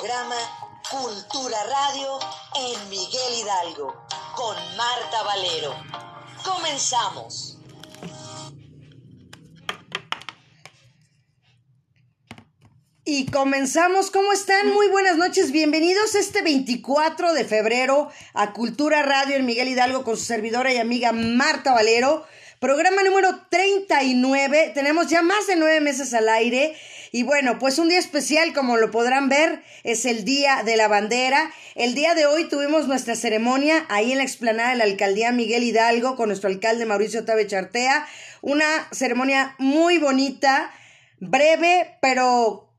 programa 0.00 0.36
Cultura 0.90 1.58
Radio 1.64 2.18
en 2.56 2.88
Miguel 2.88 3.34
Hidalgo 3.38 4.06
con 4.34 4.56
Marta 4.74 5.22
Valero. 5.24 5.74
Comenzamos. 6.42 7.58
Y 13.04 13.26
comenzamos. 13.26 14.10
¿Cómo 14.10 14.32
están? 14.32 14.72
Muy 14.72 14.88
buenas 14.88 15.18
noches. 15.18 15.52
Bienvenidos 15.52 16.14
este 16.14 16.40
24 16.40 17.34
de 17.34 17.44
febrero 17.44 18.10
a 18.32 18.54
Cultura 18.54 19.02
Radio 19.02 19.36
en 19.36 19.44
Miguel 19.44 19.68
Hidalgo 19.68 20.02
con 20.02 20.16
su 20.16 20.24
servidora 20.24 20.72
y 20.72 20.78
amiga 20.78 21.12
Marta 21.12 21.74
Valero. 21.74 22.24
Programa 22.58 23.02
número 23.02 23.46
39. 23.50 24.72
Tenemos 24.72 25.08
ya 25.08 25.20
más 25.20 25.46
de 25.46 25.56
nueve 25.56 25.80
meses 25.80 26.14
al 26.14 26.30
aire. 26.30 26.74
Y 27.12 27.24
bueno, 27.24 27.58
pues 27.58 27.78
un 27.78 27.88
día 27.88 27.98
especial, 27.98 28.52
como 28.52 28.76
lo 28.76 28.90
podrán 28.90 29.28
ver, 29.28 29.62
es 29.82 30.04
el 30.04 30.24
Día 30.24 30.62
de 30.64 30.76
la 30.76 30.86
Bandera. 30.86 31.50
El 31.74 31.94
día 31.94 32.14
de 32.14 32.26
hoy 32.26 32.48
tuvimos 32.48 32.86
nuestra 32.86 33.16
ceremonia 33.16 33.84
ahí 33.88 34.12
en 34.12 34.18
la 34.18 34.24
explanada 34.24 34.70
de 34.70 34.76
la 34.76 34.84
alcaldía 34.84 35.32
Miguel 35.32 35.64
Hidalgo 35.64 36.14
con 36.14 36.28
nuestro 36.28 36.48
alcalde 36.48 36.86
Mauricio 36.86 37.24
Tabe 37.24 37.46
Chartea. 37.46 38.06
Una 38.42 38.88
ceremonia 38.92 39.56
muy 39.58 39.98
bonita, 39.98 40.70
breve, 41.18 41.98
pero 42.00 42.69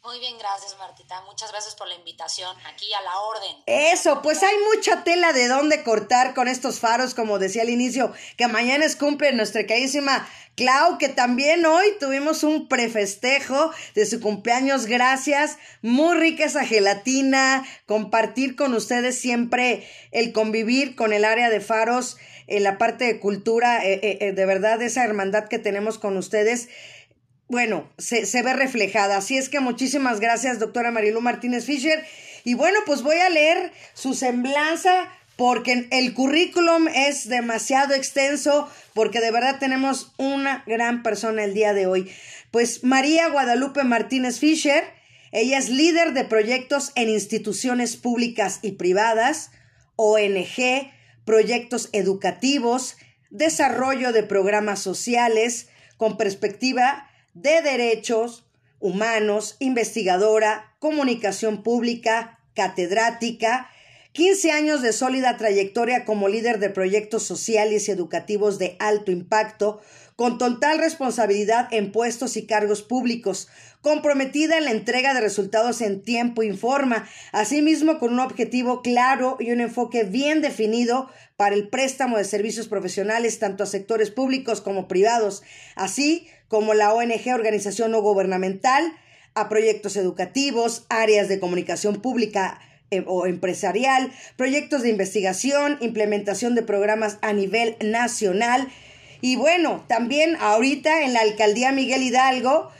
Muy 0.03 0.19
bien, 0.19 0.37
gracias 0.37 0.75
Martita. 0.77 1.21
Muchas 1.21 1.49
gracias 1.49 1.75
por 1.75 1.87
la 1.87 1.95
invitación. 1.95 2.53
Aquí 2.65 2.93
a 2.93 3.01
la 3.01 3.19
orden. 3.19 3.55
Eso, 3.67 4.21
pues 4.21 4.43
hay 4.43 4.55
mucha 4.75 5.05
tela 5.05 5.31
de 5.31 5.47
dónde 5.47 5.81
cortar 5.83 6.33
con 6.33 6.49
estos 6.49 6.81
faros, 6.81 7.13
como 7.13 7.39
decía 7.39 7.61
al 7.61 7.69
inicio, 7.69 8.11
que 8.35 8.49
mañana 8.49 8.83
es 8.83 8.97
cumple 8.97 9.31
nuestra 9.31 9.65
carísima 9.65 10.27
Clau, 10.55 10.97
que 10.97 11.07
también 11.07 11.65
hoy 11.65 11.85
tuvimos 12.01 12.43
un 12.43 12.67
prefestejo 12.67 13.71
de 13.95 14.05
su 14.05 14.19
cumpleaños. 14.19 14.87
Gracias. 14.87 15.57
Muy 15.81 16.17
rica 16.17 16.45
esa 16.45 16.65
gelatina. 16.65 17.65
Compartir 17.85 18.57
con 18.57 18.73
ustedes 18.73 19.17
siempre 19.17 19.87
el 20.11 20.33
convivir 20.33 20.95
con 20.95 21.13
el 21.13 21.23
área 21.23 21.49
de 21.49 21.61
faros 21.61 22.17
en 22.47 22.63
la 22.63 22.77
parte 22.77 23.05
de 23.05 23.19
cultura. 23.19 23.85
Eh, 23.85 23.99
eh, 24.03 24.17
eh, 24.19 24.31
de 24.33 24.45
verdad, 24.45 24.81
esa 24.81 25.03
hermandad 25.03 25.47
que 25.47 25.59
tenemos 25.59 25.97
con 25.97 26.17
ustedes 26.17 26.67
bueno, 27.53 27.87
se, 27.99 28.25
se, 28.25 28.41
ve 28.41 28.53
reflejada. 28.53 29.17
Así 29.17 29.37
es 29.37 29.47
que 29.47 29.59
muchísimas 29.59 30.19
gracias, 30.19 30.57
doctora 30.57 30.89
Marilu 30.89 31.21
Martínez 31.21 31.65
Fischer. 31.65 32.03
Y 32.43 32.55
bueno, 32.55 32.79
pues 32.87 33.03
voy 33.03 33.17
a 33.17 33.29
leer 33.29 33.71
su 33.93 34.15
semblanza 34.15 35.07
porque 35.35 35.87
el 35.91 36.15
currículum 36.15 36.87
es 36.87 37.29
demasiado 37.29 37.93
extenso, 37.93 38.67
porque 38.95 39.19
de 39.19 39.29
verdad 39.29 39.59
tenemos 39.59 40.13
una 40.17 40.63
gran 40.65 41.03
persona 41.03 41.43
el 41.43 41.53
día 41.53 41.73
de 41.73 41.85
hoy. 41.85 42.11
Pues 42.49 42.83
María 42.83 43.29
Guadalupe 43.29 43.83
Martínez 43.83 44.39
Fischer, 44.39 44.83
ella 45.31 45.59
es 45.59 45.69
líder 45.69 46.13
de 46.13 46.25
proyectos 46.25 46.91
en 46.95 47.07
instituciones 47.07 47.97
públicas 47.97 48.61
y 48.63 48.71
privadas, 48.71 49.51
ONG, 49.95 50.89
proyectos 51.23 51.89
educativos, 51.91 52.97
desarrollo 53.29 54.11
de 54.11 54.23
programas 54.23 54.79
sociales 54.79 55.67
con 55.97 56.17
perspectiva 56.17 57.11
de 57.33 57.61
Derechos 57.61 58.45
Humanos, 58.79 59.55
investigadora, 59.59 60.75
comunicación 60.79 61.63
pública, 61.63 62.39
catedrática, 62.53 63.69
15 64.11 64.51
años 64.51 64.81
de 64.81 64.93
sólida 64.93 65.37
trayectoria 65.37 66.05
como 66.05 66.27
líder 66.27 66.59
de 66.59 66.69
proyectos 66.69 67.23
sociales 67.23 67.87
y 67.87 67.91
educativos 67.91 68.59
de 68.59 68.75
alto 68.79 69.11
impacto, 69.11 69.81
con 70.15 70.37
total 70.37 70.79
responsabilidad 70.79 71.67
en 71.71 71.91
puestos 71.91 72.37
y 72.37 72.45
cargos 72.45 72.83
públicos, 72.83 73.47
comprometida 73.83 74.57
en 74.57 74.63
la 74.63 74.71
entrega 74.71 75.13
de 75.13 75.19
resultados 75.19 75.81
en 75.81 76.01
tiempo 76.01 76.41
y 76.41 76.55
forma, 76.55 77.05
asimismo 77.33 77.99
con 77.99 78.13
un 78.13 78.21
objetivo 78.21 78.81
claro 78.81 79.35
y 79.41 79.51
un 79.51 79.59
enfoque 79.59 80.05
bien 80.05 80.41
definido 80.41 81.09
para 81.35 81.53
el 81.53 81.67
préstamo 81.67 82.17
de 82.17 82.23
servicios 82.23 82.69
profesionales 82.69 83.39
tanto 83.39 83.61
a 83.61 83.67
sectores 83.67 84.09
públicos 84.09 84.61
como 84.61 84.87
privados, 84.87 85.43
así 85.75 86.29
como 86.47 86.73
la 86.73 86.93
ONG 86.93 87.33
Organización 87.33 87.91
No 87.91 88.01
Gubernamental, 88.01 88.93
a 89.35 89.49
proyectos 89.49 89.97
educativos, 89.97 90.85
áreas 90.87 91.27
de 91.27 91.41
comunicación 91.41 92.01
pública, 92.01 92.61
eh, 92.89 93.03
o 93.05 93.25
empresarial, 93.25 94.13
proyectos 94.37 94.83
de 94.83 94.91
investigación, 94.91 95.77
implementación 95.81 96.55
de 96.55 96.61
programas 96.61 97.17
a 97.21 97.33
nivel 97.33 97.75
nacional. 97.81 98.69
Y 99.19 99.35
bueno, 99.35 99.83
también 99.89 100.37
ahorita 100.39 101.01
en 101.01 101.13
la 101.13 101.21
alcaldía 101.21 101.73
Miguel 101.73 102.03
Hidalgo 102.03 102.71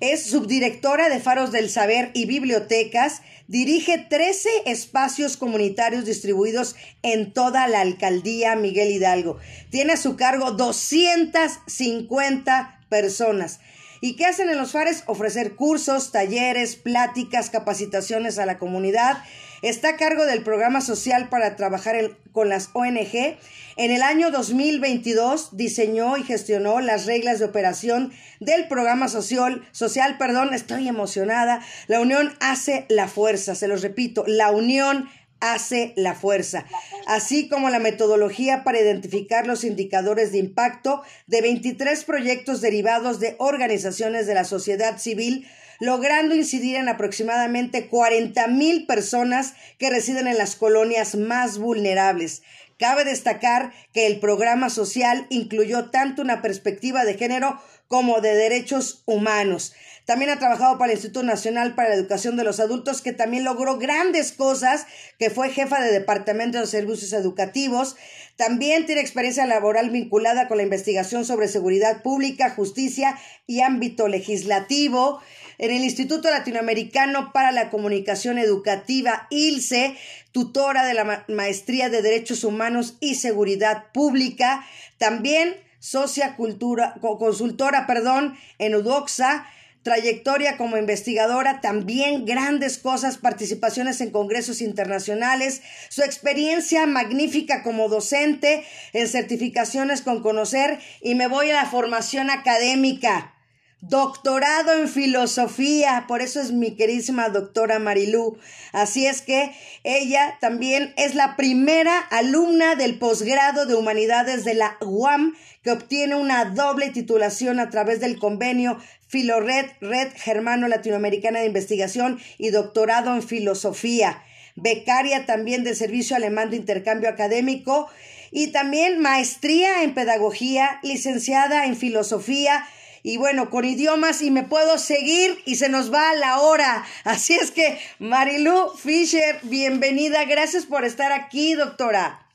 es 0.00 0.26
subdirectora 0.26 1.08
de 1.08 1.20
Faros 1.20 1.52
del 1.52 1.70
Saber 1.70 2.10
y 2.14 2.26
Bibliotecas, 2.26 3.22
dirige 3.46 3.98
13 3.98 4.48
espacios 4.66 5.36
comunitarios 5.36 6.06
distribuidos 6.06 6.74
en 7.02 7.32
toda 7.32 7.68
la 7.68 7.82
alcaldía 7.82 8.56
Miguel 8.56 8.90
Hidalgo. 8.90 9.38
Tiene 9.70 9.92
a 9.92 9.98
su 9.98 10.16
cargo 10.16 10.50
250 10.52 12.80
personas. 12.88 13.60
¿Y 14.00 14.16
qué 14.16 14.24
hacen 14.24 14.48
en 14.48 14.56
los 14.56 14.72
fares? 14.72 15.04
Ofrecer 15.06 15.56
cursos, 15.56 16.10
talleres, 16.10 16.76
pláticas, 16.76 17.50
capacitaciones 17.50 18.38
a 18.38 18.46
la 18.46 18.58
comunidad 18.58 19.22
Está 19.62 19.90
a 19.90 19.96
cargo 19.96 20.24
del 20.24 20.42
programa 20.42 20.80
social 20.80 21.28
para 21.28 21.54
trabajar 21.54 21.96
con 22.32 22.48
las 22.48 22.70
ONG. 22.72 23.36
En 23.76 23.90
el 23.90 24.00
año 24.00 24.30
2022 24.30 25.54
diseñó 25.54 26.16
y 26.16 26.22
gestionó 26.22 26.80
las 26.80 27.04
reglas 27.04 27.40
de 27.40 27.44
operación 27.44 28.10
del 28.40 28.68
programa 28.68 29.08
social, 29.08 29.62
social, 29.72 30.16
perdón, 30.16 30.54
estoy 30.54 30.88
emocionada. 30.88 31.60
La 31.88 32.00
unión 32.00 32.32
hace 32.40 32.86
la 32.88 33.06
fuerza, 33.06 33.54
se 33.54 33.68
los 33.68 33.82
repito, 33.82 34.24
la 34.26 34.50
unión 34.50 35.10
hace 35.40 35.92
la 35.96 36.14
fuerza, 36.14 36.66
así 37.06 37.48
como 37.48 37.70
la 37.70 37.78
metodología 37.78 38.62
para 38.62 38.80
identificar 38.80 39.46
los 39.46 39.64
indicadores 39.64 40.32
de 40.32 40.38
impacto 40.38 41.02
de 41.26 41.40
23 41.40 42.04
proyectos 42.04 42.60
derivados 42.60 43.20
de 43.20 43.36
organizaciones 43.38 44.26
de 44.26 44.34
la 44.34 44.44
sociedad 44.44 44.98
civil, 44.98 45.46
logrando 45.80 46.34
incidir 46.34 46.76
en 46.76 46.88
aproximadamente 46.88 47.88
40 47.88 48.46
mil 48.48 48.86
personas 48.86 49.54
que 49.78 49.90
residen 49.90 50.28
en 50.28 50.38
las 50.38 50.54
colonias 50.54 51.16
más 51.16 51.58
vulnerables. 51.58 52.42
Cabe 52.78 53.04
destacar 53.04 53.72
que 53.92 54.06
el 54.06 54.20
programa 54.20 54.70
social 54.70 55.26
incluyó 55.28 55.90
tanto 55.90 56.22
una 56.22 56.40
perspectiva 56.40 57.04
de 57.04 57.14
género 57.14 57.60
como 57.88 58.20
de 58.20 58.34
derechos 58.34 59.02
humanos. 59.04 59.74
También 60.06 60.30
ha 60.30 60.38
trabajado 60.38 60.78
para 60.78 60.90
el 60.90 60.98
Instituto 60.98 61.24
Nacional 61.24 61.74
para 61.74 61.90
la 61.90 61.94
Educación 61.94 62.36
de 62.36 62.44
los 62.44 62.58
Adultos, 62.58 63.02
que 63.02 63.12
también 63.12 63.44
logró 63.44 63.78
grandes 63.78 64.32
cosas, 64.32 64.86
que 65.18 65.30
fue 65.30 65.50
jefa 65.50 65.80
de 65.80 65.92
Departamento 65.92 66.58
de 66.58 66.66
Servicios 66.66 67.12
Educativos. 67.12 67.96
También 68.36 68.86
tiene 68.86 69.02
experiencia 69.02 69.46
laboral 69.46 69.90
vinculada 69.90 70.48
con 70.48 70.56
la 70.56 70.62
investigación 70.62 71.24
sobre 71.24 71.48
seguridad 71.48 72.02
pública, 72.02 72.50
justicia 72.50 73.18
y 73.46 73.60
ámbito 73.60 74.08
legislativo. 74.08 75.20
En 75.60 75.70
el 75.70 75.84
Instituto 75.84 76.30
Latinoamericano 76.30 77.34
para 77.34 77.52
la 77.52 77.68
Comunicación 77.68 78.38
Educativa, 78.38 79.26
ILSE, 79.28 79.94
tutora 80.32 80.86
de 80.86 80.94
la 80.94 81.26
Maestría 81.28 81.90
de 81.90 82.00
Derechos 82.00 82.44
Humanos 82.44 82.96
y 82.98 83.16
Seguridad 83.16 83.92
Pública. 83.92 84.64
También 84.96 85.54
socia 85.78 86.34
cultura, 86.34 86.94
consultora, 87.02 87.86
perdón, 87.86 88.38
en 88.56 88.74
UDOXA, 88.74 89.46
trayectoria 89.82 90.56
como 90.56 90.78
investigadora, 90.78 91.60
también 91.60 92.24
grandes 92.24 92.78
cosas, 92.78 93.18
participaciones 93.18 94.00
en 94.00 94.12
congresos 94.12 94.62
internacionales, 94.62 95.60
su 95.90 96.00
experiencia 96.00 96.86
magnífica 96.86 97.62
como 97.62 97.90
docente 97.90 98.64
en 98.94 99.06
certificaciones 99.06 100.00
con 100.00 100.22
conocer 100.22 100.78
y 101.02 101.16
me 101.16 101.26
voy 101.26 101.50
a 101.50 101.54
la 101.54 101.66
formación 101.66 102.30
académica 102.30 103.34
doctorado 103.80 104.74
en 104.74 104.88
filosofía, 104.88 106.04
por 106.06 106.20
eso 106.20 106.40
es 106.40 106.52
mi 106.52 106.76
queridísima 106.76 107.28
doctora 107.28 107.78
Marilú. 107.78 108.38
Así 108.72 109.06
es 109.06 109.22
que 109.22 109.52
ella 109.84 110.38
también 110.40 110.92
es 110.96 111.14
la 111.14 111.36
primera 111.36 111.98
alumna 111.98 112.74
del 112.74 112.98
posgrado 112.98 113.66
de 113.66 113.74
humanidades 113.74 114.44
de 114.44 114.54
la 114.54 114.76
UAM 114.80 115.34
que 115.62 115.72
obtiene 115.72 116.14
una 116.14 116.44
doble 116.46 116.90
titulación 116.90 117.60
a 117.60 117.70
través 117.70 118.00
del 118.00 118.18
convenio 118.18 118.78
Filored 119.08 119.72
Red 119.80 120.12
Germano 120.16 120.68
Latinoamericana 120.68 121.40
de 121.40 121.46
Investigación 121.46 122.20
y 122.38 122.50
doctorado 122.50 123.14
en 123.14 123.22
filosofía. 123.22 124.22
Becaria 124.56 125.26
también 125.26 125.64
del 125.64 125.76
Servicio 125.76 126.16
Alemán 126.16 126.50
de 126.50 126.56
Intercambio 126.56 127.08
Académico 127.08 127.88
y 128.30 128.48
también 128.48 129.00
maestría 129.00 129.82
en 129.82 129.94
pedagogía, 129.94 130.78
licenciada 130.82 131.66
en 131.66 131.76
filosofía, 131.76 132.64
y 133.02 133.16
bueno, 133.16 133.50
con 133.50 133.64
idiomas 133.64 134.22
y 134.22 134.30
me 134.30 134.42
puedo 134.42 134.78
seguir 134.78 135.42
y 135.46 135.56
se 135.56 135.68
nos 135.68 135.92
va 135.92 136.14
la 136.14 136.40
hora. 136.40 136.86
Así 137.04 137.34
es 137.34 137.50
que, 137.50 137.80
Marilu 137.98 138.74
Fisher, 138.76 139.40
bienvenida. 139.42 140.24
Gracias 140.24 140.66
por 140.66 140.84
estar 140.84 141.12
aquí, 141.12 141.54
doctora. 141.54 142.26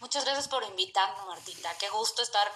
Muchas 0.00 0.24
gracias 0.24 0.48
por 0.48 0.64
invitarme, 0.64 1.24
Martita. 1.26 1.70
Qué 1.78 1.88
gusto 1.90 2.22
estar 2.22 2.46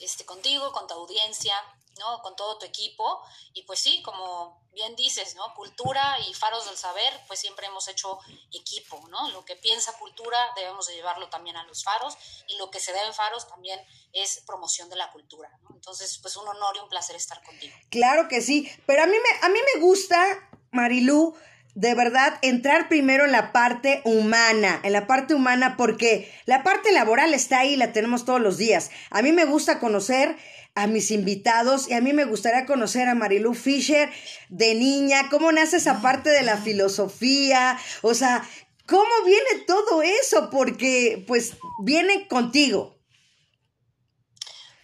este, 0.00 0.24
contigo, 0.24 0.70
con 0.72 0.86
tu 0.86 0.94
audiencia. 0.94 1.54
¿No? 2.00 2.20
Con 2.22 2.34
todo 2.34 2.58
tu 2.58 2.66
equipo. 2.66 3.22
Y 3.52 3.62
pues 3.62 3.78
sí, 3.78 4.02
como 4.02 4.60
bien 4.72 4.96
dices, 4.96 5.36
¿no? 5.36 5.54
Cultura 5.54 6.16
y 6.28 6.34
faros 6.34 6.66
del 6.66 6.76
saber, 6.76 7.12
pues 7.28 7.38
siempre 7.38 7.66
hemos 7.66 7.86
hecho 7.86 8.18
equipo, 8.52 9.00
¿no? 9.08 9.30
Lo 9.30 9.44
que 9.44 9.54
piensa 9.54 9.96
cultura 9.98 10.38
debemos 10.56 10.86
de 10.88 10.94
llevarlo 10.94 11.28
también 11.28 11.56
a 11.56 11.64
los 11.64 11.84
faros 11.84 12.16
y 12.48 12.56
lo 12.56 12.70
que 12.70 12.80
se 12.80 12.92
debe 12.92 13.06
en 13.06 13.14
faros 13.14 13.46
también 13.46 13.80
es 14.12 14.42
promoción 14.46 14.88
de 14.88 14.96
la 14.96 15.12
cultura. 15.12 15.50
Entonces, 15.72 16.18
pues 16.18 16.36
un 16.36 16.48
honor 16.48 16.76
y 16.76 16.80
un 16.80 16.88
placer 16.88 17.14
estar 17.14 17.42
contigo. 17.44 17.76
Claro 17.90 18.28
que 18.28 18.40
sí, 18.40 18.70
pero 18.86 19.02
a 19.04 19.06
mí 19.06 19.16
me, 19.16 19.46
a 19.46 19.48
mí 19.48 19.58
me 19.74 19.80
gusta, 19.80 20.50
Marilú, 20.72 21.36
de 21.74 21.94
verdad 21.94 22.38
entrar 22.42 22.88
primero 22.88 23.24
en 23.24 23.32
la 23.32 23.52
parte 23.52 24.02
humana, 24.04 24.80
en 24.82 24.92
la 24.92 25.06
parte 25.06 25.34
humana, 25.34 25.76
porque 25.76 26.32
la 26.46 26.62
parte 26.62 26.92
laboral 26.92 27.34
está 27.34 27.60
ahí, 27.60 27.76
la 27.76 27.92
tenemos 27.92 28.24
todos 28.24 28.40
los 28.40 28.56
días. 28.56 28.90
A 29.10 29.22
mí 29.22 29.32
me 29.32 29.44
gusta 29.44 29.78
conocer 29.78 30.36
a 30.74 30.86
mis 30.86 31.10
invitados 31.10 31.88
y 31.88 31.94
a 31.94 32.00
mí 32.00 32.12
me 32.12 32.24
gustaría 32.24 32.66
conocer 32.66 33.08
a 33.08 33.14
Marilu 33.14 33.54
Fisher 33.54 34.10
de 34.48 34.74
niña, 34.74 35.28
cómo 35.30 35.52
nace 35.52 35.76
esa 35.76 36.00
parte 36.00 36.30
de 36.30 36.42
la 36.42 36.56
filosofía, 36.56 37.78
o 38.02 38.14
sea, 38.14 38.48
cómo 38.86 39.10
viene 39.24 39.64
todo 39.66 40.02
eso, 40.02 40.50
porque 40.50 41.24
pues 41.26 41.56
viene 41.82 42.28
contigo. 42.28 42.98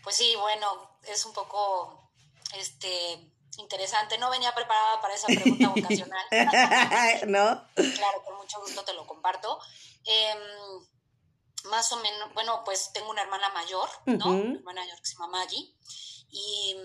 Pues 0.03 0.17
sí, 0.17 0.35
bueno, 0.41 0.99
es 1.13 1.25
un 1.27 1.33
poco 1.33 2.11
este 2.59 2.89
interesante. 3.59 4.19
No 4.19 4.31
venía 4.31 4.55
preparada 4.55 5.01
para 5.01 5.15
esa 5.15 5.27
pregunta 5.27 5.69
vocacional. 5.69 6.27
¿No? 7.27 7.67
Claro, 7.75 8.23
con 8.25 8.37
mucho 8.37 8.61
gusto 8.61 8.85
te 8.85 8.93
lo 8.93 9.07
comparto. 9.07 9.59
Em, 10.05 10.39
más 11.65 11.91
o 11.93 11.97
menos, 11.97 12.33
bueno, 12.35 12.63
pues 12.65 12.93
tengo 12.93 13.11
una 13.11 13.23
hermana 13.23 13.49
mayor, 13.51 13.89
¿no? 14.07 14.27
Una 14.27 14.59
hermana 14.59 14.81
mayor 14.83 14.99
que 14.99 15.07
se 15.07 15.15
llama 15.15 15.29
Maggie, 15.29 15.75
y 16.31 16.77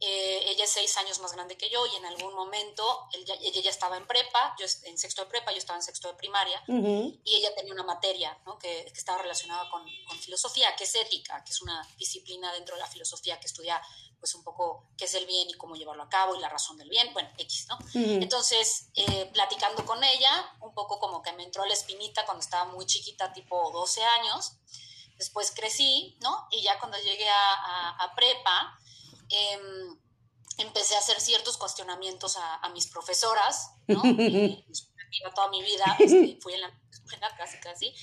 eh, 0.00 0.50
ella 0.50 0.64
es 0.64 0.70
seis 0.70 0.96
años 0.98 1.20
más 1.20 1.32
grande 1.32 1.56
que 1.56 1.70
yo 1.70 1.86
y 1.86 1.96
en 1.96 2.04
algún 2.04 2.34
momento 2.34 3.08
ella, 3.12 3.34
ya 3.40 3.70
estaba 3.70 3.96
en 3.96 4.06
prepa, 4.06 4.54
yo 4.58 4.66
en 4.84 4.98
sexto 4.98 5.22
de 5.22 5.30
prepa, 5.30 5.52
yo 5.52 5.58
estaba 5.58 5.78
en 5.78 5.82
sexto 5.82 6.08
de 6.08 6.14
primaria 6.14 6.62
y 6.66 7.36
ella 7.36 7.54
tenía 7.54 7.72
una 7.72 7.84
materia 7.84 8.36
¿no? 8.44 8.58
que, 8.58 8.84
que, 8.84 8.98
estaba 8.98 9.22
relacionada 9.22 9.68
con, 9.70 9.82
con, 10.06 10.18
filosofía, 10.18 10.74
que 10.76 10.84
es 10.84 10.94
ética, 10.94 11.42
que 11.44 11.52
es 11.52 11.62
una 11.62 11.86
disciplina 11.96 12.52
dentro 12.52 12.74
de 12.76 12.80
la 12.80 12.88
filosofía 12.88 13.38
que 13.38 13.46
estudia 13.46 13.80
pues 14.24 14.34
un 14.36 14.42
poco 14.42 14.86
qué 14.96 15.04
es 15.04 15.12
el 15.12 15.26
bien 15.26 15.50
y 15.50 15.52
cómo 15.52 15.76
llevarlo 15.76 16.02
a 16.02 16.08
cabo 16.08 16.34
y 16.34 16.40
la 16.40 16.48
razón 16.48 16.78
del 16.78 16.88
bien, 16.88 17.12
bueno, 17.12 17.28
X, 17.36 17.66
¿no? 17.68 17.76
Entonces, 17.92 18.88
eh, 18.94 19.28
platicando 19.34 19.84
con 19.84 20.02
ella, 20.02 20.56
un 20.62 20.72
poco 20.72 20.98
como 20.98 21.20
que 21.20 21.34
me 21.34 21.44
entró 21.44 21.66
la 21.66 21.74
espinita 21.74 22.24
cuando 22.24 22.42
estaba 22.42 22.64
muy 22.72 22.86
chiquita, 22.86 23.34
tipo 23.34 23.70
12 23.70 24.02
años, 24.02 24.52
después 25.18 25.50
crecí, 25.50 26.16
¿no? 26.22 26.48
Y 26.50 26.62
ya 26.62 26.78
cuando 26.78 26.96
llegué 26.98 27.28
a, 27.28 28.12
prepa, 28.16 28.78
em, 29.28 29.98
empecé 30.58 30.94
a 30.94 30.98
hacer 30.98 31.20
ciertos 31.20 31.56
cuestionamientos 31.56 32.36
a, 32.36 32.68
mis 32.70 32.86
profesoras, 32.86 33.72
¿no? 33.86 34.02
toda 35.34 35.48
mi 35.48 35.62
vida, 35.62 35.96
este, 35.98 36.38
fui 36.40 36.54
en 36.54 36.60
la 36.62 36.83
casi 37.36 37.58
casi, 37.58 37.94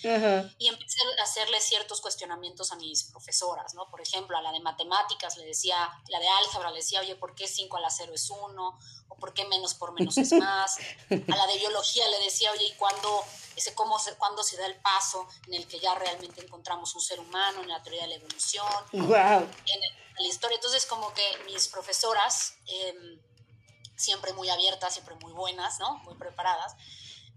y 0.58 0.68
empecé 0.68 1.00
a 1.20 1.24
hacerle 1.24 1.60
ciertos 1.60 2.02
cuestionamientos 2.02 2.72
a 2.72 2.76
mis 2.76 3.04
profesoras, 3.06 3.74
¿no? 3.74 3.90
Por 3.90 4.02
ejemplo, 4.02 4.38
a 4.38 4.42
la 4.42 4.52
de 4.52 4.60
matemáticas 4.60 5.38
le 5.38 5.46
decía, 5.46 5.76
la 6.08 6.20
de 6.20 6.28
álgebra 6.28 6.70
le 6.72 6.78
decía, 6.78 7.02
oye, 7.02 7.16
¿por 7.16 7.36
qué 7.36 7.48
5 7.48 7.78
a 7.78 7.80
la 7.80 7.90
0 7.90 8.14
es 8.14 8.30
1? 8.30 8.80
¿O 9.10 9.16
por 9.16 9.34
qué 9.34 9.46
menos 9.46 9.74
por 9.74 9.94
menos 9.94 10.18
es 10.18 10.32
más? 10.34 10.78
A 11.10 11.36
la 11.36 11.48
de 11.48 11.58
biología 11.58 12.08
le 12.08 12.20
decía, 12.20 12.52
oye, 12.52 12.66
¿y 12.66 12.74
cuándo, 12.74 13.24
ese, 13.56 13.74
cómo 13.74 14.00
se, 14.00 14.16
cuándo 14.16 14.44
se 14.44 14.58
da 14.58 14.66
el 14.66 14.80
paso 14.82 15.28
en 15.48 15.56
el 15.56 15.68
que 15.68 15.80
ya 15.80 15.96
realmente 15.96 16.42
encontramos 16.44 16.94
un 16.96 17.02
ser 17.02 17.20
humano 17.20 17.62
en 17.62 17.70
la 17.70 17.82
teoría 17.82 18.04
de 18.04 18.10
la 18.10 18.16
evolución? 18.16 18.68
Wow. 18.94 19.48
En, 19.66 20.02
la 20.18 20.28
historia. 20.28 20.56
Entonces, 20.56 20.86
como 20.86 21.14
que 21.14 21.24
mis 21.46 21.68
profesoras... 21.68 22.56
Em, 22.68 23.20
siempre 23.96 24.34
muy 24.34 24.50
abiertas, 24.50 24.94
siempre 24.94 25.14
muy 25.22 25.32
buenas, 25.32 25.80
¿no? 25.80 26.00
Muy 26.00 26.16
preparadas 26.16 26.76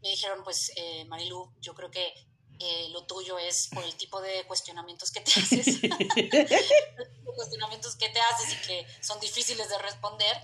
me 0.05 0.11
dijeron, 0.11 0.45
pues, 0.45 0.71
eh, 0.77 1.07
Marilu, 1.07 1.51
yo 1.63 1.75
creo 1.75 1.91
que 1.91 2.13
eh, 2.61 2.89
lo 2.91 3.07
tuyo 3.07 3.39
es 3.39 3.69
por 3.73 3.83
el 3.83 3.97
tipo 3.97 4.21
de 4.21 4.47
cuestionamientos 4.47 5.11
que 5.11 5.21
te 5.21 5.31
haces, 5.31 5.81
cuestionamientos 7.37 7.97
que 7.97 8.11
te 8.11 8.21
haces 8.21 8.53
y 8.53 8.67
que 8.67 8.87
son 9.01 9.19
difíciles 9.19 9.67
de 9.71 9.79
responder, 9.79 10.37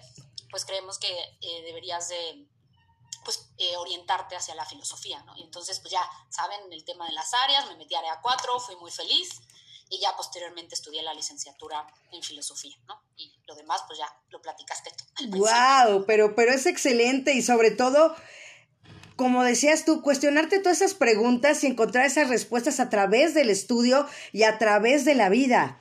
pues 0.51 0.65
creemos 0.65 0.99
que 0.99 1.13
eh, 1.43 1.63
deberías 1.63 2.09
de 2.09 2.47
pues 3.23 3.51
orientarte 3.77 4.35
hacia 4.35 4.55
la 4.55 4.65
filosofía, 4.65 5.23
¿no? 5.25 5.37
Y 5.37 5.43
entonces, 5.43 5.79
pues 5.81 5.93
ya, 5.93 6.03
saben, 6.31 6.73
el 6.73 6.83
tema 6.87 7.07
de 7.07 7.13
las 7.13 7.35
áreas, 7.35 7.69
me 7.69 7.77
metí 7.77 7.95
a 7.95 7.99
área 7.99 8.19
4, 8.23 8.59
fui 8.61 8.77
muy 8.77 8.91
feliz 8.91 9.29
y 9.91 10.01
ya 10.01 10.17
posteriormente 10.17 10.75
estudié 10.75 11.03
la 11.03 11.13
licenciatura 11.13 11.87
en 12.13 12.23
filosofía, 12.23 12.79
¿no? 12.87 13.03
Y 13.17 13.31
lo 13.47 13.55
demás, 13.55 13.83
pues 13.87 13.99
ya 13.99 14.11
lo 14.31 14.41
platicaste 14.41 14.91
tú. 14.97 15.05
¡Wow! 15.37 16.07
Pero, 16.07 16.35
pero 16.35 16.51
es 16.51 16.65
excelente 16.65 17.35
y 17.35 17.43
sobre 17.43 17.73
todo 17.73 18.17
como 19.21 19.45
decías 19.45 19.85
tú, 19.85 20.01
cuestionarte 20.01 20.61
todas 20.61 20.81
esas 20.81 20.95
preguntas 20.95 21.63
y 21.63 21.67
encontrar 21.67 22.07
esas 22.07 22.31
respuestas 22.31 22.81
a 22.81 22.89
través 22.89 23.35
del 23.35 23.51
estudio 23.51 24.09
y 24.33 24.45
a 24.45 24.57
través 24.57 25.05
de 25.05 25.15
la 25.15 25.29
vida. 25.29 25.79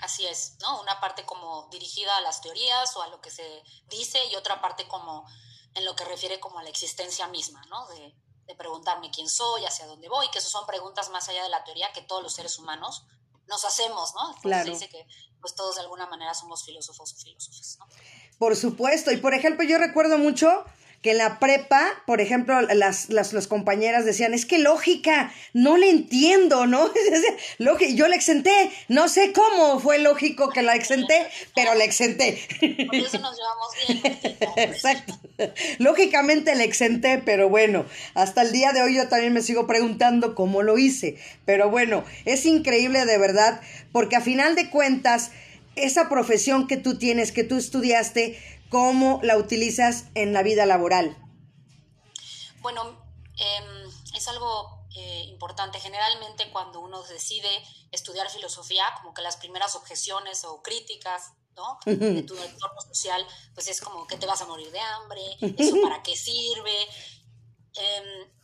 Así 0.00 0.26
es, 0.26 0.56
¿no? 0.60 0.80
Una 0.80 0.98
parte 0.98 1.24
como 1.24 1.68
dirigida 1.70 2.16
a 2.16 2.22
las 2.22 2.40
teorías 2.40 2.96
o 2.96 3.02
a 3.02 3.06
lo 3.06 3.20
que 3.20 3.30
se 3.30 3.62
dice 3.88 4.18
y 4.32 4.34
otra 4.34 4.60
parte 4.60 4.88
como 4.88 5.28
en 5.74 5.84
lo 5.84 5.94
que 5.94 6.04
refiere 6.06 6.40
como 6.40 6.58
a 6.58 6.64
la 6.64 6.70
existencia 6.70 7.28
misma, 7.28 7.64
¿no? 7.70 7.86
De, 7.86 8.16
de 8.46 8.54
preguntarme 8.56 9.12
quién 9.12 9.28
soy, 9.28 9.64
hacia 9.64 9.86
dónde 9.86 10.08
voy, 10.08 10.28
que 10.32 10.40
eso 10.40 10.48
son 10.48 10.66
preguntas 10.66 11.08
más 11.10 11.28
allá 11.28 11.44
de 11.44 11.50
la 11.50 11.62
teoría 11.62 11.92
que 11.92 12.02
todos 12.02 12.20
los 12.20 12.34
seres 12.34 12.58
humanos 12.58 13.04
nos 13.46 13.64
hacemos, 13.64 14.12
¿no? 14.16 14.34
claro. 14.42 14.72
dice 14.72 14.88
que 14.88 15.06
pues 15.40 15.54
todos 15.54 15.76
de 15.76 15.82
alguna 15.82 16.06
manera 16.06 16.34
somos 16.34 16.64
filósofos 16.64 17.12
o 17.12 17.16
filósofos, 17.16 17.76
¿no? 17.78 17.86
Por 18.40 18.56
supuesto, 18.56 19.12
y 19.12 19.18
por 19.18 19.34
ejemplo 19.34 19.64
yo 19.64 19.78
recuerdo 19.78 20.18
mucho 20.18 20.64
que 21.02 21.12
en 21.12 21.18
la 21.18 21.38
prepa, 21.38 21.86
por 22.06 22.20
ejemplo, 22.20 22.60
las, 22.60 23.08
las, 23.08 23.46
compañeras 23.46 24.04
decían, 24.04 24.34
es 24.34 24.44
que 24.46 24.58
lógica, 24.58 25.32
no 25.52 25.76
le 25.76 25.90
entiendo, 25.90 26.66
¿no? 26.66 26.90
yo 27.94 28.08
la 28.08 28.16
exenté, 28.16 28.70
no 28.88 29.08
sé 29.08 29.32
cómo 29.32 29.78
fue 29.78 30.00
lógico 30.00 30.50
que 30.50 30.62
la 30.62 30.74
exenté, 30.74 31.28
pero 31.54 31.74
la 31.74 31.84
exenté. 31.84 32.42
Por 32.86 32.96
eso 32.96 33.18
nos 33.20 33.36
llevamos 33.36 34.02
bien. 34.02 34.18
Exacto. 34.56 35.18
Lógicamente 35.78 36.56
la 36.56 36.64
exenté, 36.64 37.18
pero 37.18 37.48
bueno, 37.48 37.86
hasta 38.14 38.42
el 38.42 38.50
día 38.50 38.72
de 38.72 38.82
hoy 38.82 38.96
yo 38.96 39.06
también 39.06 39.32
me 39.32 39.42
sigo 39.42 39.68
preguntando 39.68 40.34
cómo 40.34 40.62
lo 40.62 40.78
hice. 40.78 41.16
Pero 41.44 41.70
bueno, 41.70 42.04
es 42.24 42.44
increíble 42.44 43.04
de 43.04 43.18
verdad, 43.18 43.60
porque 43.92 44.16
a 44.16 44.20
final 44.20 44.56
de 44.56 44.68
cuentas, 44.68 45.30
esa 45.76 46.08
profesión 46.08 46.66
que 46.66 46.76
tú 46.76 46.98
tienes, 46.98 47.30
que 47.30 47.44
tú 47.44 47.56
estudiaste, 47.56 48.36
¿Cómo 48.70 49.20
la 49.22 49.36
utilizas 49.36 50.06
en 50.14 50.32
la 50.32 50.42
vida 50.42 50.66
laboral? 50.66 51.16
Bueno, 52.60 52.82
em, 53.36 53.90
es 54.14 54.28
algo 54.28 54.86
eh, 54.94 55.24
importante. 55.28 55.80
Generalmente 55.80 56.50
cuando 56.50 56.80
uno 56.80 57.02
decide 57.04 57.48
estudiar 57.92 58.28
filosofía, 58.30 58.84
como 59.00 59.14
que 59.14 59.22
las 59.22 59.36
primeras 59.36 59.74
objeciones 59.74 60.44
o 60.44 60.62
críticas 60.62 61.32
¿no? 61.54 61.78
de 61.84 62.22
tu 62.22 62.36
entorno 62.36 62.80
social, 62.82 63.26
pues 63.54 63.68
es 63.68 63.80
como 63.80 64.06
que 64.06 64.16
te 64.16 64.26
vas 64.26 64.40
a 64.42 64.46
morir 64.46 64.70
de 64.70 64.80
hambre, 64.80 65.22
eso 65.58 65.76
para 65.82 66.02
qué 66.02 66.16
sirve. 66.16 66.88
Em, 67.74 68.38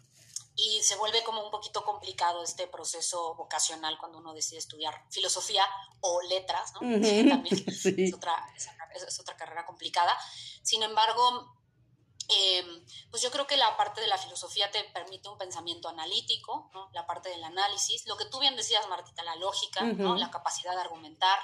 y 0.57 0.81
se 0.83 0.97
vuelve 0.97 1.25
como 1.25 1.45
un 1.45 1.51
poquito 1.51 1.85
complicado 1.85 2.45
este 2.45 2.69
proceso 2.69 3.35
vocacional 3.35 3.99
cuando 3.99 4.19
uno 4.19 4.33
decide 4.33 4.59
estudiar 4.59 5.05
filosofía 5.11 5.65
o 6.01 6.23
letras, 6.23 6.73
¿no? 6.75 6.81
También 7.29 7.43
es, 7.67 8.15
otra, 8.15 8.35
es, 8.57 8.69
otra, 9.19 9.37
carrera 9.37 9.67
complicada. 9.67 10.17
Sin 10.63 10.83
embargo, 10.83 11.57
em, 12.29 12.87
pues 13.11 13.23
yo 13.23 13.31
creo 13.31 13.47
que 13.47 13.57
la 13.57 13.77
parte 13.77 14.01
de 14.01 14.07
la 14.07 14.19
filosofía 14.19 14.71
te 14.71 14.83
permite 14.85 15.29
un 15.29 15.39
pensamiento 15.39 15.89
analítico, 15.89 16.71
¿no? 16.73 16.91
la 16.93 17.07
parte 17.07 17.29
del 17.29 17.45
análisis, 17.45 18.07
lo 18.07 18.17
que 18.17 18.27
tú 18.27 18.39
bien 18.39 18.57
decías, 18.57 18.87
Martita, 18.89 19.23
la 19.23 19.37
lógica, 19.37 19.83
¿no? 19.83 20.17
la 20.17 20.31
capacidad 20.31 20.75
de 20.75 20.81
argumentar, 20.81 21.39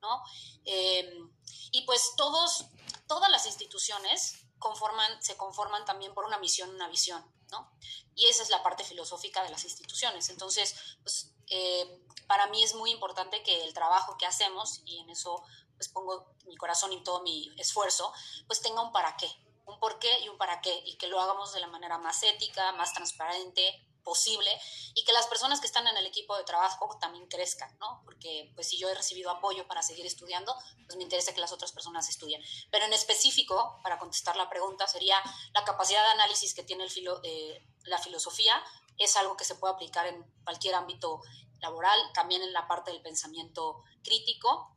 ¿no? 0.00 0.22
Em, 0.64 1.32
y 1.70 1.82
pues 1.82 2.12
todos, 2.16 2.66
todas 3.06 3.30
las 3.30 3.46
instituciones 3.46 4.42
conforman, 4.58 5.22
se 5.22 5.36
conforman 5.36 5.84
también 5.84 6.14
por 6.14 6.24
una 6.24 6.38
misión, 6.38 6.70
una 6.70 6.88
visión, 6.88 7.24
¿no? 7.50 7.70
Y 8.14 8.26
esa 8.26 8.42
es 8.42 8.50
la 8.50 8.62
parte 8.62 8.84
filosófica 8.84 9.42
de 9.42 9.50
las 9.50 9.64
instituciones. 9.64 10.28
Entonces, 10.28 10.74
pues, 11.02 11.32
eh, 11.48 12.04
para 12.26 12.46
mí 12.46 12.62
es 12.62 12.74
muy 12.74 12.90
importante 12.90 13.42
que 13.42 13.64
el 13.64 13.74
trabajo 13.74 14.16
que 14.16 14.26
hacemos, 14.26 14.80
y 14.84 15.00
en 15.00 15.10
eso 15.10 15.42
pues 15.82 15.88
pongo 15.88 16.36
mi 16.46 16.56
corazón 16.56 16.92
y 16.92 17.02
todo 17.02 17.22
mi 17.22 17.52
esfuerzo, 17.58 18.12
pues 18.46 18.60
tenga 18.60 18.82
un 18.82 18.92
para 18.92 19.16
qué, 19.16 19.28
un 19.66 19.80
por 19.80 19.98
qué 19.98 20.20
y 20.20 20.28
un 20.28 20.38
para 20.38 20.60
qué, 20.60 20.82
y 20.86 20.96
que 20.96 21.08
lo 21.08 21.20
hagamos 21.20 21.52
de 21.52 21.58
la 21.58 21.66
manera 21.66 21.98
más 21.98 22.22
ética, 22.22 22.70
más 22.72 22.92
transparente, 22.92 23.84
posible 24.04 24.50
y 24.94 25.04
que 25.04 25.12
las 25.12 25.26
personas 25.26 25.60
que 25.60 25.66
están 25.66 25.86
en 25.86 25.96
el 25.96 26.06
equipo 26.06 26.36
de 26.36 26.44
trabajo 26.44 26.98
también 27.00 27.26
crezcan, 27.26 27.76
¿no? 27.78 28.02
Porque 28.04 28.50
pues 28.54 28.68
si 28.68 28.78
yo 28.78 28.88
he 28.88 28.94
recibido 28.94 29.30
apoyo 29.30 29.66
para 29.66 29.82
seguir 29.82 30.06
estudiando, 30.06 30.54
pues 30.86 30.96
me 30.96 31.04
interesa 31.04 31.32
que 31.32 31.40
las 31.40 31.52
otras 31.52 31.72
personas 31.72 32.08
estudien. 32.08 32.42
Pero 32.70 32.84
en 32.84 32.92
específico, 32.92 33.78
para 33.82 33.98
contestar 33.98 34.36
la 34.36 34.48
pregunta, 34.48 34.86
sería 34.86 35.16
la 35.54 35.64
capacidad 35.64 36.04
de 36.04 36.12
análisis 36.12 36.54
que 36.54 36.64
tiene 36.64 36.84
el 36.84 36.90
filo, 36.90 37.20
eh, 37.22 37.64
la 37.84 37.98
filosofía 37.98 38.60
es 38.98 39.16
algo 39.16 39.36
que 39.36 39.44
se 39.44 39.54
puede 39.54 39.74
aplicar 39.74 40.06
en 40.06 40.24
cualquier 40.44 40.74
ámbito 40.74 41.20
laboral, 41.60 41.98
también 42.12 42.42
en 42.42 42.52
la 42.52 42.66
parte 42.66 42.90
del 42.90 43.00
pensamiento 43.00 43.82
crítico. 44.02 44.76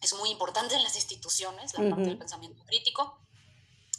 Es 0.00 0.14
muy 0.14 0.30
importante 0.30 0.74
en 0.74 0.82
las 0.82 0.96
instituciones, 0.96 1.74
la 1.78 1.88
parte 1.90 2.08
del 2.08 2.18
pensamiento 2.18 2.64
crítico. 2.64 3.18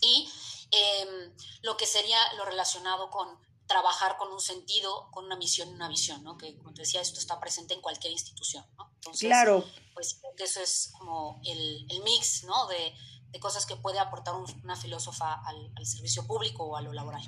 Y 0.02 0.30
em, 0.72 1.32
lo 1.62 1.78
que 1.78 1.86
sería 1.86 2.18
lo 2.34 2.46
relacionado 2.46 3.10
con 3.10 3.38
trabajar 3.72 4.18
con 4.18 4.32
un 4.32 4.42
sentido, 4.42 5.10
con 5.12 5.26
una 5.26 5.38
misión 5.38 5.70
y 5.70 5.74
una 5.74 5.88
visión, 5.88 6.24
¿no? 6.24 6.38
Que, 6.38 6.58
como 6.58 6.74
te 6.74 6.82
decía, 6.82 7.00
esto 7.00 7.20
está 7.20 7.40
presente 7.40 7.74
en 7.74 7.82
cualquier 7.82 8.12
institución, 8.12 8.66
¿no? 8.78 8.92
Entonces, 8.96 9.28
claro. 9.28 9.64
Pues 9.94 10.16
creo 10.20 10.36
que 10.36 10.44
eso 10.44 10.60
es 10.60 10.92
como 10.98 11.40
el, 11.46 11.86
el 11.90 12.04
mix, 12.04 12.44
¿no? 12.44 12.68
De, 12.68 12.94
de, 13.30 13.40
cosas 13.40 13.66
que 13.66 13.78
puede 13.78 14.00
aportar 14.00 14.34
una 14.36 14.76
filósofa 14.76 15.42
al, 15.46 15.72
al, 15.78 15.86
servicio 15.86 16.28
público 16.28 16.66
o 16.66 16.76
a 16.76 16.82
lo 16.82 16.92
laboral. 16.92 17.24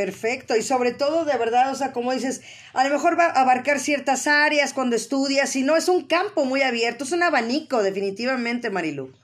Perfecto, 0.00 0.56
y 0.56 0.62
sobre 0.62 0.94
todo, 0.94 1.26
de 1.26 1.36
verdad, 1.36 1.70
o 1.70 1.74
sea, 1.74 1.92
como 1.92 2.10
dices, 2.10 2.40
a 2.72 2.84
lo 2.84 2.88
mejor 2.88 3.18
va 3.18 3.26
a 3.26 3.42
abarcar 3.42 3.78
ciertas 3.78 4.26
áreas 4.26 4.72
cuando 4.72 4.96
estudias, 4.96 5.54
y 5.56 5.62
no, 5.62 5.76
es 5.76 5.88
un 5.88 6.06
campo 6.06 6.46
muy 6.46 6.62
abierto, 6.62 7.04
es 7.04 7.12
un 7.12 7.22
abanico, 7.22 7.82
definitivamente, 7.82 8.70
Marilu. 8.70 9.14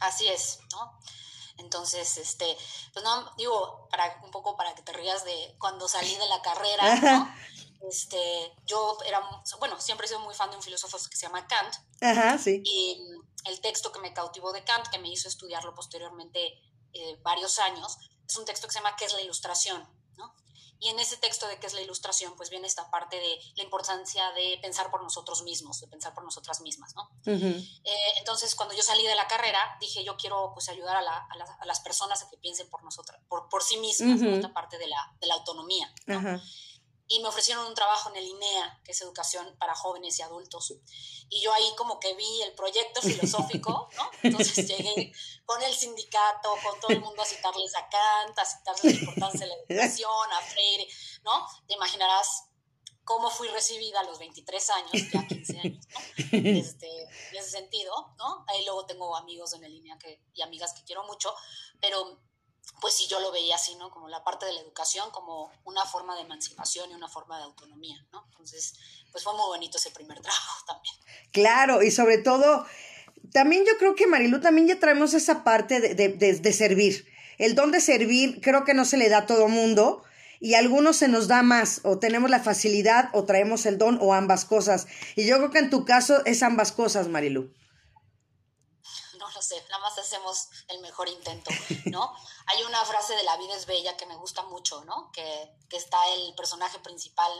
Así 0.00 0.26
es, 0.26 0.60
¿no? 0.72 0.98
Entonces, 1.58 2.16
este, 2.16 2.46
pues 2.94 3.04
no, 3.04 3.30
digo, 3.36 3.88
para 3.90 4.22
un 4.24 4.30
poco 4.30 4.56
para 4.56 4.74
que 4.74 4.80
te 4.80 4.94
rías 4.94 5.22
de 5.26 5.54
cuando 5.58 5.86
salí 5.86 6.16
de 6.16 6.28
la 6.28 6.40
carrera, 6.40 6.94
¿no? 6.96 7.34
Este, 7.88 8.52
yo 8.66 8.98
era, 9.06 9.20
bueno, 9.58 9.80
siempre 9.80 10.04
he 10.04 10.08
sido 10.08 10.20
muy 10.20 10.34
fan 10.34 10.50
de 10.50 10.56
un 10.56 10.62
filósofo 10.62 10.98
que 11.10 11.16
se 11.16 11.26
llama 11.26 11.46
Kant. 11.46 11.74
Ajá, 12.02 12.38
sí. 12.38 12.62
Y 12.62 13.02
el 13.46 13.60
texto 13.60 13.90
que 13.90 14.00
me 14.00 14.12
cautivó 14.12 14.52
de 14.52 14.64
Kant, 14.64 14.88
que 14.88 14.98
me 14.98 15.10
hizo 15.10 15.28
estudiarlo 15.28 15.74
posteriormente 15.74 16.58
eh, 16.92 17.18
varios 17.22 17.58
años, 17.58 17.96
es 18.30 18.36
un 18.36 18.44
texto 18.44 18.66
que 18.66 18.72
se 18.72 18.78
llama 18.78 18.96
¿Qué 18.96 19.04
es 19.04 19.12
la 19.12 19.20
ilustración? 19.20 19.86
Y 20.82 20.88
en 20.88 20.98
ese 20.98 21.18
texto 21.18 21.46
de 21.46 21.58
qué 21.58 21.66
es 21.66 21.74
la 21.74 21.82
ilustración, 21.82 22.34
pues 22.36 22.48
viene 22.48 22.66
esta 22.66 22.90
parte 22.90 23.16
de 23.16 23.38
la 23.56 23.62
importancia 23.62 24.32
de 24.32 24.58
pensar 24.62 24.90
por 24.90 25.02
nosotros 25.02 25.42
mismos, 25.42 25.78
de 25.78 25.86
pensar 25.86 26.14
por 26.14 26.24
nosotras 26.24 26.62
mismas, 26.62 26.96
¿no? 26.96 27.10
Eh, 27.26 28.12
entonces, 28.16 28.54
cuando 28.54 28.74
yo 28.74 28.82
salí 28.82 29.06
de 29.06 29.14
la 29.14 29.26
carrera, 29.26 29.76
dije, 29.78 30.02
yo 30.02 30.16
quiero 30.16 30.52
pues 30.54 30.70
ayudar 30.70 30.96
a, 30.96 31.00
a, 31.00 31.66
las 31.66 31.80
personas 31.80 32.22
a 32.22 32.30
que 32.30 32.38
piensen 32.38 32.70
por 32.70 32.82
nosotras, 32.82 33.20
por, 33.28 33.50
por 33.50 33.62
sí 33.62 33.76
mismas, 33.76 34.22
esta 34.22 34.54
parte 34.54 34.78
de 34.78 34.86
la, 34.86 35.14
de 35.20 35.26
la 35.26 35.34
autonomía, 35.34 35.92
¿no? 36.06 36.40
Y 37.12 37.18
me 37.18 37.28
ofrecieron 37.28 37.66
un 37.66 37.74
trabajo 37.74 38.08
en 38.10 38.16
el 38.18 38.24
INEA, 38.24 38.80
que 38.84 38.92
es 38.92 39.00
educación 39.00 39.56
para 39.58 39.74
jóvenes 39.74 40.16
y 40.20 40.22
adultos. 40.22 40.74
Y 41.28 41.42
yo 41.42 41.52
ahí 41.52 41.74
como 41.76 41.98
que 41.98 42.14
vi 42.14 42.42
el 42.42 42.52
proyecto 42.52 43.02
filosófico, 43.02 43.90
¿no? 43.96 44.10
Entonces 44.22 44.68
llegué 44.68 45.12
con 45.44 45.60
el 45.60 45.74
sindicato, 45.74 46.54
con 46.64 46.78
todo 46.78 46.92
el 46.92 47.00
mundo 47.00 47.20
a 47.20 47.24
citarles 47.24 47.74
a 47.74 47.88
Kant, 47.88 48.38
a 48.38 48.44
citarles 48.44 48.84
la 48.84 49.00
importancia 49.00 49.40
de 49.40 49.46
la 49.48 49.54
educación, 49.56 50.32
a 50.32 50.40
Freire, 50.40 50.86
¿no? 51.24 51.48
Te 51.66 51.74
imaginarás 51.74 52.44
cómo 53.02 53.28
fui 53.28 53.48
recibida 53.48 53.98
a 53.98 54.04
los 54.04 54.20
23 54.20 54.70
años, 54.70 54.92
ya 55.12 55.26
15 55.26 55.58
años, 55.58 55.88
¿no? 55.88 56.00
Este, 56.30 57.02
en 57.02 57.36
ese 57.36 57.50
sentido, 57.50 58.14
¿no? 58.18 58.44
Ahí 58.46 58.64
luego 58.64 58.86
tengo 58.86 59.16
amigos 59.16 59.52
en 59.54 59.64
el 59.64 59.74
INEA 59.74 59.98
que, 59.98 60.22
y 60.32 60.42
amigas 60.42 60.74
que 60.74 60.84
quiero 60.84 61.02
mucho, 61.02 61.34
pero 61.80 62.20
pues 62.80 62.94
sí 62.94 63.06
yo 63.08 63.20
lo 63.20 63.30
veía 63.32 63.56
así, 63.56 63.74
¿no? 63.76 63.90
Como 63.90 64.08
la 64.08 64.24
parte 64.24 64.46
de 64.46 64.52
la 64.52 64.60
educación, 64.60 65.10
como 65.10 65.50
una 65.64 65.84
forma 65.84 66.14
de 66.16 66.22
emancipación 66.22 66.90
y 66.90 66.94
una 66.94 67.08
forma 67.08 67.38
de 67.38 67.44
autonomía, 67.44 68.04
¿no? 68.12 68.24
Entonces, 68.30 68.74
pues 69.12 69.24
fue 69.24 69.32
muy 69.34 69.46
bonito 69.46 69.78
ese 69.78 69.90
primer 69.90 70.20
trabajo 70.22 70.64
también. 70.66 70.94
Claro, 71.32 71.82
y 71.82 71.90
sobre 71.90 72.18
todo, 72.18 72.66
también 73.32 73.64
yo 73.66 73.76
creo 73.78 73.94
que 73.94 74.06
Marilu 74.06 74.40
también 74.40 74.68
ya 74.68 74.78
traemos 74.78 75.14
esa 75.14 75.44
parte 75.44 75.80
de, 75.80 75.94
de, 75.94 76.08
de, 76.08 76.52
servir. 76.52 77.06
El 77.38 77.54
don 77.54 77.70
de 77.70 77.80
servir 77.80 78.40
creo 78.40 78.64
que 78.64 78.74
no 78.74 78.84
se 78.84 78.96
le 78.96 79.08
da 79.08 79.18
a 79.18 79.26
todo 79.26 79.48
mundo 79.48 80.02
y 80.40 80.54
a 80.54 80.58
algunos 80.58 80.96
se 80.96 81.08
nos 81.08 81.28
da 81.28 81.42
más, 81.42 81.82
o 81.84 81.98
tenemos 81.98 82.30
la 82.30 82.40
facilidad, 82.40 83.10
o 83.12 83.24
traemos 83.24 83.66
el 83.66 83.76
don, 83.76 83.98
o 84.00 84.14
ambas 84.14 84.46
cosas. 84.46 84.86
Y 85.14 85.26
yo 85.26 85.36
creo 85.36 85.50
que 85.50 85.58
en 85.58 85.70
tu 85.70 85.84
caso 85.84 86.24
es 86.24 86.42
ambas 86.42 86.72
cosas, 86.72 87.08
Marilu 87.08 87.50
no 89.40 89.44
sé, 89.44 89.64
nada 89.70 89.78
más 89.78 89.96
hacemos 89.96 90.48
el 90.68 90.80
mejor 90.80 91.08
intento, 91.08 91.50
¿no? 91.86 92.14
Hay 92.46 92.62
una 92.62 92.84
frase 92.84 93.14
de 93.14 93.22
La 93.22 93.38
vida 93.38 93.54
es 93.54 93.64
bella 93.64 93.96
que 93.96 94.04
me 94.04 94.14
gusta 94.16 94.42
mucho, 94.42 94.84
¿no? 94.84 95.10
Que, 95.12 95.50
está 95.70 95.96
el 96.12 96.34
personaje 96.34 96.78
principal, 96.80 97.32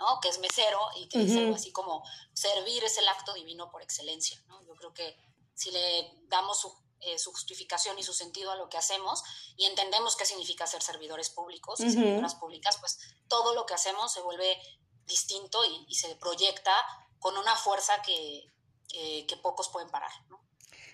¿no? 0.00 0.18
Que 0.20 0.28
es 0.28 0.40
mesero 0.40 0.80
y 0.96 1.08
que 1.08 1.20
dice 1.20 1.38
algo 1.38 1.54
así 1.54 1.70
como, 1.70 2.02
servir 2.32 2.82
es 2.82 2.98
el 2.98 3.06
acto 3.06 3.32
divino 3.34 3.70
por 3.70 3.80
excelencia, 3.80 4.42
¿no? 4.48 4.60
Yo 4.66 4.74
creo 4.74 4.92
que 4.92 5.16
si 5.54 5.70
le 5.70 6.18
damos 6.24 6.58
su, 6.58 6.76
eh, 6.98 7.16
justificación 7.24 7.96
y 7.96 8.02
su 8.02 8.12
sentido 8.12 8.50
a 8.50 8.56
lo 8.56 8.68
que 8.68 8.78
hacemos 8.78 9.22
y 9.56 9.66
entendemos 9.66 10.16
qué 10.16 10.26
significa 10.26 10.66
ser 10.66 10.82
servidores 10.82 11.30
públicos 11.30 11.78
y 11.78 11.92
servidoras 11.92 12.34
públicas, 12.34 12.78
pues 12.78 12.98
todo 13.28 13.54
lo 13.54 13.66
que 13.66 13.74
hacemos 13.74 14.12
se 14.12 14.20
vuelve 14.20 14.60
distinto 15.04 15.64
y, 15.64 15.94
se 15.94 16.16
proyecta 16.16 16.74
con 17.20 17.36
una 17.36 17.54
fuerza 17.54 18.02
que, 18.02 18.50
que 18.88 19.36
pocos 19.36 19.68
pueden 19.68 19.90
parar, 19.90 20.10
¿no? 20.28 20.45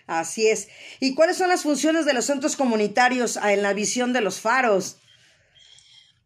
Así 0.07 0.47
es. 0.47 0.67
¿Y 0.99 1.15
cuáles 1.15 1.37
son 1.37 1.49
las 1.49 1.63
funciones 1.63 2.05
de 2.05 2.13
los 2.13 2.25
centros 2.25 2.55
comunitarios 2.55 3.37
en 3.37 3.61
la 3.61 3.73
visión 3.73 4.13
de 4.13 4.21
los 4.21 4.39
faros? 4.39 4.97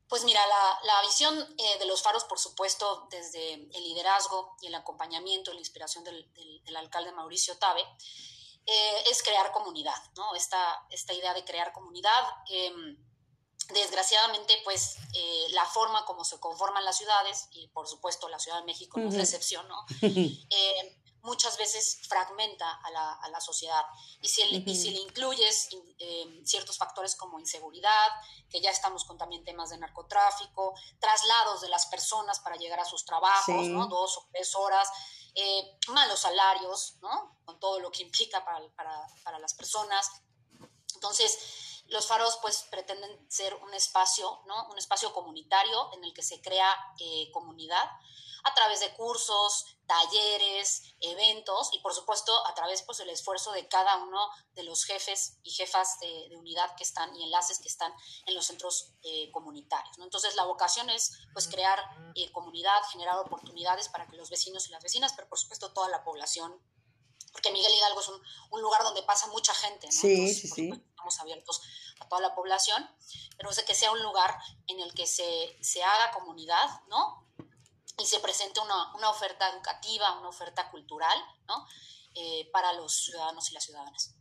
Pues 0.09 0.23
mira, 0.23 0.39
la, 0.83 1.01
visión 1.01 1.37
eh, 1.57 1.79
de 1.79 1.85
los 1.85 2.01
faros, 2.01 2.23
por 2.23 2.39
supuesto, 2.39 3.07
desde 3.11 3.53
el 3.53 3.83
liderazgo 3.83 4.55
y 4.61 4.67
el 4.67 4.75
acompañamiento 4.75 5.51
la 5.53 5.59
inspiración 5.59 6.03
del, 6.03 6.75
alcalde 6.77 7.11
Mauricio 7.11 7.57
Tabe, 7.57 7.81
eh, 8.65 9.03
es 9.11 9.21
crear 9.21 9.51
comunidad, 9.51 10.01
¿no? 10.15 10.33
Esta, 10.35 10.85
esta 10.89 11.13
idea 11.13 11.33
de 11.33 11.43
crear 11.43 11.73
comunidad. 11.73 12.23
Em, 12.49 12.97
desgraciadamente, 13.73 14.53
pues 14.63 14.95
eh, 15.13 15.47
la 15.51 15.65
forma 15.65 16.05
como 16.05 16.23
se 16.23 16.39
conforman 16.39 16.85
las 16.85 16.97
ciudades, 16.97 17.47
y 17.51 17.67
por 17.69 17.87
supuesto 17.87 18.29
la 18.29 18.39
Ciudad 18.39 18.59
de 18.59 18.65
México 18.65 18.99
no 18.99 19.09
es 19.09 19.17
excepción, 19.17 19.67
¿no? 19.67 19.85
Eh, 20.01 20.96
muchas 21.27 21.57
veces 21.57 21.99
fragmenta 22.07 22.71
a 22.71 22.89
la, 22.89 23.13
a 23.15 23.29
la 23.29 23.41
sociedad. 23.41 23.83
Y 24.21 24.29
si, 24.29 24.41
si 24.75 24.91
le 24.91 24.99
incluyes 24.99 25.67
em, 25.99 26.45
ciertos 26.45 26.77
factores 26.77 27.15
como 27.15 27.37
inseguridad, 27.37 28.07
que 28.49 28.61
ya 28.61 28.71
estamos 28.71 29.03
con 29.03 29.17
también 29.17 29.43
temas 29.43 29.69
de 29.69 29.77
narcotráfico, 29.77 30.73
traslados 30.99 31.59
de 31.59 31.67
las 31.67 31.85
personas 31.87 32.39
para 32.39 32.55
llegar 32.55 32.79
a 32.79 32.85
sus 32.85 33.03
trabajos, 33.03 33.67
¿no? 33.67 33.87
Dos 33.87 34.17
o 34.17 34.27
tres 34.31 34.55
horas, 34.55 34.87
eh, 35.35 35.77
malos 35.89 36.21
salarios, 36.21 36.95
¿no? 37.01 37.37
Con 37.43 37.59
todo 37.59 37.81
lo 37.81 37.91
que 37.91 38.03
implica 38.03 38.45
para, 38.45 38.65
para, 38.69 39.07
para 39.25 39.37
las 39.37 39.53
personas. 39.53 40.09
Entonces, 40.95 41.83
los 41.87 42.07
faros 42.07 42.37
pues 42.41 42.63
pretenden 42.71 43.29
ser 43.29 43.53
un 43.55 43.73
espacio, 43.73 44.43
¿no? 44.45 44.69
Un 44.69 44.77
espacio 44.77 45.11
comunitario 45.11 45.91
en 45.93 46.05
el 46.05 46.13
que 46.13 46.23
se 46.23 46.41
crea 46.41 46.73
eh, 46.99 47.29
comunidad 47.33 47.85
a 48.43 48.53
través 48.53 48.79
de 48.79 48.93
cursos, 48.93 49.65
talleres, 49.85 50.95
eventos 50.99 51.69
y 51.73 51.79
por 51.79 51.93
supuesto 51.93 52.33
a 52.45 52.53
través 52.53 52.81
pues 52.83 52.99
el 52.99 53.09
esfuerzo 53.09 53.51
de 53.51 53.67
cada 53.67 53.97
uno 53.97 54.19
de 54.53 54.63
los 54.63 54.83
jefes 54.83 55.39
y 55.43 55.51
jefas 55.51 55.99
de, 55.99 56.35
unidad 56.37 56.75
que 56.75 56.83
están 56.83 57.15
y 57.15 57.23
enlaces 57.23 57.59
que 57.59 57.67
están 57.67 57.91
en 58.25 58.35
los 58.35 58.45
centros 58.45 58.93
eh, 59.03 59.31
comunitarios. 59.31 59.97
¿no? 59.97 60.03
Entonces 60.03 60.35
la 60.35 60.43
vocación 60.43 60.89
es 60.89 61.17
pues 61.33 61.47
crear 61.47 61.79
eh, 62.15 62.31
comunidad, 62.31 62.81
generar 62.91 63.17
oportunidades 63.19 63.89
para 63.89 64.07
que 64.07 64.17
los 64.17 64.29
vecinos 64.29 64.67
y 64.67 64.71
las 64.71 64.83
vecinas, 64.83 65.13
pero 65.15 65.29
por 65.29 65.39
supuesto 65.39 65.73
toda 65.73 65.89
la 65.89 66.03
población 66.03 66.61
porque 67.37 67.51
Miguel 67.51 67.71
Hidalgo 67.71 67.99
es 67.99 68.07
un, 68.07 68.61
lugar 68.61 68.81
donde 68.81 69.03
pasa 69.03 69.27
mucha 69.27 69.53
gente, 69.53 69.85
¿no? 69.85 69.91
Sí, 69.91 70.33
sí, 70.33 70.47
sí. 70.47 70.71
Estamos 70.71 71.19
abiertos 71.19 71.61
a 71.99 72.07
toda 72.07 72.19
la 72.19 72.33
población, 72.33 72.89
pero 73.37 73.51
es 73.51 73.57
de 73.57 73.65
que 73.65 73.75
sea 73.75 73.91
un 73.91 74.01
lugar 74.01 74.35
en 74.65 74.79
el 74.79 74.91
que 74.95 75.05
se, 75.05 75.55
se 75.61 75.83
haga 75.83 76.11
comunidad, 76.11 76.81
¿no? 76.87 77.26
Y 77.99 78.05
se 78.05 78.19
presente 78.19 78.59
una, 78.59 78.95
una 78.95 79.09
oferta 79.09 79.49
educativa, 79.49 80.19
una 80.19 80.29
oferta 80.29 80.69
cultural, 80.69 81.17
¿no? 81.47 81.65
Eh, 82.15 82.49
para 82.51 82.73
los 82.73 83.05
ciudadanos 83.05 83.49
y 83.51 83.53
las 83.53 83.63
ciudadanas. 83.63 84.15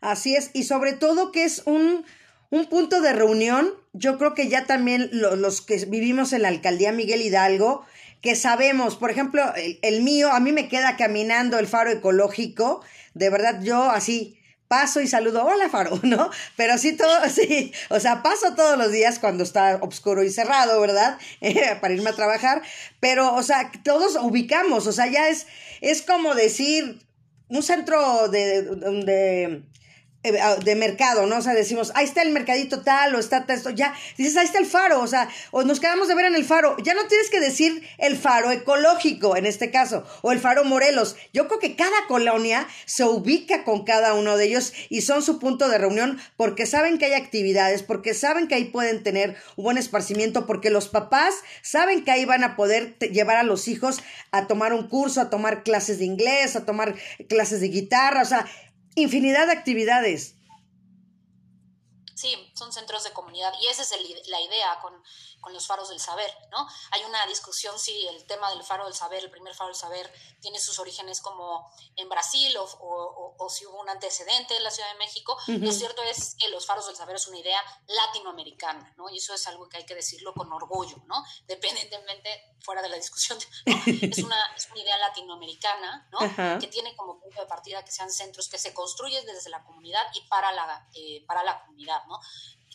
Así 0.00 0.34
es, 0.34 0.50
y 0.54 0.64
sobre 0.64 0.94
todo 0.94 1.30
que 1.30 1.44
es 1.44 1.62
un, 1.66 2.04
un 2.50 2.66
punto 2.66 3.00
de 3.00 3.12
reunión, 3.12 3.72
yo 3.92 4.18
creo 4.18 4.34
que 4.34 4.48
ya 4.48 4.66
también 4.66 5.10
los 5.12 5.60
que 5.60 5.84
vivimos 5.84 6.32
en 6.32 6.42
la 6.42 6.48
alcaldía 6.48 6.90
Miguel 6.92 7.22
Hidalgo, 7.22 7.84
que 8.20 8.34
sabemos, 8.34 8.96
por 8.96 9.10
ejemplo, 9.10 9.54
el, 9.54 9.78
el, 9.82 10.02
mío, 10.02 10.32
a 10.32 10.40
mí 10.40 10.52
me 10.52 10.68
queda 10.68 10.96
caminando 10.96 11.58
el 11.58 11.68
faro 11.68 11.90
ecológico, 11.90 12.82
de 13.14 13.30
verdad 13.30 13.60
yo 13.62 13.90
así, 13.90 14.39
paso 14.70 15.00
y 15.00 15.08
saludo, 15.08 15.44
hola 15.44 15.68
Faro, 15.68 15.98
¿no? 16.04 16.30
Pero 16.54 16.78
sí 16.78 16.96
todo, 16.96 17.10
sí, 17.28 17.72
o 17.88 17.98
sea, 17.98 18.22
paso 18.22 18.54
todos 18.54 18.78
los 18.78 18.92
días 18.92 19.18
cuando 19.18 19.42
está 19.42 19.80
oscuro 19.82 20.22
y 20.22 20.30
cerrado, 20.30 20.80
¿verdad? 20.80 21.18
para 21.80 21.92
irme 21.92 22.10
a 22.10 22.14
trabajar, 22.14 22.62
pero, 23.00 23.34
o 23.34 23.42
sea, 23.42 23.72
todos 23.82 24.14
ubicamos, 24.22 24.86
o 24.86 24.92
sea, 24.92 25.08
ya 25.08 25.28
es, 25.28 25.48
es 25.80 26.02
como 26.02 26.36
decir, 26.36 27.04
un 27.48 27.64
centro 27.64 28.28
de, 28.28 28.62
de 28.62 29.64
de 30.22 30.74
mercado, 30.74 31.26
¿no? 31.26 31.38
O 31.38 31.42
sea, 31.42 31.54
decimos, 31.54 31.92
ahí 31.94 32.04
está 32.04 32.20
el 32.20 32.30
mercadito 32.30 32.82
tal, 32.82 33.14
o 33.14 33.18
está 33.18 33.46
esto, 33.48 33.70
ya, 33.70 33.94
dices, 34.18 34.36
ahí 34.36 34.44
está 34.44 34.58
el 34.58 34.66
faro, 34.66 35.00
o 35.00 35.06
sea, 35.06 35.30
o 35.50 35.62
nos 35.62 35.80
quedamos 35.80 36.08
de 36.08 36.14
ver 36.14 36.26
en 36.26 36.34
el 36.34 36.44
faro, 36.44 36.76
ya 36.82 36.92
no 36.92 37.06
tienes 37.06 37.30
que 37.30 37.40
decir 37.40 37.82
el 37.96 38.18
faro 38.18 38.50
ecológico, 38.50 39.36
en 39.36 39.46
este 39.46 39.70
caso, 39.70 40.04
o 40.20 40.32
el 40.32 40.38
faro 40.38 40.64
Morelos. 40.64 41.16
Yo 41.32 41.48
creo 41.48 41.58
que 41.58 41.74
cada 41.74 42.06
colonia 42.06 42.68
se 42.84 43.04
ubica 43.04 43.64
con 43.64 43.84
cada 43.84 44.12
uno 44.12 44.36
de 44.36 44.44
ellos 44.44 44.74
y 44.90 45.00
son 45.00 45.22
su 45.22 45.38
punto 45.38 45.70
de 45.70 45.78
reunión 45.78 46.20
porque 46.36 46.66
saben 46.66 46.98
que 46.98 47.06
hay 47.06 47.14
actividades, 47.14 47.82
porque 47.82 48.12
saben 48.12 48.46
que 48.46 48.56
ahí 48.56 48.64
pueden 48.66 49.02
tener 49.02 49.36
un 49.56 49.64
buen 49.64 49.78
esparcimiento, 49.78 50.46
porque 50.46 50.68
los 50.68 50.88
papás 50.88 51.34
saben 51.62 52.04
que 52.04 52.10
ahí 52.10 52.26
van 52.26 52.44
a 52.44 52.56
poder 52.56 52.98
llevar 52.98 53.38
a 53.38 53.42
los 53.42 53.68
hijos 53.68 54.02
a 54.32 54.46
tomar 54.46 54.74
un 54.74 54.86
curso, 54.88 55.22
a 55.22 55.30
tomar 55.30 55.62
clases 55.62 55.98
de 55.98 56.04
inglés, 56.04 56.56
a 56.56 56.66
tomar 56.66 56.94
clases 57.28 57.62
de 57.62 57.68
guitarra, 57.68 58.22
o 58.22 58.26
sea, 58.26 58.46
infinidad 58.94 59.46
de 59.46 59.52
actividades. 59.52 60.36
Sí, 62.14 62.34
son 62.60 62.72
centros 62.72 63.04
de 63.04 63.12
comunidad 63.12 63.54
y 63.58 63.66
esa 63.68 63.82
es 63.82 63.94
la 64.28 64.40
idea 64.40 64.78
con, 64.82 65.02
con 65.40 65.52
los 65.54 65.66
faros 65.66 65.88
del 65.88 65.98
saber, 65.98 66.30
¿no? 66.50 66.68
Hay 66.90 67.02
una 67.04 67.24
discusión 67.26 67.78
si 67.78 68.06
el 68.06 68.26
tema 68.26 68.50
del 68.50 68.62
faro 68.62 68.84
del 68.84 68.94
saber, 68.94 69.24
el 69.24 69.30
primer 69.30 69.54
faro 69.54 69.68
del 69.68 69.76
saber, 69.76 70.12
tiene 70.40 70.58
sus 70.58 70.78
orígenes 70.78 71.20
como 71.20 71.72
en 71.96 72.08
Brasil 72.08 72.54
o, 72.58 72.64
o, 72.64 73.34
o, 73.38 73.48
si 73.48 73.64
hubo 73.64 73.80
un 73.80 73.88
antecedente 73.88 74.56
en 74.56 74.62
la 74.62 74.70
Ciudad 74.70 74.92
de 74.92 74.98
México. 74.98 75.36
Lo 75.46 75.72
cierto 75.72 76.02
es 76.02 76.36
que 76.38 76.48
los 76.48 76.66
faros 76.66 76.86
del 76.86 76.96
saber 76.96 77.16
es 77.16 77.26
una 77.28 77.38
idea 77.38 77.60
latinoamericana, 77.86 78.94
¿no? 78.96 79.08
Y 79.08 79.18
eso 79.18 79.34
es 79.34 79.46
algo 79.46 79.68
que 79.68 79.78
hay 79.78 79.86
que 79.86 79.94
decirlo 79.94 80.34
con 80.34 80.52
orgullo, 80.52 80.96
¿no? 81.06 81.24
Dependientemente, 81.46 82.56
fuera 82.60 82.82
de 82.82 82.90
la 82.90 82.96
discusión, 82.96 83.38
es, 83.64 84.18
una, 84.18 84.36
es, 84.54 84.68
una, 84.70 84.80
idea 84.80 84.98
latinoamericana, 84.98 86.08
¿no? 86.12 86.58
Que 86.58 86.66
tiene 86.68 86.94
como 86.94 87.18
punto 87.18 87.40
de 87.40 87.46
partida 87.46 87.82
que 87.84 87.90
sean 87.90 88.10
centros 88.10 88.48
que 88.48 88.58
se 88.58 88.74
construyen 88.74 89.24
desde 89.24 89.48
la 89.48 89.64
comunidad 89.64 90.02
y 90.14 90.22
para 90.28 90.52
la, 90.52 90.88
eh, 90.94 91.24
para 91.26 91.42
la 91.42 91.60
comunidad, 91.62 92.04
¿no? 92.06 92.20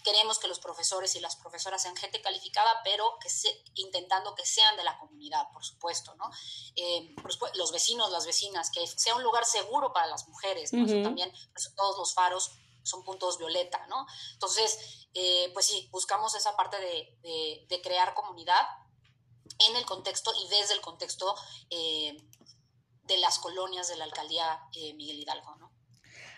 Queremos 0.05 0.37
que 0.37 0.47
los 0.47 0.59
profesores 0.59 1.15
y 1.15 1.19
las 1.19 1.35
profesoras 1.35 1.81
sean 1.81 1.95
gente 1.95 2.21
calificada, 2.21 2.69
pero 2.83 3.17
que 3.19 3.27
se, 3.27 3.49
intentando 3.73 4.35
que 4.35 4.45
sean 4.45 4.77
de 4.77 4.83
la 4.83 4.99
comunidad, 4.99 5.51
por 5.51 5.65
supuesto, 5.65 6.13
¿no? 6.13 6.29
Eh, 6.75 7.15
los 7.55 7.71
vecinos, 7.71 8.11
las 8.11 8.27
vecinas, 8.27 8.69
que 8.69 8.85
sea 8.85 9.15
un 9.15 9.23
lugar 9.23 9.45
seguro 9.45 9.91
para 9.93 10.05
las 10.05 10.27
mujeres, 10.27 10.71
¿no? 10.73 10.85
también, 11.01 11.33
pues, 11.51 11.73
todos 11.75 11.97
los 11.97 12.13
faros 12.13 12.51
son 12.83 13.03
puntos 13.03 13.39
violeta, 13.39 13.87
¿no? 13.87 14.05
Entonces, 14.33 15.07
eh, 15.15 15.49
pues 15.53 15.65
sí, 15.65 15.89
buscamos 15.91 16.35
esa 16.35 16.55
parte 16.55 16.77
de, 16.79 17.65
de, 17.67 17.81
crear 17.81 18.13
comunidad 18.13 18.61
en 19.57 19.75
el 19.75 19.87
contexto 19.87 20.31
y 20.35 20.47
desde 20.49 20.75
el 20.75 20.81
contexto 20.81 21.35
eh, 21.71 22.15
de 23.05 23.17
las 23.17 23.39
colonias 23.39 23.87
de 23.87 23.95
la 23.95 24.03
alcaldía 24.03 24.69
Miguel 24.93 25.19
Hidalgo, 25.19 25.55
¿no? 25.55 25.74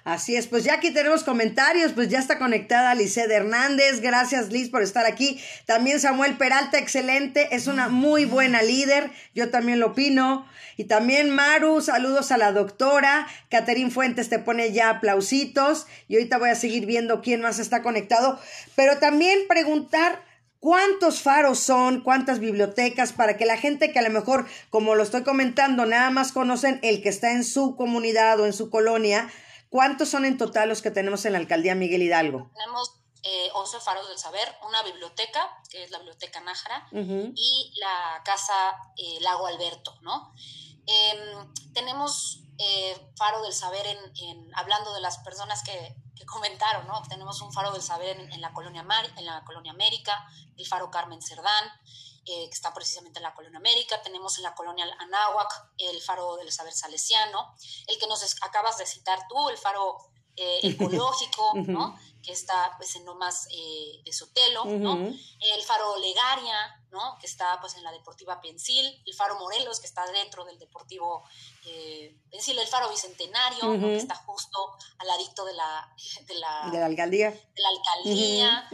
Así 0.07 0.37
es, 0.37 0.47
pues 0.47 0.63
ya 0.63 0.75
aquí 0.75 0.91
tenemos 0.91 1.25
comentarios, 1.25 1.91
pues 1.91 2.07
ya 2.07 2.19
está 2.19 2.39
conectada 2.39 2.95
Lice 2.95 3.23
Hernández, 3.23 3.99
gracias 3.99 4.53
Liz 4.53 4.69
por 4.69 4.81
estar 4.81 5.05
aquí. 5.05 5.41
También 5.65 5.99
Samuel 5.99 6.37
Peralta, 6.37 6.77
excelente, 6.77 7.49
es 7.51 7.67
una 7.67 7.89
muy 7.89 8.23
buena 8.23 8.61
líder, 8.61 9.11
yo 9.35 9.49
también 9.49 9.81
lo 9.81 9.87
opino. 9.87 10.47
Y 10.77 10.85
también 10.85 11.29
Maru, 11.29 11.81
saludos 11.81 12.31
a 12.31 12.37
la 12.37 12.53
doctora. 12.53 13.27
Caterín 13.49 13.91
Fuentes 13.91 14.29
te 14.29 14.39
pone 14.39 14.71
ya 14.71 14.91
aplausitos 14.91 15.87
y 16.07 16.15
ahorita 16.15 16.37
voy 16.37 16.51
a 16.51 16.55
seguir 16.55 16.85
viendo 16.85 17.21
quién 17.21 17.41
más 17.41 17.59
está 17.59 17.81
conectado. 17.81 18.39
Pero 18.77 18.99
también 18.99 19.39
preguntar 19.49 20.25
¿Cuántos 20.59 21.21
faros 21.21 21.59
son? 21.59 22.01
¿Cuántas 22.01 22.39
bibliotecas? 22.39 23.13
Para 23.13 23.37
que 23.37 23.45
la 23.45 23.57
gente 23.57 23.91
que 23.91 23.99
a 23.99 24.01
lo 24.01 24.09
mejor, 24.09 24.47
como 24.71 24.95
lo 24.95 25.03
estoy 25.03 25.21
comentando, 25.21 25.85
nada 25.85 26.09
más 26.09 26.31
conocen 26.31 26.79
el 26.81 27.03
que 27.03 27.09
está 27.09 27.31
en 27.31 27.43
su 27.43 27.75
comunidad 27.75 28.39
o 28.39 28.47
en 28.47 28.53
su 28.53 28.71
colonia, 28.71 29.29
¿Cuántos 29.77 30.09
son 30.09 30.25
en 30.25 30.39
total 30.39 30.69
los 30.69 30.81
que 30.81 30.89
tenemos 30.89 31.23
en 31.25 31.33
la 31.33 31.37
alcaldía 31.37 31.75
Miguel 31.75 32.01
Hidalgo? 32.01 32.49
Tenemos 32.55 32.95
eh, 33.21 33.49
11 33.53 33.79
faros 33.79 34.09
del 34.09 34.17
saber, 34.17 34.41
una 34.67 34.81
biblioteca, 34.81 35.55
que 35.69 35.83
es 35.83 35.91
la 35.91 35.99
Biblioteca 35.99 36.39
Nájara, 36.39 36.87
y 36.91 37.73
la 37.79 38.23
Casa 38.25 38.53
eh, 38.97 39.19
Lago 39.21 39.45
Alberto, 39.45 39.95
¿no? 40.01 40.33
Em, 40.87 41.53
tenemos 41.73 42.41
eh, 42.57 42.97
faro 43.15 43.43
del 43.43 43.53
saber 43.53 43.85
en, 43.85 44.49
hablando 44.55 44.95
de 44.95 45.01
las 45.01 45.19
personas 45.19 45.61
que, 45.61 45.95
comentaron, 46.25 46.87
¿no? 46.87 47.03
Tenemos 47.07 47.39
un 47.41 47.53
faro 47.53 47.71
del 47.71 47.83
saber 47.83 48.19
en, 48.19 48.41
la 48.41 48.51
colonia 48.53 48.83
en 49.15 49.25
la 49.27 49.45
colonia 49.45 49.71
América, 49.73 50.27
el 50.57 50.65
faro 50.65 50.89
Carmen 50.89 51.21
Cerdán, 51.21 51.71
eh, 52.27 52.49
que 52.49 52.53
está 52.53 52.73
precisamente 52.73 53.19
en 53.19 53.23
la 53.23 53.33
Colonia 53.33 53.57
América, 53.57 54.01
tenemos 54.01 54.37
en 54.37 54.43
la 54.43 54.53
Colonia 54.53 54.85
Anáhuac 54.99 55.71
el 55.77 56.01
faro 56.01 56.35
del 56.35 56.51
saber 56.51 56.73
salesiano, 56.73 57.55
el 57.87 57.97
que 57.97 58.07
nos 58.07 58.21
acabas 58.41 58.77
de 58.77 58.85
citar 58.85 59.19
tú, 59.29 59.49
el 59.49 59.57
faro 59.57 59.97
eh, 60.35 60.59
ecológico, 60.63 61.53
¿no? 61.55 61.97
que 62.27 62.33
está 62.33 62.73
pues 62.77 62.93
en 62.97 63.05
Lomas 63.05 63.47
eh, 63.51 64.01
de 64.03 64.11
Sotelo, 64.11 64.65
¿no? 64.65 64.97
El 64.97 65.63
faro 65.63 65.97
Legaria, 65.97 66.83
¿no? 66.91 67.17
Que 67.21 67.25
está 67.25 67.57
pues 67.61 67.75
en 67.75 67.83
la 67.83 67.91
Deportiva 67.93 68.41
Pensil, 68.41 69.01
el 69.05 69.13
faro 69.13 69.39
Morelos, 69.39 69.79
que 69.79 69.87
está 69.87 70.05
dentro 70.11 70.43
del 70.43 70.59
Deportivo 70.59 71.23
eh, 71.65 72.19
Pensil, 72.29 72.59
el 72.59 72.67
faro 72.67 72.89
Bicentenario, 72.89 73.79
que 73.79 73.95
está 73.95 74.15
justo 74.15 74.75
al 74.97 75.07
ladito 75.07 75.45
de 75.45 75.53
la, 75.53 75.95
de 76.27 76.33
la, 76.35 76.69
de 76.69 76.79
la 76.79 76.85
alcaldía. 76.85 77.31
De 77.31 77.61
la 77.61 77.69
alcaldía. 77.69 78.67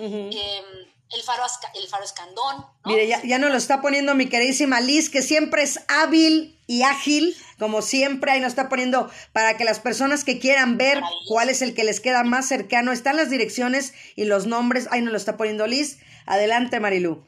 El 1.13 1.21
faro, 1.23 1.43
el 1.75 1.87
faro 1.87 2.03
escandón. 2.03 2.65
Mire, 2.85 3.07
ya, 3.07 3.21
ya 3.23 3.37
nos 3.37 3.51
lo 3.51 3.57
está 3.57 3.81
poniendo 3.81 4.15
mi 4.15 4.27
queridísima 4.27 4.81
Liz, 4.81 5.09
que 5.09 5.21
siempre 5.21 5.61
es 5.61 5.79
hábil 5.87 6.59
y 6.65 6.83
ágil, 6.83 7.35
como 7.59 7.81
siempre, 7.81 8.31
ahí 8.31 8.39
nos 8.39 8.49
está 8.49 8.69
poniendo 8.69 9.11
para 9.31 9.57
que 9.57 9.63
las 9.63 9.79
personas 9.79 10.23
que 10.23 10.39
quieran 10.39 10.77
ver 10.77 11.01
cuál 11.27 11.49
es 11.49 11.61
el 11.61 11.73
que 11.73 11.83
les 11.83 11.99
queda 11.99 12.23
más 12.23 12.47
cercano, 12.47 12.91
están 12.91 13.17
las 13.17 13.29
direcciones 13.29 13.93
y 14.15 14.25
los 14.25 14.47
nombres, 14.47 14.87
ahí 14.91 15.01
nos 15.01 15.11
lo 15.11 15.17
está 15.17 15.37
poniendo 15.37 15.67
Liz. 15.67 15.99
Adelante, 16.25 16.79
Marilu. 16.79 17.25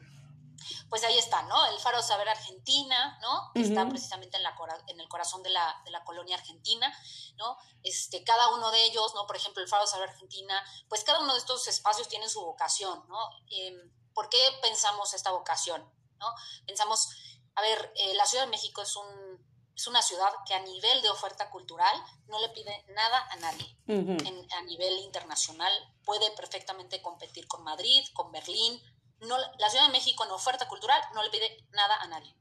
Pues 0.89 1.03
ahí 1.03 1.17
está, 1.17 1.41
¿no? 1.43 1.65
El 1.65 1.79
Faro 1.79 2.01
Saber 2.01 2.29
Argentina, 2.29 3.17
¿no? 3.21 3.51
Está 3.55 3.87
precisamente 3.89 4.37
en, 4.37 4.43
la, 4.43 4.55
en 4.87 4.99
el 4.99 5.07
corazón 5.07 5.43
de 5.43 5.49
la, 5.49 5.81
de 5.83 5.91
la, 5.91 6.03
colonia 6.03 6.35
argentina, 6.35 6.91
¿no? 7.37 7.57
Este, 7.83 8.23
cada 8.23 8.53
uno 8.53 8.71
de 8.71 8.85
ellos, 8.85 9.13
¿no? 9.15 9.25
Por 9.25 9.35
ejemplo, 9.35 9.61
el 9.61 9.69
Faro 9.69 9.87
Saber 9.87 10.09
Argentina, 10.09 10.63
pues 10.87 11.03
cada 11.03 11.19
uno 11.19 11.33
de 11.33 11.39
estos 11.39 11.67
espacios 11.67 12.07
tiene 12.07 12.29
su 12.29 12.41
vocación, 12.41 13.03
¿no? 13.07 13.29
Em, 13.49 13.91
¿Por 14.13 14.29
qué 14.29 14.39
pensamos 14.61 15.13
esta 15.13 15.31
vocación, 15.31 15.83
¿no? 16.19 16.27
Pensamos, 16.65 17.09
a 17.55 17.61
ver, 17.61 17.91
eh, 17.95 18.13
la 18.15 18.25
Ciudad 18.25 18.45
de 18.45 18.51
México 18.51 18.81
es 18.81 18.95
un 18.95 19.35
es 19.75 19.87
una 19.87 20.01
ciudad 20.01 20.29
que 20.47 20.53
a 20.53 20.61
nivel 20.61 21.01
de 21.01 21.09
oferta 21.09 21.49
cultural 21.49 22.01
no 22.27 22.39
le 22.39 22.49
pide 22.49 22.85
nada 22.89 23.27
a 23.29 23.35
nadie. 23.35 23.77
a 23.87 24.61
nivel 24.63 24.99
internacional 24.99 25.71
puede 26.03 26.31
perfectamente 26.31 27.01
competir 27.01 27.47
con 27.47 27.63
Madrid, 27.63 28.05
con 28.13 28.31
Berlín. 28.31 28.81
No, 29.21 29.37
la 29.37 29.69
Ciudad 29.69 29.85
de 29.85 29.91
México 29.91 30.23
en 30.23 30.31
oferta 30.31 30.67
cultural 30.67 31.01
no 31.13 31.23
le 31.23 31.29
pide 31.29 31.65
nada 31.71 31.95
a 32.01 32.07
nadie. 32.07 32.35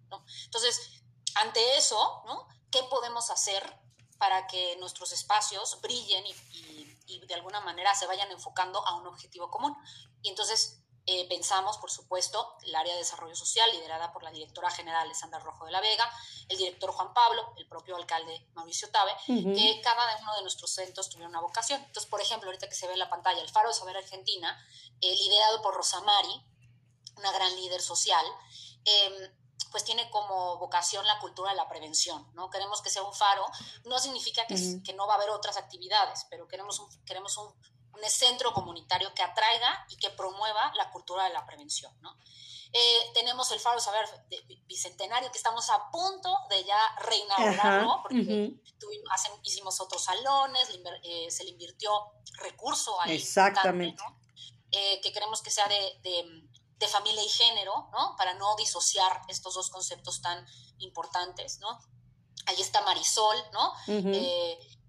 Entonces, 0.45 1.03
ante 1.37 1.77
eso, 1.77 2.23
¿no? 2.27 2.49
¿qué 2.71 2.83
podemos 2.85 3.31
hacer 3.31 3.63
para 4.19 4.47
que 4.47 4.77
nuestros 4.77 5.13
espacios 5.13 5.81
brillen 5.81 6.27
y, 6.27 6.35
y 7.07 7.27
de 7.27 7.35
alguna 7.35 7.61
manera 7.61 7.95
se 7.95 8.07
vayan 8.07 8.31
enfocando 8.33 8.85
a 8.87 8.97
un 8.97 9.07
objetivo 9.07 9.51
común? 9.51 9.77
Y 10.23 10.31
entonces 10.31 10.85
eh, 11.07 11.29
pensamos, 11.29 11.77
por 11.77 11.91
supuesto, 11.91 12.57
el 12.63 12.75
área 12.75 12.95
de 12.95 13.01
desarrollo 13.01 13.37
social, 13.37 13.71
liderada 13.73 14.11
por 14.11 14.23
la 14.23 14.31
directora 14.31 14.71
general 14.71 15.03
Alessandra 15.03 15.39
Rojo 15.39 15.67
de 15.67 15.73
la 15.73 15.83
Vega, 15.83 16.11
el 16.49 16.57
director 16.57 16.91
Juan 16.93 17.13
Pablo, 17.13 17.53
el 17.59 17.69
propio 17.69 17.97
alcalde 17.97 18.49
Mauricio 18.55 18.91
Tabe, 18.91 19.13
que 19.27 19.81
cada 19.83 20.17
uno 20.23 20.35
de 20.37 20.43
nuestros 20.43 20.71
centros 20.71 21.11
tuviera 21.11 21.29
una 21.29 21.43
vocación. 21.43 21.83
Entonces, 21.83 22.09
por 22.09 22.23
ejemplo, 22.23 22.49
ahorita 22.49 22.71
que 22.71 22.75
se 22.75 22.87
ve 22.87 22.95
en 22.95 23.01
la 23.01 23.11
pantalla, 23.11 23.43
el 23.43 23.51
Faro 23.51 23.69
de 23.69 23.75
Saber 23.75 23.99
Argentina, 23.99 24.59
eh, 25.03 25.15
liderado 25.15 25.61
por 25.61 25.75
Rosamari, 25.75 26.43
una 27.17 27.33
gran 27.33 27.55
líder 27.57 27.81
social, 27.81 28.25
em, 28.85 29.33
pues 29.71 29.85
tiene 29.85 30.09
como 30.11 30.59
vocación 30.59 31.07
la 31.07 31.19
cultura 31.19 31.51
de 31.51 31.57
la 31.57 31.69
prevención, 31.69 32.29
¿no? 32.35 32.49
Queremos 32.51 32.81
que 32.81 32.91
sea 32.91 33.03
un 33.03 33.15
faro, 33.15 33.47
no 33.85 33.99
significa 33.99 34.47
que, 34.47 34.55
que 34.85 34.93
no 34.93 35.07
va 35.07 35.15
a 35.15 35.17
haber 35.17 35.31
otras 35.31 35.57
actividades, 35.57 36.27
pero 36.31 36.47
queremos 36.47 36.79
un, 36.79 37.05
queremos 37.05 37.37
un, 37.39 37.49
un 37.93 38.11
centro 38.11 38.53
comunitario 38.53 39.13
que 39.15 39.23
atraiga 39.23 39.87
y 39.89 39.97
que 39.97 40.11
promueva 40.11 40.73
la 40.77 40.91
cultura 40.91 41.25
de 41.25 41.33
la 41.33 41.45
prevención. 41.47 41.93
¿no? 42.01 42.17
Eh, 42.77 43.11
tenemos 43.15 43.51
el 43.53 43.61
Faro 43.61 43.79
Saber 43.79 44.05
Bicentenario, 44.67 45.31
que 45.31 45.39
estamos 45.39 45.71
a 45.71 45.91
punto 45.93 46.37
de 46.51 46.65
ya 46.65 46.79
reinaugurarlo, 46.99 48.01
porque 48.03 48.53
hicimos 49.45 49.81
otros 49.81 50.03
salones, 50.03 50.69
eh, 51.05 51.31
se 51.31 51.45
le 51.45 51.51
invirtió 51.51 51.93
recurso 52.39 53.01
ahí. 53.01 53.15
Exactamente. 53.15 54.03
Eh, 54.73 55.01
que 55.01 55.13
queremos 55.13 55.41
que 55.41 55.53
sea 55.53 55.69
de, 55.69 56.01
de, 56.03 56.49
familia 56.89 57.23
y 57.23 57.29
género, 57.29 57.89
¿no? 57.93 58.15
Para 58.17 58.35
no 58.35 58.55
disociar 58.57 59.23
estos 59.29 59.55
dos 59.55 59.71
conceptos 59.71 60.21
tan 60.21 60.47
importantes, 60.79 61.59
¿no? 61.61 61.79
Ahí 62.47 62.61
está 62.61 62.83
Marisol, 62.83 63.37
¿no? 63.53 63.73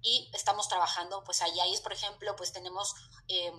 y 0.07 0.29
estamos 0.33 0.67
trabajando, 0.67 1.23
pues 1.23 1.41
allá 1.41 1.65
es, 1.65 1.81
por 1.81 1.91
ejemplo, 1.91 2.35
pues 2.35 2.53
tenemos 2.53 2.93
eh, 3.27 3.51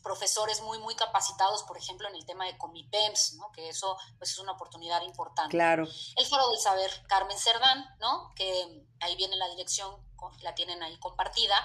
profesores 0.00 0.62
muy, 0.62 0.78
muy 0.78 0.94
capacitados, 0.94 1.64
por 1.64 1.76
ejemplo, 1.76 2.08
en 2.08 2.14
el 2.14 2.24
tema 2.24 2.46
de 2.46 2.56
Comipems, 2.56 3.34
¿no? 3.34 3.50
Que 3.50 3.68
eso, 3.68 3.96
pues 4.16 4.30
es 4.30 4.38
una 4.38 4.52
oportunidad 4.52 5.02
importante. 5.02 5.50
Claro. 5.50 5.88
El 6.16 6.26
Foro 6.26 6.50
del 6.50 6.60
Saber, 6.60 6.90
Carmen 7.08 7.36
Cerdán, 7.36 7.84
¿no? 7.98 8.32
Que 8.36 8.86
ahí 9.00 9.16
viene 9.16 9.34
la 9.34 9.48
dirección, 9.48 9.96
la 10.42 10.54
tienen 10.54 10.82
ahí 10.84 10.96
compartida, 11.00 11.56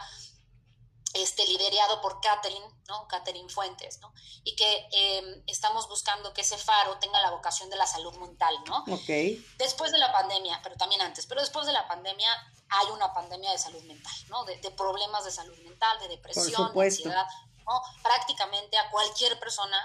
este, 1.14 1.46
liderado 1.46 2.02
por 2.02 2.20
Catherine, 2.22 2.66
¿no? 2.88 3.08
Catherine 3.08 3.48
Fuentes, 3.50 4.00
¿no? 4.00 4.14
Y 4.44 4.56
que 4.56 4.88
em, 4.92 5.44
estamos 5.46 5.88
buscando 5.88 6.34
que 6.34 6.42
ese 6.42 6.58
faro 6.58 6.98
tenga 6.98 7.22
la 7.22 7.30
vocación 7.30 7.70
de 7.70 7.76
la 7.76 7.86
salud 7.86 8.16
mental, 8.18 8.56
¿no? 8.68 8.80
Ok. 8.92 9.10
Después 9.58 9.92
de 9.92 10.00
la 10.00 10.12
pandemia, 10.12 10.60
pero 10.64 10.76
también 10.76 11.02
antes, 11.02 11.28
pero 11.28 11.42
después 11.42 11.68
de 11.68 11.74
la 11.74 11.88
pandemia 11.88 12.30
hay 12.70 12.92
una 12.92 13.14
pandemia 13.14 13.52
de 13.52 13.60
salud 13.60 13.84
mental, 13.84 14.14
¿no? 14.30 14.44
De, 14.46 14.58
problemas 14.72 15.24
de 15.24 15.32
salud 15.32 15.58
mental, 15.60 16.00
de 16.00 16.08
depresión, 16.08 16.74
de 16.74 16.84
ansiedad, 16.84 17.28
¿no? 17.66 17.82
Prácticamente 18.02 18.78
a 18.78 18.90
cualquier 18.90 19.40
persona, 19.40 19.78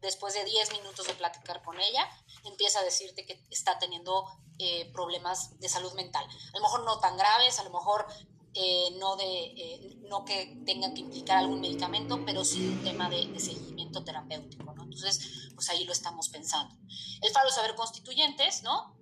después 0.00 0.32
de 0.32 0.44
10 0.44 0.72
minutos 0.72 1.06
de 1.06 1.14
platicar 1.14 1.62
con 1.62 1.78
ella, 1.78 2.08
empieza 2.44 2.80
a 2.80 2.82
decirte 2.82 3.26
que 3.26 3.44
está 3.50 3.78
teniendo 3.78 4.26
eh, 4.58 4.90
problemas 4.92 5.58
de 5.60 5.68
salud 5.68 5.92
mental. 5.92 6.24
A 6.24 6.56
lo 6.56 6.62
mejor 6.62 6.84
no 6.84 6.98
tan 6.98 7.16
graves, 7.16 7.58
a 7.58 7.64
lo 7.64 7.70
mejor 7.70 8.06
eh, 8.54 8.96
no, 8.98 9.16
de, 9.16 9.24
eh, 9.24 9.96
no 10.08 10.24
que 10.24 10.62
tengan 10.66 10.92
que 10.94 11.00
implicar 11.00 11.38
algún 11.38 11.60
medicamento, 11.60 12.22
pero 12.24 12.44
sí 12.44 12.66
un 12.66 12.82
tema 12.82 13.08
de, 13.08 13.38
seguimiento 13.40 14.04
terapéutico, 14.04 14.74
¿no? 14.74 14.84
Entonces, 14.84 15.50
pues 15.54 15.68
ahí 15.70 15.84
lo 15.84 15.92
estamos 15.92 16.28
pensando. 16.28 16.74
El 17.22 17.30
Faro 17.30 17.50
Saber 17.50 17.74
Constituyentes, 17.74 18.62
¿no? 18.62 18.94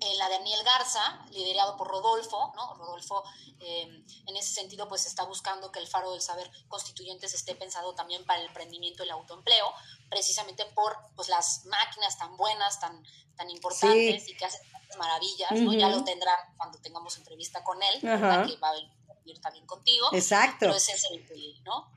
Eh, 0.00 0.14
la 0.16 0.28
de 0.28 0.38
Daniel 0.38 0.62
Garza, 0.64 1.26
liderado 1.30 1.76
por 1.76 1.88
Rodolfo, 1.88 2.52
¿no? 2.54 2.74
Rodolfo, 2.74 3.24
en 3.60 4.36
ese 4.36 4.54
sentido, 4.54 4.88
pues 4.88 5.06
está 5.06 5.24
buscando 5.24 5.72
que 5.72 5.80
el 5.80 5.88
Faro 5.88 6.12
del 6.12 6.20
Saber 6.20 6.48
Constituyentes 6.68 7.34
esté 7.34 7.56
pensado 7.56 7.94
también 7.94 8.24
para 8.24 8.40
el 8.40 8.46
emprendimiento 8.46 9.02
y 9.02 9.06
el 9.06 9.12
autoempleo, 9.12 9.72
precisamente 10.08 10.64
por 10.66 10.96
pues, 11.16 11.28
las 11.28 11.64
máquinas 11.66 12.16
tan 12.16 12.36
buenas, 12.36 12.78
tan, 12.78 13.04
tan 13.36 13.50
importantes 13.50 14.28
y 14.28 14.36
que 14.36 14.44
hacen 14.44 14.60
maravillas, 14.96 15.50
¿no? 15.52 15.72
Ya 15.72 15.88
lo 15.88 16.04
tendrán 16.04 16.38
cuando 16.56 16.78
tengamos 16.78 17.16
entrevista 17.18 17.64
con 17.64 17.82
él, 17.82 18.00
que 18.00 18.06
va 18.06 18.34
a 18.34 18.72
venir 18.72 18.97
también 19.40 19.66
contigo. 19.66 20.08
Exacto. 20.12 20.56
Pero 20.60 20.74
ese 20.74 20.92
es 20.92 21.04
el, 21.10 21.62
¿no? 21.64 21.92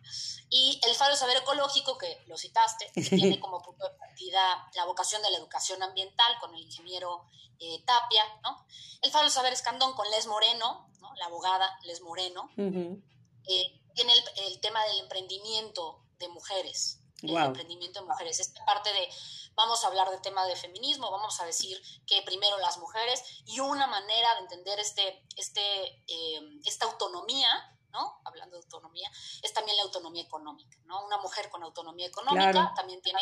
Y 0.49 0.79
el 0.87 0.95
Faro 0.95 1.15
Saber 1.15 1.37
Ecológico, 1.37 1.97
que 1.97 2.23
lo 2.27 2.37
citaste, 2.37 2.91
tiene 3.09 3.39
como 3.39 3.61
punto 3.61 3.87
de 3.87 3.95
partida 3.97 4.69
la 4.75 4.85
vocación 4.85 5.21
de 5.21 5.31
la 5.31 5.37
educación 5.37 5.81
ambiental 5.81 6.37
con 6.39 6.53
el 6.53 6.61
ingeniero 6.61 7.25
eh, 7.59 7.83
Tapia, 7.85 8.23
¿no? 8.43 8.65
El 9.01 9.11
Faro 9.11 9.29
Saber 9.29 9.53
Escandón 9.53 9.93
con 9.93 10.09
Les 10.11 10.27
Moreno, 10.27 10.89
¿no? 10.99 11.13
La 11.15 11.25
abogada 11.25 11.77
Les 11.83 12.01
Moreno. 12.01 12.49
Eh, 12.57 13.81
tiene 13.93 14.13
el, 14.13 14.23
el 14.47 14.59
tema 14.59 14.83
del 14.85 14.99
emprendimiento 14.99 16.05
de 16.19 16.29
mujeres, 16.29 17.00
el 17.21 17.37
emprendimiento 17.37 18.01
de 18.01 18.07
mujeres. 18.07 18.39
Esta 18.39 18.63
parte 18.65 18.91
de, 18.91 19.09
vamos 19.55 19.83
a 19.83 19.87
hablar 19.87 20.09
del 20.09 20.21
tema 20.21 20.45
de 20.45 20.55
feminismo, 20.55 21.11
vamos 21.11 21.39
a 21.39 21.45
decir 21.45 21.81
que 22.05 22.21
primero 22.23 22.57
las 22.59 22.77
mujeres 22.77 23.23
y 23.45 23.59
una 23.59 23.87
manera 23.87 24.35
de 24.35 24.41
entender 24.41 24.79
este, 24.79 25.23
este, 25.35 26.03
em, 26.07 26.61
esta 26.65 26.85
autonomía, 26.85 27.49
¿no? 27.91 28.21
Hablando 28.25 28.57
de 28.57 28.63
autonomía, 28.63 29.09
es 29.41 29.53
también 29.53 29.77
la 29.77 29.83
autonomía 29.83 30.23
económica, 30.23 30.77
¿no? 30.85 31.05
Una 31.05 31.17
mujer 31.17 31.49
con 31.49 31.63
autonomía 31.63 32.07
económica 32.07 32.73
también 32.75 33.01
tiene 33.01 33.19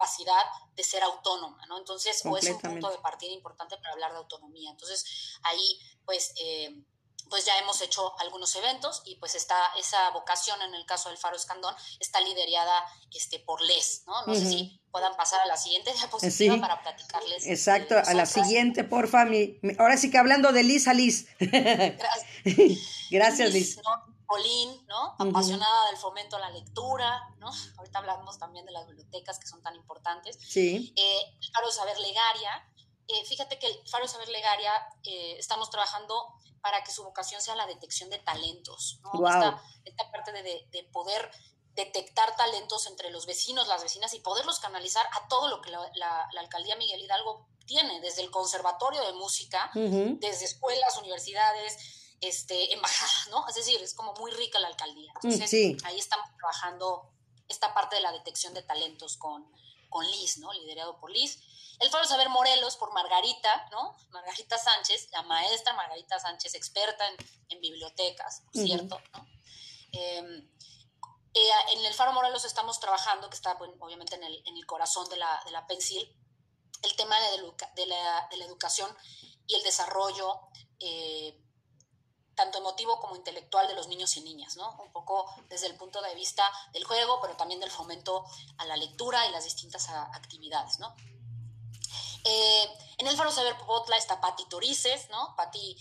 capacidad 0.00 0.42
de 0.74 0.82
ser 0.82 1.02
autónoma, 1.02 1.64
¿no? 1.66 1.78
Entonces, 1.78 2.24
o 2.24 2.36
es 2.36 2.48
un 2.48 2.58
punto 2.58 2.90
de 2.90 2.98
partida 2.98 3.32
importante 3.32 3.76
para 3.76 3.92
hablar 3.92 4.12
de 4.12 4.18
autonomía. 4.18 4.70
Entonces, 4.70 5.38
ahí, 5.42 5.78
pues, 6.04 6.32
eh, 6.42 6.84
pues 7.30 7.46
ya 7.46 7.56
hemos 7.58 7.80
hecho 7.80 8.12
algunos 8.18 8.54
eventos 8.56 9.02
y 9.06 9.14
pues 9.16 9.34
está 9.34 9.56
esa 9.78 10.10
vocación 10.10 10.60
en 10.62 10.74
el 10.74 10.84
caso 10.84 11.08
del 11.08 11.16
Faro 11.16 11.36
Escandón 11.36 11.74
está 12.00 12.20
liderada 12.20 12.84
este, 13.14 13.38
por 13.38 13.62
Les, 13.62 14.02
¿no? 14.06 14.26
No 14.26 14.34
sé 14.34 14.46
si 14.46 14.80
puedan 14.90 15.16
pasar 15.16 15.40
a 15.40 15.46
la 15.46 15.56
siguiente 15.56 15.92
diapositiva 15.96 16.60
para 16.60 16.82
platicarles. 16.82 17.46
Exacto, 17.46 17.96
a 17.96 18.14
la 18.14 18.26
siguiente, 18.26 18.84
porfa. 18.84 19.24
Mi, 19.24 19.58
ahora 19.78 19.96
sí 19.96 20.10
que 20.10 20.18
hablando 20.18 20.52
de 20.52 20.64
Liz 20.64 20.88
a 20.88 20.94
Liz. 20.94 21.28
Gracias. 21.38 22.26
Gracias, 23.10 23.52
Liz. 23.52 23.76
¿no? 23.78 24.10
Polín, 24.26 24.86
¿no? 24.86 25.16
Apasionada 25.18 25.86
del 25.88 25.96
fomento 25.96 26.36
a 26.36 26.38
la 26.38 26.50
lectura, 26.50 27.20
¿no? 27.38 27.50
Ahorita 27.78 27.98
hablamos 27.98 28.38
también 28.38 28.64
de 28.64 28.70
las 28.70 28.86
bibliotecas 28.86 29.40
que 29.40 29.48
son 29.48 29.60
tan 29.60 29.74
importantes. 29.74 30.38
Sí. 30.40 30.92
Eh, 30.96 31.20
el 31.40 31.52
Faro 31.52 31.70
Saber 31.72 31.98
Legaria. 31.98 32.64
Eh, 33.08 33.24
fíjate 33.24 33.58
que 33.58 33.66
el 33.66 33.88
Faro 33.88 34.06
Saber 34.06 34.28
Legaria 34.28 34.72
eh, 35.02 35.34
estamos 35.36 35.68
trabajando 35.70 36.14
para 36.60 36.82
que 36.84 36.92
su 36.92 37.02
vocación 37.02 37.40
sea 37.40 37.54
la 37.56 37.66
detección 37.66 38.10
de 38.10 38.18
talentos, 38.18 39.00
¿no? 39.02 39.12
Esta, 39.84 40.10
parte 40.10 40.32
de, 40.32 40.88
poder 40.92 41.30
detectar 41.74 42.36
talentos 42.36 42.86
entre 42.86 43.10
los 43.10 43.26
vecinos, 43.26 43.68
las 43.68 43.82
vecinas 43.82 44.12
y 44.14 44.20
poderlos 44.20 44.58
canalizar 44.58 45.06
a 45.06 45.28
todo 45.28 45.48
lo 45.48 45.60
que 45.60 45.70
la, 45.70 46.28
alcaldía 46.38 46.76
Miguel 46.76 47.02
Hidalgo 47.02 47.48
tiene, 47.66 48.00
desde 48.00 48.22
el 48.22 48.30
conservatorio 48.30 49.04
de 49.06 49.12
música, 49.12 49.70
desde 49.74 50.44
escuelas, 50.44 50.98
universidades, 50.98 51.76
este, 52.20 52.74
embajadas, 52.74 53.28
¿no? 53.30 53.48
Es 53.48 53.54
decir, 53.54 53.80
es 53.82 53.94
como 53.94 54.12
muy 54.14 54.30
rica 54.32 54.58
la 54.58 54.68
alcaldía. 54.68 55.12
Mm, 55.22 55.30
Entonces, 55.30 55.84
ahí 55.84 55.98
estamos 55.98 56.26
trabajando 56.36 57.10
esta 57.48 57.72
parte 57.72 57.96
de 57.96 58.02
la 58.02 58.12
detección 58.12 58.52
de 58.54 58.62
talentos 58.62 59.16
con, 59.16 59.50
con 59.88 60.06
Liz, 60.06 60.38
¿no? 60.38 60.52
Liderado 60.52 60.98
por 61.00 61.10
Liz. 61.10 61.40
El 61.80 61.90
Faro 61.90 62.04
Saber 62.04 62.28
Morelos 62.28 62.76
por 62.76 62.92
Margarita, 62.92 63.68
¿no? 63.70 63.96
Margarita 64.10 64.58
Sánchez, 64.58 65.08
la 65.12 65.22
maestra 65.22 65.72
Margarita 65.72 66.20
Sánchez, 66.20 66.54
experta 66.54 67.04
en, 67.48 67.60
bibliotecas, 67.60 68.42
por 68.52 68.62
cierto, 68.62 69.00
¿no? 69.14 69.26
Em, 69.92 70.50
eh, 71.32 71.50
en 71.72 71.84
el 71.84 71.94
Faro 71.94 72.12
Morelos 72.12 72.44
estamos 72.44 72.80
trabajando, 72.80 73.30
que 73.30 73.36
está 73.36 73.56
obviamente 73.78 74.16
en 74.16 74.24
el, 74.56 74.66
corazón 74.66 75.08
de 75.08 75.16
la, 75.16 75.42
de 75.44 75.52
la 75.52 75.66
Pensil, 75.66 76.14
el 76.82 76.96
tema 76.96 77.16
de, 77.20 77.86
la, 77.86 78.28
educación 78.30 78.94
y 79.46 79.54
el 79.54 79.62
desarrollo 79.62 80.40
eh, 80.80 81.40
tanto 82.34 82.58
emotivo 82.58 82.98
como 83.00 83.16
intelectual 83.16 83.68
de 83.68 83.74
los 83.74 83.88
niños 83.88 84.16
y 84.16 84.22
niñas, 84.22 84.56
¿no? 84.56 84.76
Un 84.82 84.92
poco 84.92 85.26
desde 85.48 85.66
el 85.66 85.76
punto 85.76 86.00
de 86.02 86.14
vista 86.14 86.44
del 86.72 86.84
juego, 86.84 87.20
pero 87.20 87.36
también 87.36 87.60
del 87.60 87.70
fomento 87.70 88.24
a 88.58 88.64
la 88.64 88.76
lectura 88.76 89.26
y 89.26 89.30
las 89.30 89.44
distintas 89.44 89.88
actividades, 89.88 90.78
¿no? 90.78 90.94
Eh, 92.24 92.66
en 92.98 93.06
el 93.06 93.16
Faro 93.16 93.30
Saber 93.30 93.56
Popotla 93.56 93.96
está 93.96 94.20
Pati 94.20 94.44
Torices, 94.48 95.08
¿no? 95.10 95.34
Pati, 95.36 95.76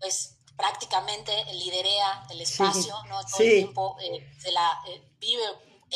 pues 0.00 0.36
prácticamente 0.56 1.32
liderea 1.54 2.26
el 2.30 2.40
espacio, 2.40 2.94
¿no? 3.04 3.20
Todo 3.24 3.40
el 3.40 3.50
tiempo 3.50 3.96
se 4.38 4.52
la 4.52 4.82
vive 5.18 5.42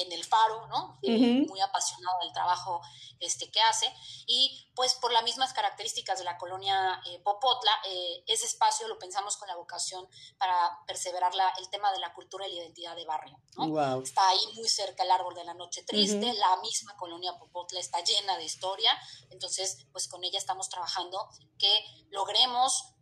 en 0.03 0.13
el 0.13 0.25
faro, 0.25 0.67
¿no? 0.69 0.99
Eh, 1.03 1.45
muy 1.49 1.61
apasionado 1.61 2.19
del 2.23 2.33
trabajo 2.33 2.81
este, 3.21 3.51
que 3.51 3.61
hace. 3.61 3.93
Y 4.27 4.71
pues 4.75 4.95
por 4.95 5.13
las 5.13 5.23
mismas 5.23 5.53
características 5.53 6.19
de 6.19 6.25
la 6.25 6.39
colonia 6.39 7.01
eh, 7.07 7.21
Popotla, 7.21 7.73
eh, 7.87 8.23
ese 8.27 8.47
espacio 8.47 8.87
lo 8.89 8.99
pensamos 8.99 9.37
con 9.37 9.49
la 9.49 9.57
vocación 9.57 10.07
para 10.39 10.79
perseverar 10.87 11.35
la, 11.35 11.49
el 11.59 11.69
tema 11.71 11.93
de 11.93 11.99
la 11.99 12.13
cultura 12.13 12.47
y 12.47 12.55
la 12.55 12.63
identidad 12.63 12.97
de 12.97 13.05
barrio, 13.05 13.39
¿no? 13.57 14.03
Está 14.03 14.29
ahí 14.29 14.47
muy 14.55 14.69
cerca 14.69 15.03
el 15.03 15.11
árbol 15.11 15.35
de 15.35 15.45
la 15.45 15.55
noche 15.55 15.83
triste, 15.83 16.33
la 16.33 16.57
misma 16.63 16.97
colonia 16.97 17.37
Popotla 17.39 17.81
está 17.81 18.01
llena 18.03 18.37
de 18.37 18.45
historia, 18.45 18.91
entonces 19.31 19.87
pues 19.93 20.09
con 20.09 20.23
ella 20.25 20.39
estamos 20.39 20.69
trabajando 20.69 21.29
que 21.59 22.07
logremos 22.11 22.95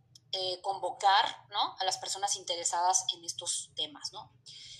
convocar 0.62 1.46
¿no? 1.50 1.76
a 1.78 1.84
las 1.84 1.98
personas 1.98 2.36
interesadas 2.36 3.04
en 3.14 3.24
estos 3.24 3.70
temas. 3.74 4.12
¿no? 4.12 4.30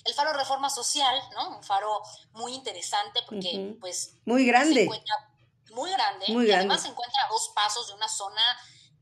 El 0.03 0.13
faro 0.13 0.33
Reforma 0.33 0.69
Social, 0.69 1.19
¿no? 1.33 1.57
Un 1.57 1.63
faro 1.63 2.01
muy 2.31 2.53
interesante 2.53 3.21
porque, 3.27 3.75
pues... 3.79 4.15
Muy 4.25 4.45
grande. 4.45 4.89
muy 5.71 5.91
grande. 5.91 6.25
y 6.27 6.51
además 6.51 6.81
se 6.81 6.87
encuentra 6.87 7.23
a 7.25 7.29
dos 7.29 7.51
pasos 7.53 7.87
de 7.89 7.93
una 7.93 8.07
zona 8.07 8.41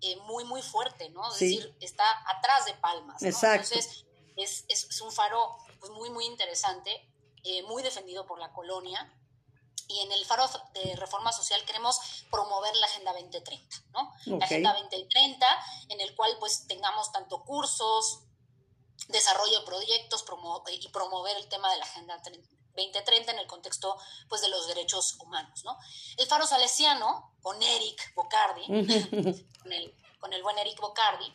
eh, 0.01 0.17
muy, 0.25 0.43
muy 0.43 0.61
fuerte, 0.61 1.09
¿no? 1.09 1.27
Es 1.31 1.39
decir, 1.39 1.75
está 1.79 2.03
atrás 2.27 2.65
de 2.65 2.73
Palmas. 2.73 3.21
¿no? 3.21 3.27
Exacto. 3.27 3.73
Entonces, 3.73 4.05
es, 4.35 4.65
es, 4.67 5.01
un 5.01 5.11
faro 5.11 5.57
pues, 5.79 5.91
muy, 5.91 6.09
muy 6.09 6.25
interesante, 6.25 7.09
eh, 7.43 7.63
muy 7.63 7.83
defendido 7.83 8.25
por 8.25 8.39
la 8.39 8.51
colonia. 8.51 9.13
Y 9.87 9.99
en 9.99 10.11
el 10.11 10.25
Faro 10.25 10.49
de 10.73 10.95
Reforma 10.95 11.31
Social 11.31 11.63
queremos 11.65 11.99
promover 12.31 12.75
la 12.75 12.87
Agenda 12.87 13.13
2030, 13.13 13.75
¿no? 13.93 14.11
La 14.37 14.45
Agenda 14.45 14.73
2030, 14.73 15.45
en 15.89 16.01
el 16.01 16.15
cual 16.15 16.35
pues 16.39 16.67
tengamos 16.67 17.11
tanto 17.11 17.43
cursos, 17.43 18.21
desarrollo 19.09 19.59
de 19.59 19.65
proyectos 19.65 20.25
y 20.71 20.87
promover 20.89 21.37
el 21.37 21.47
tema 21.47 21.71
de 21.71 21.77
la 21.77 21.85
Agenda 21.85 22.17
2030 22.75 23.31
en 23.31 23.39
el 23.39 23.47
contexto 23.47 23.97
pues, 24.27 24.41
de 24.41 24.49
los 24.49 24.67
derechos 24.67 25.17
humanos. 25.19 25.63
¿no? 25.63 25.77
El 26.17 26.27
Faro 26.27 26.45
Salesiano, 26.45 27.35
con 27.41 27.61
Eric 27.61 28.13
Bocardi, 28.15 28.65
con, 29.61 29.71
el, 29.71 29.95
con 30.19 30.33
el 30.33 30.43
buen 30.43 30.57
Eric 30.57 30.79
Bocardi, 30.79 31.33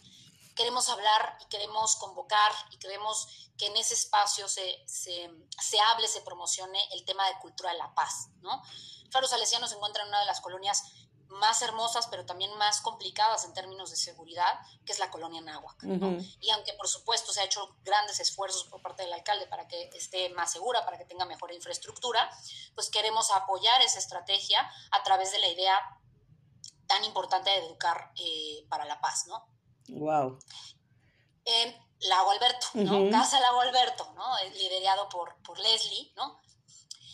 queremos 0.61 0.90
hablar 0.90 1.38
y 1.40 1.46
queremos 1.46 1.96
convocar 1.96 2.53
y 2.70 2.77
queremos 2.77 3.51
que 3.57 3.68
en 3.68 3.79
ese 3.79 3.94
espacio 3.94 4.46
se, 4.46 4.85
se, 4.87 5.31
se, 5.59 5.81
hable, 5.81 6.07
se 6.07 6.20
promocione 6.20 6.79
el 6.92 7.03
tema 7.07 7.27
de 7.29 7.38
cultura 7.40 7.73
de 7.73 7.79
la 7.79 7.94
paz. 7.94 8.29
¿no? 8.42 8.62
Faro 9.11 9.27
Salesiano 9.27 9.66
se 9.66 9.77
encuentra 9.77 10.03
en 10.03 10.11
una 10.11 10.20
de 10.20 10.27
las 10.27 10.42
colonias 10.42 10.83
más 11.29 11.62
hermosas, 11.62 12.09
pero 12.09 12.27
también 12.27 12.55
más 12.59 12.83
complicadas 12.83 13.46
en 13.46 13.55
términos 13.55 13.88
de 13.88 13.96
seguridad, 13.96 14.61
que 14.85 14.92
es 14.92 14.99
la 14.99 15.11
colonia 15.11 15.40
Náhuac. 15.40 15.83
Y 16.40 16.51
aunque 16.51 16.75
por 16.75 16.88
supuesto 16.88 17.33
se 17.33 17.40
ha 17.40 17.44
hecho 17.44 17.77
grandes 17.83 18.20
esfuerzos 18.20 18.64
por 18.64 18.83
parte 18.83 19.05
del 19.05 19.14
alcalde 19.14 19.46
para 19.46 19.66
que 19.66 19.88
esté 19.94 20.29
más 20.31 20.53
segura, 20.53 20.85
para 20.85 20.99
que 20.99 21.07
tenga 21.07 21.25
mejor 21.25 21.55
infraestructura, 21.55 22.31
pues 22.75 22.90
queremos 22.90 23.31
apoyar 23.31 23.81
esa 23.81 23.99
estrategia 23.99 24.70
a 24.90 25.03
través 25.05 25.33
de 25.33 25.38
la 25.38 25.49
idea 25.49 25.79
tan 26.87 27.03
importante 27.05 27.49
de 27.49 27.64
educar 27.64 28.12
eh, 28.16 28.66
para 28.68 28.85
la 28.85 29.01
paz, 29.01 29.27
¿no? 29.27 29.49
Wow. 29.92 30.38
En 31.44 31.90
Lago 32.00 32.31
Alberto, 32.31 32.66
¿no? 32.74 33.11
Casa 33.11 33.40
Lago 33.40 33.61
Alberto, 33.61 34.12
¿no? 34.14 34.24
Liderado 34.55 35.09
por, 35.09 35.37
por 35.42 35.59
Leslie, 35.59 36.12
¿no? 36.16 36.40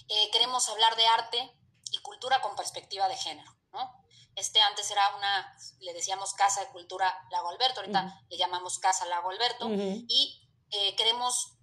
Eh, 0.08 0.30
queremos 0.30 0.68
hablar 0.68 0.94
de 0.96 1.06
arte 1.06 1.58
y 1.90 1.98
cultura 1.98 2.40
con 2.40 2.54
perspectiva 2.54 3.08
de 3.08 3.16
género, 3.16 3.50
¿no? 3.72 4.04
Este 4.36 4.60
antes 4.60 4.90
era 4.90 5.16
una, 5.16 5.56
le 5.80 5.94
decíamos 5.94 6.34
Casa 6.34 6.60
de 6.60 6.68
Cultura 6.68 7.26
Lago 7.30 7.48
Alberto, 7.48 7.80
ahorita 7.80 8.22
le 8.28 8.36
llamamos 8.36 8.78
Casa 8.78 9.06
Lago 9.06 9.30
Alberto, 9.30 9.68
y 9.70 10.46
eh, 10.70 10.94
queremos 10.94 11.54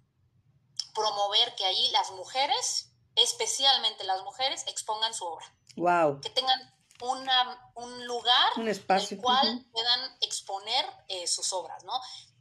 promover 0.92 1.54
que 1.54 1.64
ahí 1.64 1.90
las 1.92 2.10
mujeres, 2.10 2.90
especialmente 3.14 4.02
las 4.04 4.22
mujeres, 4.22 4.64
expongan 4.66 5.14
su 5.14 5.24
obra. 5.24 5.46
Wow. 5.76 6.20
Que 6.20 6.30
tengan 6.30 6.73
una, 7.00 7.72
un 7.74 8.06
lugar 8.06 8.52
un 8.56 8.68
espacio. 8.68 9.14
en 9.14 9.18
el 9.18 9.22
cual 9.22 9.66
puedan 9.72 10.16
exponer 10.20 10.86
eh, 11.08 11.26
sus 11.26 11.52
obras, 11.52 11.84
¿no? 11.84 12.00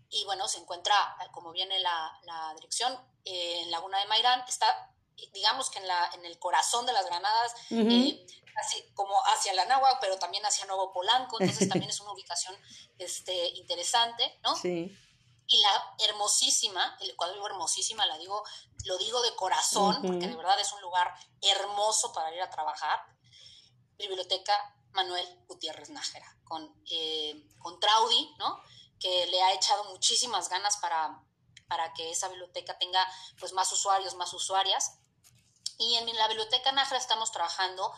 Y 0.09 0.25
bueno, 0.25 0.47
se 0.47 0.59
encuentra, 0.59 0.93
como 1.31 1.51
viene 1.51 1.79
la, 1.79 2.19
la 2.23 2.53
dirección, 2.55 2.93
eh, 3.25 3.61
en 3.63 3.71
Laguna 3.71 3.99
de 3.99 4.05
Mairán, 4.05 4.43
está 4.47 4.93
digamos 5.33 5.69
que 5.69 5.79
en, 5.79 5.87
la, 5.87 6.09
en 6.13 6.25
el 6.25 6.39
corazón 6.39 6.85
de 6.85 6.93
las 6.93 7.05
granadas, 7.05 7.53
así 7.69 8.91
como 8.93 9.15
hacia 9.33 9.53
la 9.53 9.65
Náhuatl, 9.65 9.97
pero 10.01 10.17
también 10.17 10.45
hacia 10.45 10.65
Nuevo 10.65 10.91
Polanco, 10.91 11.39
entonces 11.39 11.69
también 11.69 11.89
es 11.89 11.99
una 11.99 12.11
ubicación 12.11 12.55
este, 12.97 13.49
interesante, 13.49 14.39
¿no? 14.43 14.55
Sí. 14.55 14.95
Y 15.45 15.61
la 15.61 15.95
hermosísima, 16.07 16.97
cuando 17.15 17.35
digo 17.35 17.47
hermosísima, 17.47 18.05
la 18.05 18.17
digo, 18.17 18.43
lo 18.85 18.97
digo 18.97 19.21
de 19.21 19.35
corazón, 19.35 20.01
porque 20.01 20.27
de 20.27 20.35
verdad 20.35 20.59
es 20.59 20.71
un 20.71 20.81
lugar 20.81 21.13
hermoso 21.41 22.13
para 22.13 22.33
ir 22.33 22.41
a 22.41 22.49
trabajar, 22.49 22.99
Biblioteca 23.97 24.53
Manuel 24.91 25.27
Gutiérrez 25.47 25.89
Nájera, 25.89 26.38
con, 26.43 26.73
eh, 26.91 27.47
con 27.60 27.79
Traudi, 27.79 28.34
¿no? 28.38 28.62
Que 28.99 29.25
le 29.27 29.41
ha 29.41 29.53
echado 29.53 29.84
muchísimas 29.86 30.49
ganas 30.49 30.77
para, 30.77 31.19
para 31.67 31.93
que 31.93 32.12
esa 32.12 32.27
biblioteca 32.29 32.77
tenga 32.77 33.06
pues 33.39 33.53
más 33.53 33.71
usuarios, 33.71 34.15
más 34.15 34.34
usuarias. 34.34 34.99
Y 35.79 35.95
en 35.95 36.15
la 36.15 36.27
biblioteca 36.27 36.71
Nájera 36.71 36.99
estamos 36.99 37.32
trabajando 37.32 37.91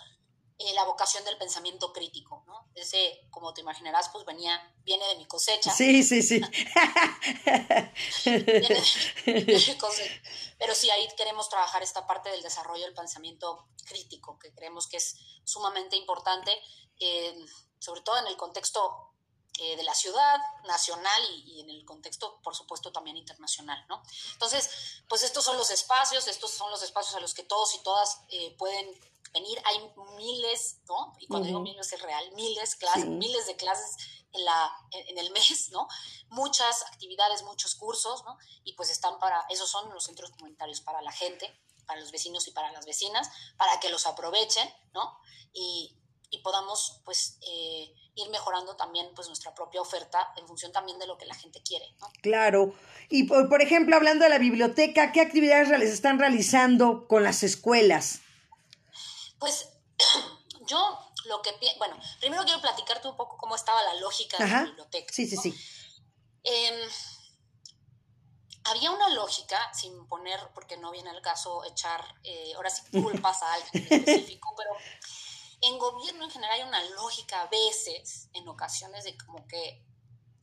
eh, 0.58 0.74
la 0.74 0.86
vocación 0.86 1.26
del 1.26 1.38
pensamiento 1.38 1.92
crítico. 1.92 2.45
Ese, 2.76 3.28
como 3.32 3.54
te 3.54 3.62
imaginarás, 3.62 4.10
pues 4.10 4.26
venía, 4.26 4.62
viene 4.84 5.08
de 5.08 5.16
mi 5.16 5.26
cosecha. 5.26 5.72
Sí, 5.72 6.04
sí, 6.04 6.22
sí. 6.22 6.42
Pero 10.60 10.76
sí, 10.76 10.90
ahí 10.90 11.08
queremos 11.16 11.48
trabajar 11.48 11.82
esta 11.84 12.06
parte 12.06 12.30
del 12.30 12.44
desarrollo 12.44 12.84
del 12.84 12.94
pensamiento 12.94 13.70
crítico, 13.86 14.38
que 14.40 14.54
creemos 14.54 14.88
que 14.88 14.98
es 14.98 15.16
sumamente 15.46 15.96
importante, 15.96 16.52
eh, 17.00 17.34
sobre 17.80 18.02
todo 18.02 18.18
en 18.18 18.28
el 18.28 18.36
contexto 18.36 19.14
eh, 19.62 19.78
de 19.78 19.84
la 19.84 19.96
ciudad 19.96 20.38
nacional 20.68 21.24
y, 21.46 21.62
en 21.62 21.70
el 21.70 21.86
contexto, 21.86 22.42
por 22.44 22.56
supuesto, 22.56 22.92
también 22.92 23.16
internacional, 23.16 23.86
¿no? 23.88 24.04
Entonces, 24.34 25.02
pues 25.08 25.24
estos 25.24 25.46
son 25.46 25.56
los 25.56 25.72
espacios, 25.72 26.28
estos 26.28 26.52
son 26.52 26.70
los 26.72 26.84
espacios 26.84 27.16
a 27.16 27.22
los 27.22 27.34
que 27.34 27.44
todos 27.44 27.74
y 27.76 27.84
todas 27.84 28.20
pueden 28.58 29.00
venir. 29.36 29.62
Hay 29.66 29.78
miles, 30.18 30.80
¿no? 30.88 31.14
Y 31.20 31.28
cuando 31.28 31.48
digo 31.48 31.60
miles 31.60 31.92
es 31.92 32.02
real, 32.02 32.32
miles, 32.34 32.76
clases, 32.76 33.06
miles 33.06 33.46
de 33.46 33.56
clases 33.56 33.96
en, 34.32 34.44
la, 34.46 34.72
en, 34.92 35.18
el 35.18 35.32
mes, 35.32 35.70
¿no? 35.72 35.88
Muchas 36.30 36.84
actividades, 36.84 37.44
muchos 37.44 37.76
cursos, 37.76 38.24
¿no? 38.24 38.38
Y 38.64 38.74
pues 38.74 38.90
están 38.90 39.20
para, 39.20 39.46
esos 39.50 39.70
son 39.70 39.94
los 39.94 40.06
centros 40.06 40.32
comunitarios 40.32 40.82
para 40.82 41.02
la 41.02 41.12
gente, 41.12 41.54
para 41.86 42.00
los 42.00 42.12
vecinos 42.12 42.48
y 42.48 42.52
para 42.52 42.72
las 42.72 42.86
vecinas, 42.86 43.30
para 43.58 43.80
que 43.80 43.90
los 43.90 44.06
aprovechen, 44.06 44.68
¿no? 44.94 45.20
Y, 45.54 45.96
y 46.32 46.40
podamos, 46.40 47.02
pues, 47.06 47.38
eh, 47.42 47.94
ir 48.16 48.30
mejorando 48.30 48.78
también 48.78 49.08
pues 49.14 49.28
nuestra 49.28 49.54
propia 49.54 49.82
oferta 49.82 50.34
en 50.38 50.48
función 50.48 50.72
también 50.72 50.98
de 51.00 51.06
lo 51.06 51.18
que 51.18 51.26
la 51.26 51.36
gente 51.36 51.62
quiere. 51.62 51.86
¿no? 52.00 52.10
Claro. 52.22 52.74
Y 53.10 53.24
por, 53.26 53.50
por, 53.50 53.62
ejemplo, 53.62 53.96
hablando 53.96 54.24
de 54.24 54.30
la 54.30 54.38
biblioteca, 54.38 55.12
¿qué 55.12 55.20
actividades 55.20 55.68
les 55.78 55.92
están 55.92 56.18
realizando 56.18 57.08
con 57.08 57.24
las 57.24 57.44
escuelas? 57.44 58.22
Pues 59.46 59.70
yo 60.66 61.00
lo 61.26 61.40
que 61.44 61.52
bueno, 61.78 61.96
primero 62.20 62.44
quiero 62.46 62.60
platicarte 62.62 63.08
un 63.08 63.16
poco 63.16 63.38
cómo 63.38 63.56
estaba 63.56 63.84
la 63.84 63.94
lógica 64.00 64.44
de 64.44 64.50
la 64.50 64.64
biblioteca. 64.64 65.14
Sí, 65.14 65.28
sí, 65.28 65.38
sí. 65.38 65.56
Em, 66.42 66.90
había 68.64 68.90
una 68.90 69.10
lógica, 69.10 69.72
sin 69.72 70.08
poner, 70.08 70.40
porque 70.56 70.78
no 70.78 70.90
viene 70.90 71.12
al 71.12 71.22
caso 71.22 71.64
echar, 71.66 72.04
eh, 72.24 72.54
ahora 72.56 72.72
sí 72.72 72.82
culpas 72.90 73.44
a 73.44 73.54
alguien 73.54 73.84
específico, 73.92 74.56
pero 74.58 74.72
en 75.62 75.78
gobierno 75.78 76.24
en 76.24 76.32
general 76.32 76.56
hay 76.56 76.68
una 76.68 76.84
lógica 76.96 77.42
a 77.42 77.48
veces, 77.48 78.30
en 78.34 78.48
ocasiones, 78.48 79.04
de 79.04 79.16
como 79.16 79.46
que 79.46 79.86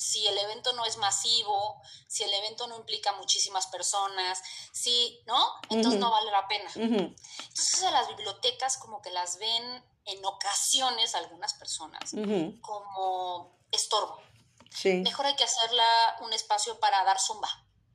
si 0.03 0.27
el 0.27 0.37
evento 0.37 0.73
no 0.73 0.85
es 0.85 0.97
masivo, 0.97 1.81
si 2.09 2.25
el 2.25 2.35
evento 2.35 2.67
no 2.67 2.77
implica 2.77 3.12
muchísimas 3.12 3.69
personas, 3.69 4.43
si, 4.73 5.23
¿no? 5.27 5.55
Entonces 5.71 6.01
no 6.01 6.11
vale 6.11 6.31
la 6.31 6.49
pena. 6.49 6.71
Entonces 6.75 7.83
a 7.85 7.91
las 7.93 8.09
bibliotecas 8.09 8.77
como 8.79 9.01
que 9.01 9.11
las 9.11 9.38
ven 9.38 9.85
en 10.05 10.25
ocasiones 10.25 11.15
algunas 11.15 11.55
personas 11.55 12.12
como 12.61 13.57
estorbo. 13.71 14.21
Mejor 14.85 15.27
hay 15.27 15.37
que 15.37 15.45
hacerla 15.45 15.85
un 16.23 16.33
espacio 16.33 16.81
para 16.81 17.05
dar 17.05 17.21
zumba, 17.21 17.49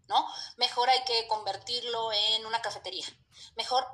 ¿no? 0.07 0.25
Mejor 0.55 0.89
hay 0.89 1.03
que 1.03 1.27
convertirlo 1.27 2.11
en 2.13 2.45
una 2.45 2.61
cafetería. 2.61 3.07
Mejor. 3.55 3.85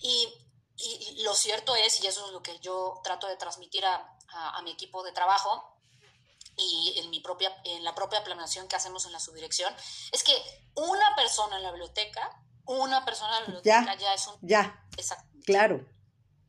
Y, 0.00 0.28
lo 1.18 1.34
cierto 1.34 1.76
es, 1.76 2.02
y 2.02 2.06
eso 2.06 2.24
es 2.24 2.32
lo 2.32 2.42
que 2.42 2.58
yo 2.60 3.00
trato 3.04 3.26
de 3.26 3.36
transmitir 3.36 3.84
a 3.84 4.62
mi 4.64 4.70
equipo 4.70 5.02
de 5.02 5.12
trabajo, 5.12 5.70
y 6.60 6.98
en, 6.98 7.10
mi 7.10 7.20
propia, 7.20 7.56
en 7.64 7.82
la 7.84 7.94
propia 7.94 8.22
planeación 8.22 8.68
que 8.68 8.76
hacemos 8.76 9.06
en 9.06 9.12
la 9.12 9.20
subdirección, 9.20 9.74
es 10.12 10.22
que 10.22 10.32
una 10.74 11.14
persona 11.16 11.56
en 11.56 11.62
la 11.62 11.70
biblioteca, 11.70 12.42
una 12.66 13.04
persona 13.04 13.38
en 13.38 13.40
la 13.40 13.46
biblioteca 13.46 13.94
ya, 13.96 14.14
es 14.14 14.26
un... 14.26 14.38
Ya. 14.42 14.86
Exacto. 14.96 15.28
Claro. 15.44 15.86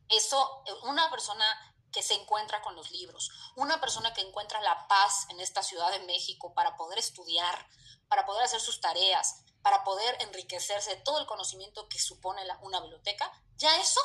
Eso, 0.08 0.62
una 0.84 1.10
persona 1.10 1.44
que 1.90 2.02
se 2.02 2.14
encuentra 2.14 2.62
con 2.62 2.74
los 2.74 2.90
libros, 2.90 3.30
una 3.56 3.80
persona 3.80 4.12
que 4.14 4.22
encuentra 4.22 4.60
la 4.60 4.86
paz 4.88 5.26
en 5.28 5.40
esta 5.40 5.62
Ciudad 5.62 5.90
de 5.90 6.00
México 6.00 6.54
para 6.54 6.76
poder 6.76 6.98
estudiar, 6.98 7.66
para 8.08 8.24
poder 8.26 8.44
hacer 8.44 8.60
sus 8.60 8.80
tareas, 8.80 9.44
para 9.62 9.84
poder 9.84 10.16
enriquecerse 10.20 10.96
de 10.96 11.02
todo 11.02 11.20
el 11.20 11.26
conocimiento 11.26 11.88
que 11.88 11.98
supone 11.98 12.42
una 12.62 12.80
biblioteca, 12.80 13.30
ya 13.56 13.76
eso 13.80 14.00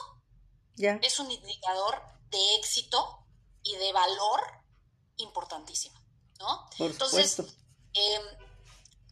es 0.77 1.19
un 1.19 1.31
indicador 1.31 2.01
de 2.29 2.55
éxito 2.55 3.25
y 3.63 3.75
de 3.77 3.91
valor 3.93 4.41
importantísimo, 5.47 5.99
¿no? 6.39 6.67
Entonces, 6.79 7.39
em, 7.93 8.21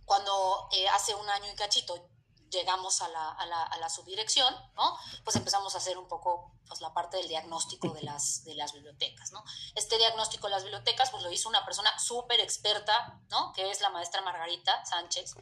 cuando 0.03 0.67
eh, 0.73 0.87
hace 0.89 1.15
un 1.15 1.27
año 1.29 1.51
y 1.51 1.55
cachito 1.55 2.09
llegamos 2.51 3.01
a 3.01 3.09
la, 3.09 3.31
a 3.31 3.45
la, 3.45 3.63
a 3.63 3.77
la 3.79 3.89
subdirección, 3.89 4.53
¿no? 4.75 4.97
Pues 5.23 5.35
empezamos 5.35 5.73
a 5.75 5.79
hacer 5.79 5.97
un 5.97 6.07
poco 6.07 6.51
pues, 6.67 6.79
la 6.81 6.93
parte 6.93 7.17
del 7.17 7.27
diagnóstico 7.27 7.89
de 7.89 8.03
las, 8.03 8.43
de 8.43 8.55
las 8.55 8.73
bibliotecas, 8.73 9.31
¿no? 9.31 9.43
Este 9.73 9.97
diagnóstico 9.97 10.47
de 10.47 10.51
las 10.51 10.63
bibliotecas, 10.63 11.09
pues 11.09 11.23
lo 11.23 11.31
hizo 11.31 11.49
una 11.49 11.65
persona 11.65 11.97
súper 11.99 12.39
experta, 12.39 13.19
¿no? 13.29 13.51
Que 13.53 13.71
es 13.71 13.81
la 13.81 13.89
maestra 13.89 14.21
Margarita 14.21 14.85
Sánchez. 14.85 15.35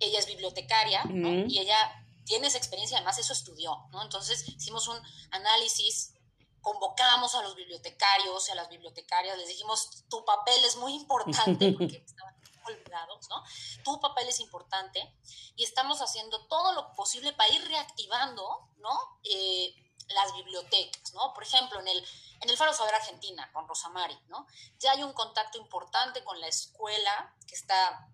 Ella 0.00 0.18
es 0.18 0.26
bibliotecaria, 0.26 1.04
¿no? 1.04 1.46
Y 1.46 1.58
ella 1.58 2.06
tiene 2.24 2.48
esa 2.48 2.58
experiencia, 2.58 2.98
además 2.98 3.18
eso 3.18 3.32
estudió, 3.32 3.86
¿no? 3.90 4.02
Entonces 4.02 4.46
hicimos 4.48 4.88
un 4.88 5.00
análisis 5.30 6.14
convocamos 6.62 7.34
a 7.34 7.42
los 7.42 7.54
bibliotecarios 7.54 8.48
y 8.48 8.52
a 8.52 8.54
las 8.54 8.68
bibliotecarias, 8.68 9.36
les 9.36 9.48
dijimos, 9.48 10.04
tu 10.08 10.24
papel 10.24 10.64
es 10.64 10.76
muy 10.76 10.94
importante, 10.94 11.72
porque 11.78 12.02
estaban 12.06 12.34
olvidados, 12.64 13.28
¿no? 13.28 13.42
Tu 13.84 14.00
papel 14.00 14.28
es 14.28 14.40
importante 14.40 15.14
y 15.56 15.64
estamos 15.64 16.00
haciendo 16.00 16.46
todo 16.46 16.72
lo 16.72 16.92
posible 16.94 17.32
para 17.32 17.52
ir 17.52 17.66
reactivando, 17.66 18.70
¿no? 18.76 19.18
Eh, 19.24 19.74
las 20.08 20.32
bibliotecas, 20.34 21.12
¿no? 21.14 21.34
Por 21.34 21.42
ejemplo, 21.42 21.80
en 21.80 21.88
el, 21.88 22.04
en 22.40 22.50
el 22.50 22.56
Faro 22.56 22.72
Saber 22.72 22.94
Argentina, 22.94 23.50
con 23.52 23.66
Rosamari, 23.66 24.18
¿no? 24.28 24.46
Ya 24.78 24.92
hay 24.92 25.02
un 25.02 25.12
contacto 25.12 25.58
importante 25.58 26.22
con 26.22 26.40
la 26.40 26.46
escuela 26.46 27.34
que 27.46 27.54
está 27.54 28.08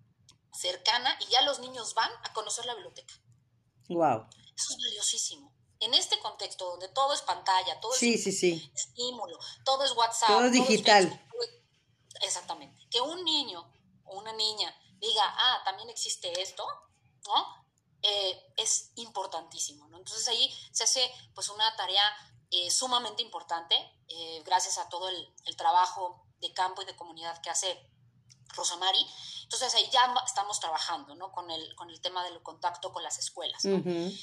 cercana 0.51 1.15
y 1.19 1.27
ya 1.27 1.41
los 1.43 1.59
niños 1.59 1.93
van 1.93 2.11
a 2.23 2.33
conocer 2.33 2.65
la 2.65 2.73
biblioteca. 2.73 3.13
Wow. 3.89 4.27
Eso 4.55 4.73
es 4.73 4.77
valiosísimo. 4.77 5.58
En 5.79 5.93
este 5.93 6.19
contexto 6.19 6.65
donde 6.71 6.89
todo 6.89 7.13
es 7.13 7.21
pantalla, 7.21 7.79
todo 7.79 7.93
es 7.93 8.03
estímulo, 8.03 9.39
todo 9.63 9.83
es 9.83 9.91
WhatsApp, 9.93 10.29
todo 10.29 10.45
es 10.45 10.51
digital. 10.51 11.27
exactamente. 12.21 12.85
Que 12.89 12.99
un 13.01 13.23
niño 13.23 13.71
o 14.05 14.17
una 14.17 14.33
niña 14.33 14.75
diga, 14.99 15.23
ah, 15.23 15.61
también 15.63 15.89
existe 15.89 16.41
esto, 16.41 16.65
¿no? 17.25 17.59
Eh, 18.01 18.53
es 18.57 18.91
importantísimo, 18.95 19.87
¿no? 19.89 19.97
Entonces 19.97 20.27
ahí 20.29 20.53
se 20.71 20.83
hace 20.85 21.11
pues 21.33 21.49
una 21.49 21.75
tarea 21.75 22.03
eh, 22.51 22.71
sumamente 22.71 23.21
importante, 23.21 23.75
eh, 24.07 24.41
gracias 24.45 24.77
a 24.77 24.87
todo 24.89 25.09
el, 25.09 25.27
trabajo 25.57 26.25
de 26.39 26.53
campo 26.53 26.81
y 26.81 26.85
de 26.85 26.95
comunidad 26.95 27.41
que 27.41 27.49
hace 27.49 27.91
Rosamari. 28.55 29.05
Entonces 29.43 29.75
ahí 29.75 29.89
ya 29.91 30.13
estamos 30.25 30.59
trabajando, 30.59 31.13
¿no? 31.15 31.31
Con 31.31 31.51
el, 31.51 31.75
con 31.75 31.89
el 31.89 31.99
tema 31.99 32.23
del 32.23 32.41
contacto 32.41 32.93
con 32.93 33.03
las 33.03 33.19
escuelas. 33.19 33.65
Em, 33.65 34.13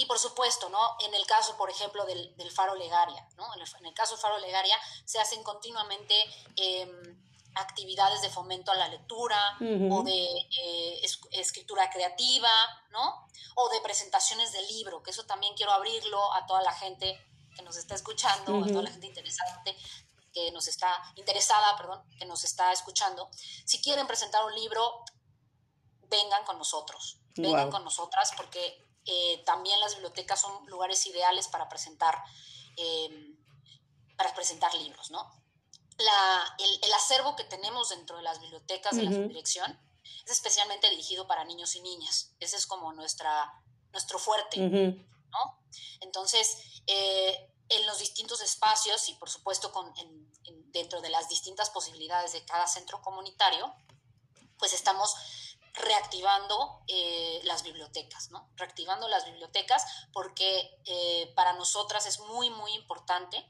y 0.00 0.06
por 0.06 0.18
supuesto, 0.18 0.70
¿no? 0.70 0.96
En 1.00 1.14
el 1.14 1.26
caso, 1.26 1.58
por 1.58 1.68
ejemplo, 1.68 2.06
del, 2.06 2.50
Faro 2.52 2.74
Legaria, 2.74 3.28
¿no? 3.36 3.46
En 3.54 3.60
el, 3.86 3.94
caso 3.94 4.14
del 4.14 4.22
Faro 4.22 4.38
Legaria 4.38 4.76
se 5.04 5.20
hacen 5.20 5.42
continuamente 5.42 6.14
em, 6.56 7.22
actividades 7.54 8.22
de 8.22 8.30
fomento 8.30 8.72
a 8.72 8.76
la 8.76 8.88
lectura 8.88 9.58
o 9.90 10.02
de 10.02 10.24
eh, 10.24 11.00
escritura 11.32 11.90
creativa, 11.90 12.48
¿no? 12.90 13.26
O 13.56 13.68
de 13.68 13.80
presentaciones 13.82 14.52
de 14.52 14.62
libro, 14.62 15.02
que 15.02 15.10
eso 15.10 15.26
también 15.26 15.54
quiero 15.54 15.72
abrirlo 15.72 16.32
a 16.32 16.46
toda 16.46 16.62
la 16.62 16.72
gente 16.72 17.20
que 17.54 17.62
nos 17.62 17.76
está 17.76 17.94
escuchando, 17.94 18.64
a 18.64 18.66
toda 18.66 18.82
la 18.82 18.90
gente 18.90 19.06
interesante 19.06 19.76
que 20.32 20.50
nos 20.52 20.68
está 20.68 21.02
interesada, 21.16 21.76
perdón, 21.76 22.02
que 22.16 22.24
nos 22.24 22.44
está 22.44 22.72
escuchando. 22.72 23.28
Si 23.66 23.82
quieren 23.82 24.06
presentar 24.06 24.44
un 24.44 24.54
libro, 24.54 25.04
vengan 26.08 26.44
con 26.44 26.56
nosotros, 26.56 27.18
vengan 27.34 27.68
con 27.68 27.82
nosotras, 27.82 28.30
porque 28.36 28.89
eh, 29.06 29.42
también 29.44 29.78
las 29.80 29.94
bibliotecas 29.94 30.40
son 30.40 30.66
lugares 30.66 31.06
ideales 31.06 31.48
para 31.48 31.68
presentar, 31.68 32.22
eh, 32.76 33.34
para 34.16 34.34
presentar 34.34 34.74
libros, 34.74 35.10
¿no? 35.10 35.40
el, 36.82 36.92
acervo 36.94 37.36
que 37.36 37.44
tenemos 37.44 37.90
dentro 37.90 38.16
de 38.16 38.22
las 38.22 38.40
bibliotecas 38.40 38.96
de 38.96 39.02
la 39.02 39.12
subdirección 39.12 39.78
es 40.24 40.30
especialmente 40.30 40.88
dirigido 40.90 41.26
para 41.26 41.44
niños 41.44 41.74
y 41.76 41.80
niñas. 41.80 42.32
Ese 42.40 42.56
es 42.56 42.66
como 42.66 42.92
nuestra, 42.92 43.52
nuestro 43.92 44.18
fuerte, 44.18 44.58
¿no? 44.60 45.58
Entonces, 46.00 46.82
eh, 46.86 47.52
en 47.68 47.86
los 47.86 47.98
distintos 47.98 48.40
espacios 48.40 49.08
y 49.08 49.14
por 49.14 49.30
supuesto 49.30 49.72
con, 49.72 49.92
dentro 50.72 51.00
de 51.00 51.10
las 51.10 51.28
distintas 51.28 51.70
posibilidades 51.70 52.32
de 52.32 52.44
cada 52.44 52.66
centro 52.66 53.00
comunitario, 53.02 53.72
pues 54.58 54.72
estamos 54.72 55.14
reactivando 55.74 56.82
eh, 56.88 57.40
las 57.44 57.62
bibliotecas, 57.62 58.30
¿no? 58.30 58.50
Reactivando 58.56 59.08
las 59.08 59.24
bibliotecas 59.24 59.84
porque 60.12 60.80
eh, 60.84 61.32
para 61.34 61.52
nosotras 61.54 62.06
es 62.06 62.18
muy, 62.20 62.50
muy 62.50 62.72
importante 62.72 63.46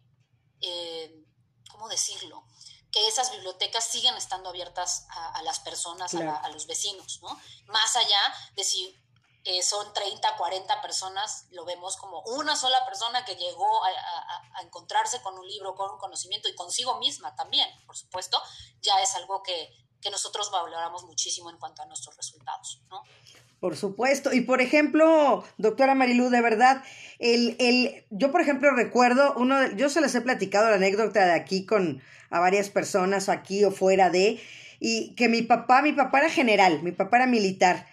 ¿cómo 1.70 1.88
decirlo? 1.88 2.44
Que 2.92 3.06
esas 3.08 3.30
bibliotecas 3.30 3.84
sigan 3.84 4.16
estando 4.16 4.50
abiertas 4.50 5.06
a, 5.08 5.42
las 5.42 5.60
personas, 5.60 6.12
a, 6.14 6.48
los 6.50 6.66
vecinos, 6.66 7.20
¿no? 7.22 7.40
Más 7.66 7.96
allá 7.96 8.20
de 8.54 8.64
si 8.64 9.00
eh, 9.44 9.62
son 9.62 9.90
30, 9.94 10.36
40 10.36 10.82
personas, 10.82 11.46
lo 11.50 11.64
vemos 11.64 11.96
como 11.96 12.20
una 12.22 12.54
sola 12.56 12.84
persona 12.84 13.24
que 13.24 13.36
llegó 13.36 13.84
a, 13.84 14.60
encontrarse 14.62 15.22
con 15.22 15.38
un 15.38 15.48
libro, 15.48 15.74
con 15.74 15.90
un 15.90 15.98
conocimiento 15.98 16.48
y 16.48 16.54
consigo 16.54 16.98
misma 16.98 17.34
también, 17.34 17.66
por 17.86 17.96
supuesto, 17.96 18.42
ya 18.82 19.00
es 19.00 19.14
algo 19.14 19.42
que, 19.42 19.72
que 20.00 20.10
nosotros 20.10 20.50
valoramos 20.50 21.04
muchísimo 21.04 21.50
en 21.50 21.58
cuanto 21.58 21.82
a 21.82 21.86
nuestros 21.86 22.16
resultados, 22.16 22.82
¿no? 22.90 23.02
Por 23.60 23.76
supuesto. 23.76 24.32
Y 24.32 24.40
por 24.40 24.62
ejemplo, 24.62 25.44
doctora 25.58 25.94
Marilú, 25.94 26.30
de 26.30 26.40
verdad, 26.40 26.82
el, 27.18 27.56
el, 27.58 28.06
yo 28.08 28.32
por 28.32 28.40
ejemplo 28.40 28.70
recuerdo, 28.70 29.34
uno 29.36 29.70
yo 29.72 29.90
se 29.90 30.00
les 30.00 30.14
he 30.14 30.22
platicado 30.22 30.70
la 30.70 30.76
anécdota 30.76 31.26
de 31.26 31.32
aquí 31.32 31.66
con 31.66 32.02
a 32.30 32.40
varias 32.40 32.70
personas 32.70 33.28
aquí 33.28 33.64
o 33.64 33.70
fuera 33.70 34.08
de, 34.08 34.40
y 34.78 35.14
que 35.14 35.28
mi 35.28 35.42
papá, 35.42 35.82
mi 35.82 35.92
papá 35.92 36.20
era 36.20 36.30
general, 36.30 36.82
mi 36.82 36.92
papá 36.92 37.18
era 37.18 37.26
militar. 37.26 37.86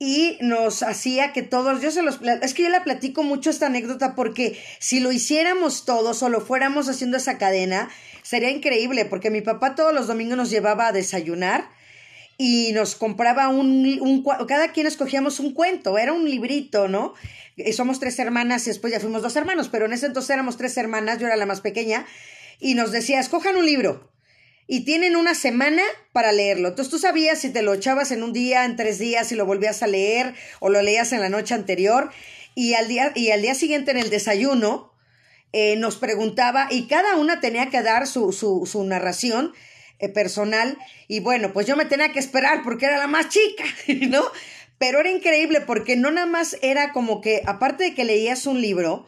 Y 0.00 0.36
nos 0.40 0.82
hacía 0.82 1.32
que 1.32 1.42
todos, 1.42 1.80
yo 1.80 1.92
se 1.92 2.02
los, 2.02 2.20
es 2.42 2.52
que 2.52 2.64
yo 2.64 2.68
la 2.68 2.82
platico 2.82 3.22
mucho 3.22 3.48
esta 3.48 3.66
anécdota 3.66 4.16
porque 4.16 4.60
si 4.80 4.98
lo 4.98 5.12
hiciéramos 5.12 5.84
todos 5.84 6.20
o 6.24 6.28
lo 6.28 6.40
fuéramos 6.40 6.88
haciendo 6.88 7.16
esa 7.16 7.38
cadena, 7.38 7.88
sería 8.24 8.50
increíble 8.50 9.04
porque 9.04 9.30
mi 9.30 9.42
papá 9.42 9.74
todos 9.76 9.94
los 9.94 10.08
domingos 10.08 10.36
nos 10.36 10.50
llevaba 10.50 10.88
a 10.88 10.92
desayunar 10.92 11.68
y 12.38 12.72
nos 12.72 12.96
compraba 12.96 13.48
un, 13.48 13.98
un, 14.00 14.24
cada 14.48 14.72
quien 14.72 14.88
escogíamos 14.88 15.38
un 15.38 15.52
cuento, 15.52 15.98
era 15.98 16.12
un 16.12 16.28
librito, 16.28 16.88
¿no? 16.88 17.14
Somos 17.72 18.00
tres 18.00 18.18
hermanas 18.18 18.66
y 18.66 18.70
después 18.70 18.92
ya 18.92 18.98
fuimos 18.98 19.22
dos 19.22 19.36
hermanos, 19.36 19.68
pero 19.68 19.84
en 19.84 19.92
ese 19.92 20.06
entonces 20.06 20.30
éramos 20.30 20.56
tres 20.56 20.76
hermanas, 20.76 21.18
yo 21.20 21.26
era 21.26 21.36
la 21.36 21.46
más 21.46 21.60
pequeña, 21.60 22.06
y 22.58 22.74
nos 22.74 22.90
decía, 22.90 23.20
escojan 23.20 23.56
un 23.56 23.66
libro 23.66 24.10
y 24.66 24.80
tienen 24.86 25.14
una 25.14 25.34
semana 25.34 25.82
para 26.12 26.32
leerlo. 26.32 26.68
Entonces 26.68 26.90
tú 26.90 26.98
sabías 26.98 27.38
si 27.38 27.50
te 27.50 27.62
lo 27.62 27.74
echabas 27.74 28.10
en 28.10 28.22
un 28.22 28.32
día, 28.32 28.64
en 28.64 28.74
tres 28.74 28.98
días, 28.98 29.28
si 29.28 29.34
lo 29.34 29.44
volvías 29.44 29.82
a 29.82 29.86
leer 29.86 30.34
o 30.60 30.70
lo 30.70 30.80
leías 30.80 31.12
en 31.12 31.20
la 31.20 31.28
noche 31.28 31.54
anterior, 31.54 32.10
y 32.54 32.72
al 32.74 32.88
día, 32.88 33.12
y 33.14 33.30
al 33.30 33.42
día 33.42 33.54
siguiente 33.54 33.90
en 33.90 33.98
el 33.98 34.08
desayuno 34.08 34.93
eh, 35.56 35.76
nos 35.76 35.94
preguntaba, 35.94 36.66
y 36.68 36.88
cada 36.88 37.14
una 37.14 37.38
tenía 37.38 37.70
que 37.70 37.80
dar 37.80 38.08
su, 38.08 38.32
su, 38.32 38.84
narración, 38.84 39.52
eh, 40.00 40.08
personal 40.08 40.76
y 41.06 41.20
bueno, 41.20 41.52
pues 41.52 41.68
yo 41.68 41.76
me 41.76 41.84
tenía 41.84 42.10
que 42.10 42.18
esperar 42.18 42.64
porque 42.64 42.86
era 42.86 42.98
la 42.98 43.06
más 43.06 43.28
chica, 43.28 43.62
¿no? 44.08 44.24
Pero 44.78 44.98
era 44.98 45.12
increíble 45.12 45.60
porque 45.60 45.94
no 45.94 46.10
nada 46.10 46.26
más 46.26 46.56
era 46.60 46.92
como 46.92 47.20
que, 47.20 47.42
aparte 47.46 47.84
de 47.84 47.94
que 47.94 48.02
leías 48.02 48.46
un 48.46 48.60
libro, 48.60 49.06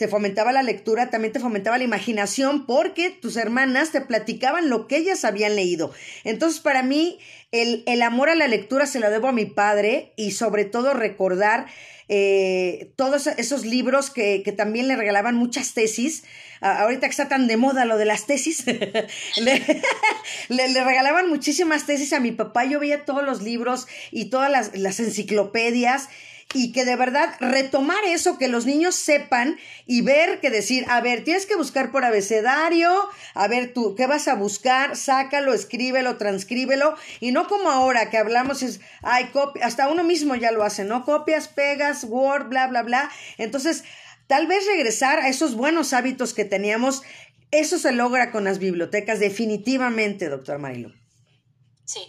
te 0.00 0.08
fomentaba 0.08 0.50
la 0.50 0.62
lectura, 0.62 1.10
también 1.10 1.34
te 1.34 1.40
fomentaba 1.40 1.76
la 1.76 1.84
imaginación 1.84 2.64
porque 2.64 3.10
tus 3.10 3.36
hermanas 3.36 3.92
te 3.92 4.00
platicaban 4.00 4.70
lo 4.70 4.86
que 4.86 4.96
ellas 4.96 5.26
habían 5.26 5.56
leído. 5.56 5.92
Entonces, 6.24 6.60
para 6.60 6.82
mí, 6.82 7.18
el, 7.52 7.82
el 7.84 8.00
amor 8.00 8.30
a 8.30 8.34
la 8.34 8.48
lectura 8.48 8.86
se 8.86 8.98
lo 8.98 9.10
debo 9.10 9.28
a 9.28 9.32
mi 9.32 9.44
padre 9.44 10.14
y 10.16 10.30
sobre 10.30 10.64
todo 10.64 10.94
recordar 10.94 11.66
eh, 12.08 12.92
todos 12.96 13.26
esos 13.26 13.66
libros 13.66 14.08
que, 14.08 14.42
que, 14.42 14.52
también 14.52 14.88
le 14.88 14.96
regalaban 14.96 15.34
muchas 15.36 15.74
tesis. 15.74 16.24
ahorita 16.62 17.06
que 17.06 17.10
está 17.10 17.28
tan 17.28 17.46
de 17.46 17.58
moda 17.58 17.84
lo 17.84 17.98
de 17.98 18.06
las 18.06 18.26
tesis, 18.26 18.64
le, 19.36 19.62
le, 20.48 20.82
regalaban 20.82 21.28
muchísimas 21.28 21.84
tesis 21.84 22.14
a 22.14 22.20
mi 22.20 22.32
papá. 22.32 22.64
Yo 22.64 22.80
veía 22.80 23.04
todos 23.04 23.22
los 23.22 23.42
libros 23.42 23.86
y 24.10 24.30
todas 24.30 24.50
las, 24.50 24.74
las 24.78 24.98
enciclopedias 24.98 26.08
y 26.52 26.72
que 26.72 26.84
de 26.84 26.96
verdad 26.96 27.34
retomar 27.38 28.02
eso, 28.04 28.36
que 28.36 28.48
los 28.48 28.66
niños 28.66 28.96
sepan 28.96 29.58
y 29.86 30.02
ver 30.02 30.40
que 30.40 30.50
decir, 30.50 30.84
a 30.88 31.00
ver, 31.00 31.22
tienes 31.22 31.46
que 31.46 31.54
buscar 31.54 31.92
por 31.92 32.04
abecedario, 32.04 33.08
a 33.34 33.46
ver 33.46 33.72
tú, 33.72 33.94
¿qué 33.94 34.06
vas 34.06 34.26
a 34.26 34.34
buscar? 34.34 34.96
Sácalo, 34.96 35.54
escríbelo, 35.54 36.16
transcríbelo, 36.16 36.96
y 37.20 37.30
no 37.30 37.46
como 37.46 37.70
ahora 37.70 38.10
que 38.10 38.18
hablamos 38.18 38.62
es, 38.62 38.80
ay, 39.02 39.26
copia, 39.26 39.64
hasta 39.64 39.88
uno 39.88 40.02
mismo 40.02 40.34
ya 40.34 40.50
lo 40.50 40.64
hace, 40.64 40.84
¿no? 40.84 41.04
Copias, 41.04 41.46
pegas, 41.48 42.04
Word, 42.04 42.48
bla, 42.48 42.66
bla, 42.66 42.82
bla. 42.82 43.10
Entonces, 43.38 43.84
tal 44.26 44.46
vez 44.46 44.66
regresar 44.66 45.20
a 45.20 45.28
esos 45.28 45.54
buenos 45.54 45.92
hábitos 45.92 46.34
que 46.34 46.44
teníamos 46.44 47.02
Eso 47.52 47.78
se 47.78 47.90
logra 47.90 48.30
con 48.30 48.44
las 48.44 48.58
bibliotecas 48.58 49.18
definitivamente, 49.18 50.28
doctor 50.28 50.58
Marilu. 50.60 50.94
Sí, 51.84 52.00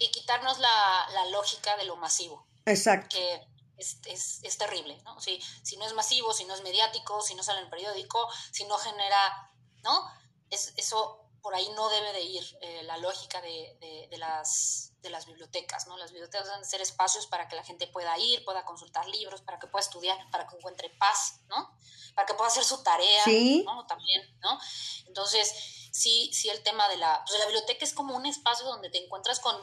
y 0.00 0.10
quitarnos 0.10 0.58
la, 0.58 0.68
la 1.12 1.30
lógica 1.30 1.76
de 1.76 1.84
lo 1.84 1.96
masivo. 1.96 2.46
Exacto. 2.64 3.16
Que 3.16 3.57
es, 3.78 3.98
es, 4.06 4.40
es, 4.42 4.58
terrible, 4.58 5.00
¿no? 5.04 5.20
Si, 5.20 5.40
si 5.62 5.76
no 5.76 5.86
es 5.86 5.94
masivo, 5.94 6.32
si 6.32 6.44
no 6.44 6.54
es 6.54 6.62
mediático, 6.62 7.22
si 7.22 7.34
no 7.34 7.42
sale 7.42 7.60
en 7.60 7.64
el 7.64 7.70
periódico, 7.70 8.28
si 8.50 8.64
no 8.64 8.76
genera, 8.78 9.52
¿no? 9.82 10.10
Es, 10.50 10.74
eso 10.76 11.28
por 11.42 11.54
ahí 11.54 11.68
no 11.76 11.88
debe 11.88 12.12
de 12.12 12.22
ir 12.22 12.58
eh, 12.60 12.82
la 12.82 12.98
lógica 12.98 13.40
de, 13.40 14.08
de, 14.10 14.18
las, 14.18 14.92
de 15.00 15.10
las 15.10 15.26
bibliotecas, 15.26 15.86
¿no? 15.86 15.96
Las 15.96 16.10
bibliotecas 16.10 16.46
deben 16.46 16.64
ser 16.64 16.80
espacios 16.80 17.26
para 17.26 17.48
que 17.48 17.56
la 17.56 17.64
gente 17.64 17.86
pueda 17.86 18.18
ir, 18.18 18.44
pueda 18.44 18.64
consultar 18.64 19.08
libros, 19.08 19.40
para 19.42 19.58
que 19.58 19.66
pueda 19.66 19.84
estudiar, 19.84 20.18
para 20.30 20.46
que 20.46 20.56
encuentre 20.56 20.90
paz, 20.90 21.40
¿no? 21.48 21.70
Para 22.14 22.26
que 22.26 22.34
pueda 22.34 22.48
hacer 22.48 22.64
su 22.64 22.82
tarea, 22.82 23.24
¿no? 23.64 23.86
También, 23.86 24.38
¿no? 24.40 24.58
Entonces, 25.06 25.54
sí, 25.92 26.30
sí 26.32 26.48
el 26.50 26.62
tema 26.62 26.88
de 26.88 26.96
la, 26.96 27.24
pues 27.26 27.38
la 27.38 27.46
biblioteca 27.46 27.84
es 27.84 27.94
como 27.94 28.16
un 28.16 28.26
espacio 28.26 28.66
donde 28.66 28.90
te 28.90 29.02
encuentras 29.02 29.40
con 29.40 29.56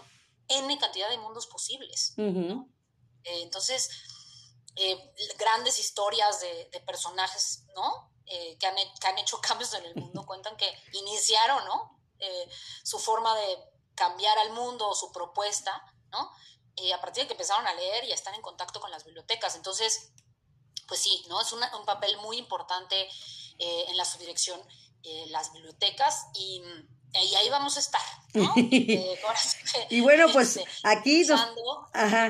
N 0.47 0.77
cantidad 0.79 1.09
de 1.09 1.17
mundos 1.17 1.47
posibles, 1.47 2.13
¿no? 2.17 2.69
Eh, 3.25 3.41
entonces, 3.41 3.89
eh, 4.75 5.13
grandes 5.37 5.79
historias 5.79 6.41
de, 6.41 6.69
de 6.71 6.79
personajes, 6.81 7.63
¿no? 7.75 8.11
Eh, 8.25 8.57
que, 8.59 8.67
han, 8.67 8.75
que, 8.75 9.07
han, 9.07 9.17
hecho 9.17 9.39
cambios 9.41 9.73
en 9.73 9.85
el 9.85 9.95
mundo 9.95 10.25
cuentan 10.27 10.55
que 10.57 10.71
iniciaron, 10.93 11.63
¿no? 11.65 11.91
Su 12.83 12.97
forma 12.97 13.35
de 13.35 13.57
cambiar 13.93 14.37
al 14.39 14.51
mundo, 14.51 14.95
su 14.95 15.11
propuesta, 15.11 15.83
¿no? 16.11 16.31
Eh, 16.77 16.91
a 16.93 16.99
partir 16.99 17.23
de 17.23 17.27
que 17.27 17.33
empezaron 17.33 17.67
a 17.67 17.73
leer 17.73 18.05
y 18.05 18.11
a 18.11 18.15
estar 18.15 18.33
en 18.33 18.41
contacto 18.41 18.79
con 18.79 18.89
las 18.89 19.05
bibliotecas. 19.05 19.55
Entonces, 19.55 20.11
pues 20.87 21.01
sí, 21.01 21.23
¿no? 21.29 21.39
Es 21.41 21.51
una, 21.51 21.75
un 21.77 21.85
papel 21.85 22.17
muy 22.17 22.37
importante 22.37 23.09
en 23.57 23.95
la 23.95 24.03
subdirección 24.03 24.61
las 25.27 25.53
bibliotecas 25.53 26.25
y, 26.33 26.63
y, 27.13 27.35
ahí 27.35 27.49
vamos 27.49 27.77
a 27.77 27.79
estar, 27.79 28.01
¿no? 28.33 28.51
y 28.55 30.01
bueno, 30.01 30.27
pues 30.33 30.57
este, 30.57 30.69
aquí 30.83 31.23
nos... 31.25 31.41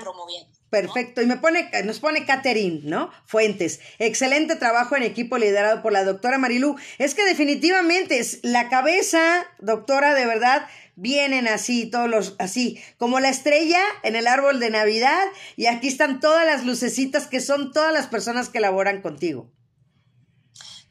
promoviendo. 0.02 0.55
Perfecto. 0.82 1.22
Y 1.22 1.26
me 1.26 1.38
pone, 1.38 1.70
nos 1.86 2.02
pone 2.02 2.26
Catherine, 2.26 2.82
¿no? 2.84 3.10
Fuentes. 3.26 3.80
Excelente 3.98 4.58
trabajo 4.58 4.98
en 4.98 5.04
equipo 5.04 5.38
liderado 5.38 5.82
por 5.82 5.94
la 5.94 6.04
doctora 6.04 6.38
Marilú. 6.38 6.76
Es 6.98 7.16
que 7.16 7.24
definitivamente 7.24 8.20
es 8.20 8.40
la 8.44 8.68
cabeza, 8.68 9.46
doctora, 9.60 10.14
de 10.14 10.26
verdad, 10.26 10.68
vienen 10.96 11.48
así, 11.48 11.90
todos 11.90 12.10
los, 12.10 12.36
así, 12.40 12.84
como 12.98 13.22
la 13.22 13.30
estrella 13.30 13.82
en 14.04 14.18
el 14.18 14.28
árbol 14.28 14.60
de 14.60 14.70
Navidad. 14.70 15.26
Y 15.56 15.68
aquí 15.68 15.88
están 15.88 16.20
todas 16.20 16.46
las 16.46 16.66
lucecitas 16.66 17.28
que 17.28 17.40
son 17.40 17.72
todas 17.72 17.94
las 17.94 18.08
personas 18.08 18.50
que 18.50 18.60
laboran 18.60 19.02
contigo. 19.02 19.50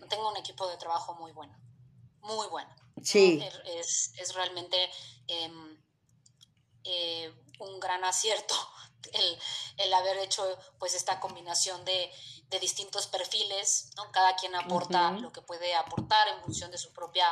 Tengo 0.08 0.30
un 0.30 0.36
equipo 0.38 0.66
de 0.70 0.78
trabajo 0.78 1.14
muy 1.16 1.32
bueno. 1.32 1.54
Muy 2.22 2.46
bueno. 2.48 2.70
Sí. 3.02 3.38
Es, 3.78 4.14
es 4.18 4.34
realmente 4.34 4.76
em, 5.26 5.76
eh, 6.84 7.30
un 7.58 7.78
gran 7.80 8.02
acierto 8.04 8.54
el, 9.12 9.38
el, 9.78 9.94
haber 9.94 10.18
hecho 10.18 10.44
pues 10.78 10.94
esta 10.94 11.20
combinación 11.20 11.84
de, 11.84 12.10
de 12.48 12.60
distintos 12.60 13.06
perfiles, 13.06 13.90
¿no? 13.96 14.10
Cada 14.12 14.36
quien 14.36 14.54
aporta 14.54 15.12
lo 15.12 15.32
que 15.32 15.42
puede 15.42 15.74
aportar 15.74 16.28
en 16.28 16.40
función 16.42 16.70
de 16.70 16.78
su 16.78 16.92
propia 16.92 17.26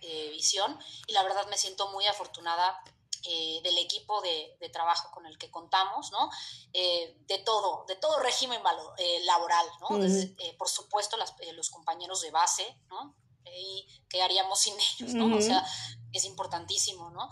eh, 0.00 0.30
visión 0.30 0.78
y 1.06 1.12
la 1.12 1.22
verdad 1.24 1.46
me 1.48 1.58
siento 1.58 1.90
muy 1.90 2.06
afortunada 2.06 2.80
eh, 3.24 3.60
del 3.64 3.76
equipo 3.78 4.20
de, 4.20 4.56
de, 4.60 4.68
trabajo 4.68 5.10
con 5.10 5.26
el 5.26 5.36
que 5.38 5.50
contamos, 5.50 6.12
¿no? 6.12 6.30
Eh, 6.72 7.16
de 7.26 7.38
todo, 7.38 7.84
de 7.88 7.96
todo 7.96 8.20
régimen 8.20 8.62
laboral, 9.24 9.66
¿no? 9.80 9.88
por 10.56 10.68
supuesto, 10.68 11.16
las, 11.16 11.34
los 11.54 11.70
compañeros 11.70 12.20
de 12.20 12.30
base, 12.30 12.78
¿no? 12.88 13.16
Y 13.44 13.86
qué 14.08 14.22
haríamos 14.22 14.60
sin 14.60 14.74
ellos, 14.78 15.14
¿no? 15.14 15.36
O 15.36 15.40
sea, 15.40 15.66
es 16.12 16.24
importantísimo, 16.24 17.10
¿no? 17.10 17.28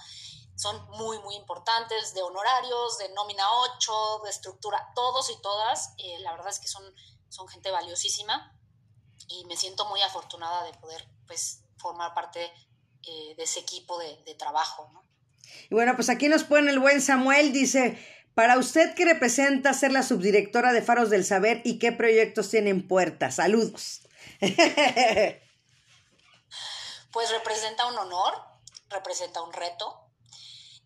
Son 0.56 0.88
muy, 0.90 1.18
muy 1.20 1.36
importantes, 1.36 2.14
de 2.14 2.22
honorarios, 2.22 2.98
de 2.98 3.10
nómina 3.10 3.44
8, 3.76 4.22
de 4.24 4.30
estructura, 4.30 4.90
todos 4.94 5.30
y 5.30 5.40
todas, 5.42 5.94
eh, 5.98 6.18
la 6.20 6.32
verdad 6.32 6.48
es 6.48 6.58
que 6.58 6.66
son, 6.66 6.82
son 7.28 7.46
gente 7.48 7.70
valiosísima 7.70 8.58
y 9.28 9.44
me 9.44 9.56
siento 9.56 9.84
muy 9.86 10.00
afortunada 10.02 10.64
de 10.64 10.72
poder 10.78 11.06
pues 11.26 11.62
formar 11.76 12.14
parte 12.14 12.52
eh, 13.02 13.34
de 13.36 13.42
ese 13.42 13.60
equipo 13.60 13.98
de, 13.98 14.22
de 14.24 14.34
trabajo. 14.34 14.90
¿no? 14.92 15.04
Y 15.68 15.74
bueno, 15.74 15.94
pues 15.94 16.08
aquí 16.08 16.28
nos 16.28 16.44
pone 16.44 16.70
el 16.70 16.78
buen 16.78 17.02
Samuel, 17.02 17.52
dice, 17.52 17.98
para 18.34 18.58
usted, 18.58 18.94
¿qué 18.94 19.04
representa 19.04 19.74
ser 19.74 19.92
la 19.92 20.02
subdirectora 20.02 20.72
de 20.72 20.82
Faros 20.82 21.10
del 21.10 21.24
Saber 21.24 21.60
y 21.64 21.78
qué 21.78 21.92
proyectos 21.92 22.50
tienen 22.50 22.88
puerta? 22.88 23.30
Saludos. 23.30 24.02
pues 27.12 27.30
representa 27.30 27.86
un 27.86 27.98
honor, 27.98 28.34
representa 28.88 29.42
un 29.42 29.52
reto, 29.52 30.05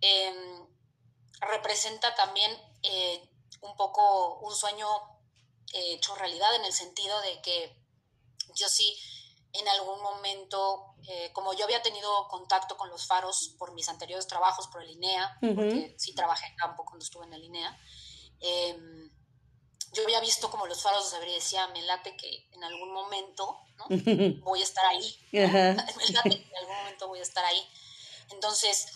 Em, 0.00 0.66
representa 1.40 2.14
también 2.14 2.50
eh, 2.82 3.28
un 3.60 3.76
poco 3.76 4.40
un 4.40 4.54
sueño 4.54 4.86
eh, 5.72 5.94
hecho 5.94 6.14
realidad 6.14 6.54
en 6.56 6.64
el 6.64 6.72
sentido 6.72 7.20
de 7.20 7.40
que 7.42 7.76
yo 8.54 8.68
sí 8.68 8.96
en 9.52 9.68
algún 9.68 10.00
momento, 10.00 10.94
eh, 11.08 11.30
como 11.32 11.52
yo 11.54 11.64
había 11.64 11.82
tenido 11.82 12.28
contacto 12.28 12.76
con 12.76 12.88
los 12.88 13.06
faros 13.06 13.54
por 13.58 13.72
mis 13.72 13.88
anteriores 13.88 14.26
trabajos, 14.26 14.68
por 14.68 14.82
el 14.82 14.90
INEA, 14.90 15.38
porque 15.40 15.94
sí 15.98 16.14
trabajé 16.14 16.46
en 16.46 16.56
campo 16.56 16.84
cuando 16.84 17.04
estuve 17.04 17.26
en 17.26 17.32
el 17.32 17.44
INEA, 17.44 17.76
em, 18.40 19.10
yo 19.92 20.04
había 20.04 20.20
visto 20.20 20.50
como 20.50 20.66
los 20.66 20.80
faros 20.80 21.10
de 21.10 21.28
y 21.28 21.34
decía, 21.34 21.66
me 21.68 21.82
late 21.82 22.16
que 22.16 22.48
en 22.52 22.62
algún 22.62 22.92
momento 22.92 23.58
voy 24.44 24.60
a 24.60 24.64
estar 24.64 24.86
ahí, 24.86 25.18
me 25.32 26.08
late 26.12 26.30
que 26.30 26.48
en 26.48 26.56
algún 26.56 26.76
momento 26.76 27.08
voy 27.08 27.18
a 27.18 27.22
estar 27.22 27.44
ahí. 27.44 27.68
Entonces, 28.30 28.86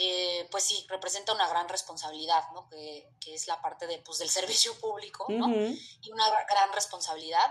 eh, 0.00 0.46
pues 0.50 0.62
sí, 0.62 0.86
representa 0.88 1.32
una 1.32 1.48
gran 1.48 1.68
responsabilidad, 1.68 2.44
¿no? 2.52 2.68
Que, 2.68 3.10
que 3.20 3.34
es 3.34 3.48
la 3.48 3.60
parte 3.60 3.88
de, 3.88 3.98
pues, 3.98 4.18
del 4.18 4.30
servicio 4.30 4.78
público, 4.78 5.26
¿no? 5.28 5.48
Y 5.48 6.12
una 6.12 6.30
gran 6.30 6.72
responsabilidad. 6.72 7.50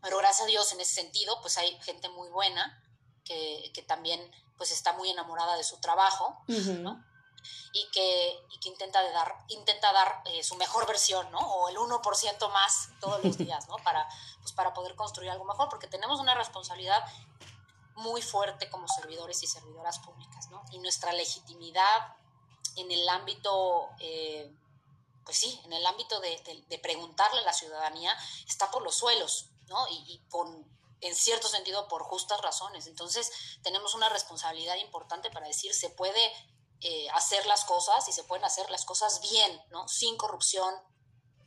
Pero 0.00 0.18
gracias 0.18 0.42
a 0.42 0.46
Dios 0.46 0.72
en 0.72 0.80
ese 0.80 0.94
sentido, 0.94 1.40
pues 1.40 1.58
hay 1.58 1.76
gente 1.82 2.08
muy 2.10 2.28
buena 2.28 2.80
que, 3.24 3.72
que 3.74 3.82
también 3.82 4.20
pues 4.56 4.70
está 4.70 4.92
muy 4.92 5.10
enamorada 5.10 5.56
de 5.56 5.64
su 5.64 5.78
trabajo, 5.80 6.40
¿no? 6.46 7.04
Y 7.72 7.88
que, 7.90 8.40
y 8.50 8.58
que, 8.60 8.68
intenta, 8.68 9.02
de 9.02 9.10
dar, 9.10 9.34
intenta 9.48 9.92
dar 9.92 10.22
eh, 10.26 10.42
su 10.42 10.54
mejor 10.56 10.86
versión, 10.86 11.30
¿no? 11.30 11.40
O 11.40 11.68
el 11.68 11.76
1% 11.76 12.50
más 12.52 12.88
todos 13.00 13.22
los 13.22 13.36
días, 13.38 13.68
¿no? 13.68 13.76
Para, 13.78 14.08
pues, 14.40 14.52
para 14.52 14.72
poder 14.72 14.94
construir 14.94 15.30
algo 15.30 15.44
mejor, 15.44 15.68
porque 15.68 15.86
tenemos 15.86 16.20
una 16.20 16.34
responsabilidad 16.34 17.04
muy 17.96 18.22
fuerte 18.22 18.70
como 18.70 18.86
servidores 18.88 19.42
y 19.42 19.46
servidoras 19.46 19.98
públicas, 19.98 20.25
¿no? 20.50 20.62
Y 20.72 20.78
nuestra 20.78 21.12
legitimidad 21.12 22.16
en 22.76 22.90
el 22.90 23.08
ámbito, 23.08 23.88
eh, 24.00 24.52
pues 25.24 25.38
sí, 25.38 25.60
en 25.64 25.72
el 25.72 25.84
ámbito 25.86 26.20
de, 26.20 26.64
de, 26.68 26.78
preguntarle 26.78 27.40
a 27.40 27.44
la 27.44 27.52
ciudadanía 27.52 28.16
está 28.46 28.70
por 28.70 28.82
los 28.82 28.96
suelos, 28.96 29.50
¿no? 29.66 29.86
Y, 29.88 30.20
con, 30.28 30.64
en 31.00 31.14
cierto 31.14 31.48
sentido, 31.48 31.88
por 31.88 32.02
justas 32.02 32.40
razones. 32.40 32.86
Entonces, 32.86 33.30
tenemos 33.62 33.94
una 33.94 34.08
responsabilidad 34.08 34.76
importante 34.76 35.30
para 35.30 35.46
decir, 35.46 35.74
se 35.74 35.90
puede 35.90 36.32
eh, 36.80 37.08
hacer 37.10 37.44
las 37.46 37.64
cosas 37.64 38.06
y 38.08 38.12
se 38.12 38.24
pueden 38.24 38.44
hacer 38.44 38.70
las 38.70 38.84
cosas 38.84 39.20
bien, 39.20 39.60
¿no? 39.70 39.88
Sin 39.88 40.16
corrupción, 40.16 40.74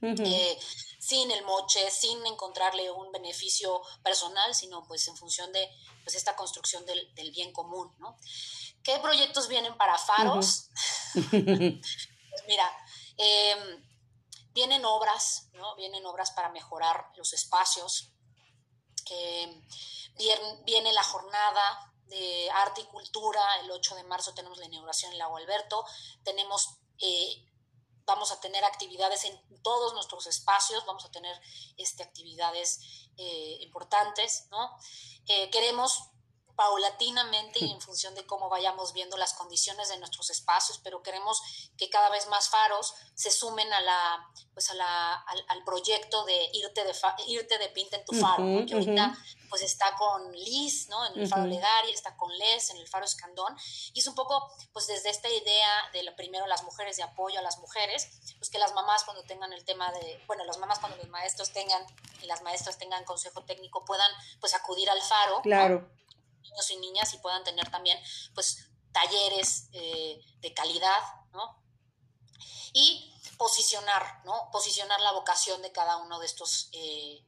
eh, 0.01 0.59
sin 0.99 1.29
el 1.29 1.43
moche, 1.43 1.91
sin 1.91 2.25
encontrarle 2.25 2.89
un 2.89 3.11
beneficio 3.11 3.81
personal, 4.01 4.55
sino 4.55 4.87
pues 4.87 5.07
en 5.07 5.17
función 5.17 5.51
de 5.51 5.69
pues 6.03 6.15
esta 6.15 6.35
construcción 6.35 6.85
del, 6.85 7.31
bien 7.31 7.51
común, 7.51 7.93
¿no? 7.99 8.17
¿Qué 8.83 8.97
proyectos 8.99 9.47
vienen 9.47 9.77
para 9.77 9.97
Faros? 9.97 10.69
pues 11.31 12.47
mira, 12.47 12.77
em, 13.17 13.83
vienen 14.51 14.85
obras, 14.85 15.49
¿no? 15.53 15.75
Vienen 15.75 16.05
obras 16.05 16.31
para 16.31 16.49
mejorar 16.49 17.11
los 17.15 17.33
espacios. 17.33 18.11
Em, 19.09 19.65
viene, 20.65 20.93
la 20.93 21.03
jornada 21.03 21.93
de 22.05 22.49
arte 22.51 22.81
y 22.81 22.85
cultura, 22.85 23.41
el 23.61 23.71
8 23.71 23.95
de 23.95 24.03
marzo 24.03 24.33
tenemos 24.33 24.57
la 24.57 24.65
inauguración 24.65 25.11
en 25.11 25.17
Lago 25.17 25.37
Alberto, 25.37 25.85
tenemos 26.23 26.77
eh, 26.99 27.49
vamos 28.09 28.31
a 28.31 28.39
tener 28.39 28.63
actividades 28.65 29.23
en 29.25 29.61
todos 29.61 29.93
nuestros 29.93 30.25
espacios, 30.25 30.85
vamos 30.85 31.05
a 31.05 31.11
tener 31.11 31.39
este, 31.77 32.03
actividades 32.03 32.79
eh, 33.17 33.57
importantes, 33.61 34.47
¿no? 34.49 34.75
Eh, 35.27 35.49
queremos 35.51 36.09
paulatinamente 36.59 37.63
y 37.63 37.71
en 37.71 37.79
función 37.79 38.13
de 38.15 38.25
cómo 38.25 38.49
vayamos 38.49 38.91
viendo 38.91 39.15
las 39.15 39.33
condiciones 39.33 39.87
de 39.87 39.97
nuestros 39.97 40.29
espacios, 40.29 40.77
pero 40.83 41.01
queremos 41.01 41.41
que 41.77 41.89
cada 41.89 42.09
vez 42.09 42.27
más 42.27 42.49
faros 42.49 42.95
se 43.15 43.31
sumen 43.31 43.71
a 43.71 43.79
la, 43.79 44.29
pues 44.53 44.69
a 44.69 44.73
la, 44.73 45.13
al, 45.13 45.63
proyecto 45.63 46.25
de 46.25 46.49
irte 46.51 46.83
de, 46.83 46.93
irte 47.27 47.57
de 47.59 47.69
pinta 47.69 47.95
en 47.95 48.03
tu 48.03 48.13
faro, 48.13 48.43
que 48.67 48.73
ahorita 48.73 49.17
pues 49.49 49.61
está 49.61 49.95
con 49.95 50.33
Liz, 50.33 50.89
¿no? 50.89 51.05
En 51.05 51.21
el 51.21 51.29
faro 51.29 51.45
Legari, 51.45 51.91
está 51.93 52.17
con 52.17 52.29
Les 52.37 52.69
en 52.71 52.75
el 52.75 52.89
faro 52.89 53.05
Escandón, 53.05 53.55
y 53.93 53.99
es 54.01 54.07
un 54.07 54.15
poco 54.15 54.51
pues 54.73 54.87
desde 54.87 55.11
esta 55.11 55.29
idea 55.29 55.89
de 55.93 56.03
lo 56.03 56.13
primero 56.17 56.45
las 56.45 56.63
mujeres, 56.63 56.97
de 56.97 57.03
apoyo 57.03 57.39
a 57.39 57.41
las 57.41 57.57
mujeres, 57.59 58.09
pues 58.37 58.49
que 58.49 58.59
las 58.59 58.73
mamás 58.73 59.05
cuando 59.05 59.23
tengan 59.23 59.53
el 59.53 59.63
tema 59.63 59.93
de, 59.93 60.21
bueno, 60.27 60.43
las 60.43 60.57
mamás 60.57 60.79
cuando 60.79 60.97
los 60.97 61.07
maestros 61.07 61.53
tengan 61.53 61.81
y 62.21 62.25
las 62.25 62.41
maestras 62.41 62.77
tengan 62.77 63.05
consejo 63.05 63.45
técnico 63.45 63.85
puedan 63.85 64.11
pues 64.41 64.53
acudir 64.53 64.89
al 64.89 65.01
faro, 65.01 65.41
claro 65.41 65.89
niños 66.49 66.71
y 66.71 66.77
niñas 66.77 67.13
y 67.13 67.17
puedan 67.19 67.43
tener 67.43 67.69
también 67.71 67.99
pues 68.33 68.69
talleres 68.91 69.69
eh, 69.73 70.19
de 70.39 70.53
calidad, 70.53 71.01
¿no? 71.31 71.63
Y 72.73 73.13
posicionar, 73.37 74.21
¿no? 74.25 74.49
Posicionar 74.51 74.99
la 75.01 75.11
vocación 75.13 75.61
de 75.61 75.71
cada 75.71 75.97
uno 75.97 76.19
de 76.19 76.25
estos, 76.25 76.69
eh, 76.73 77.25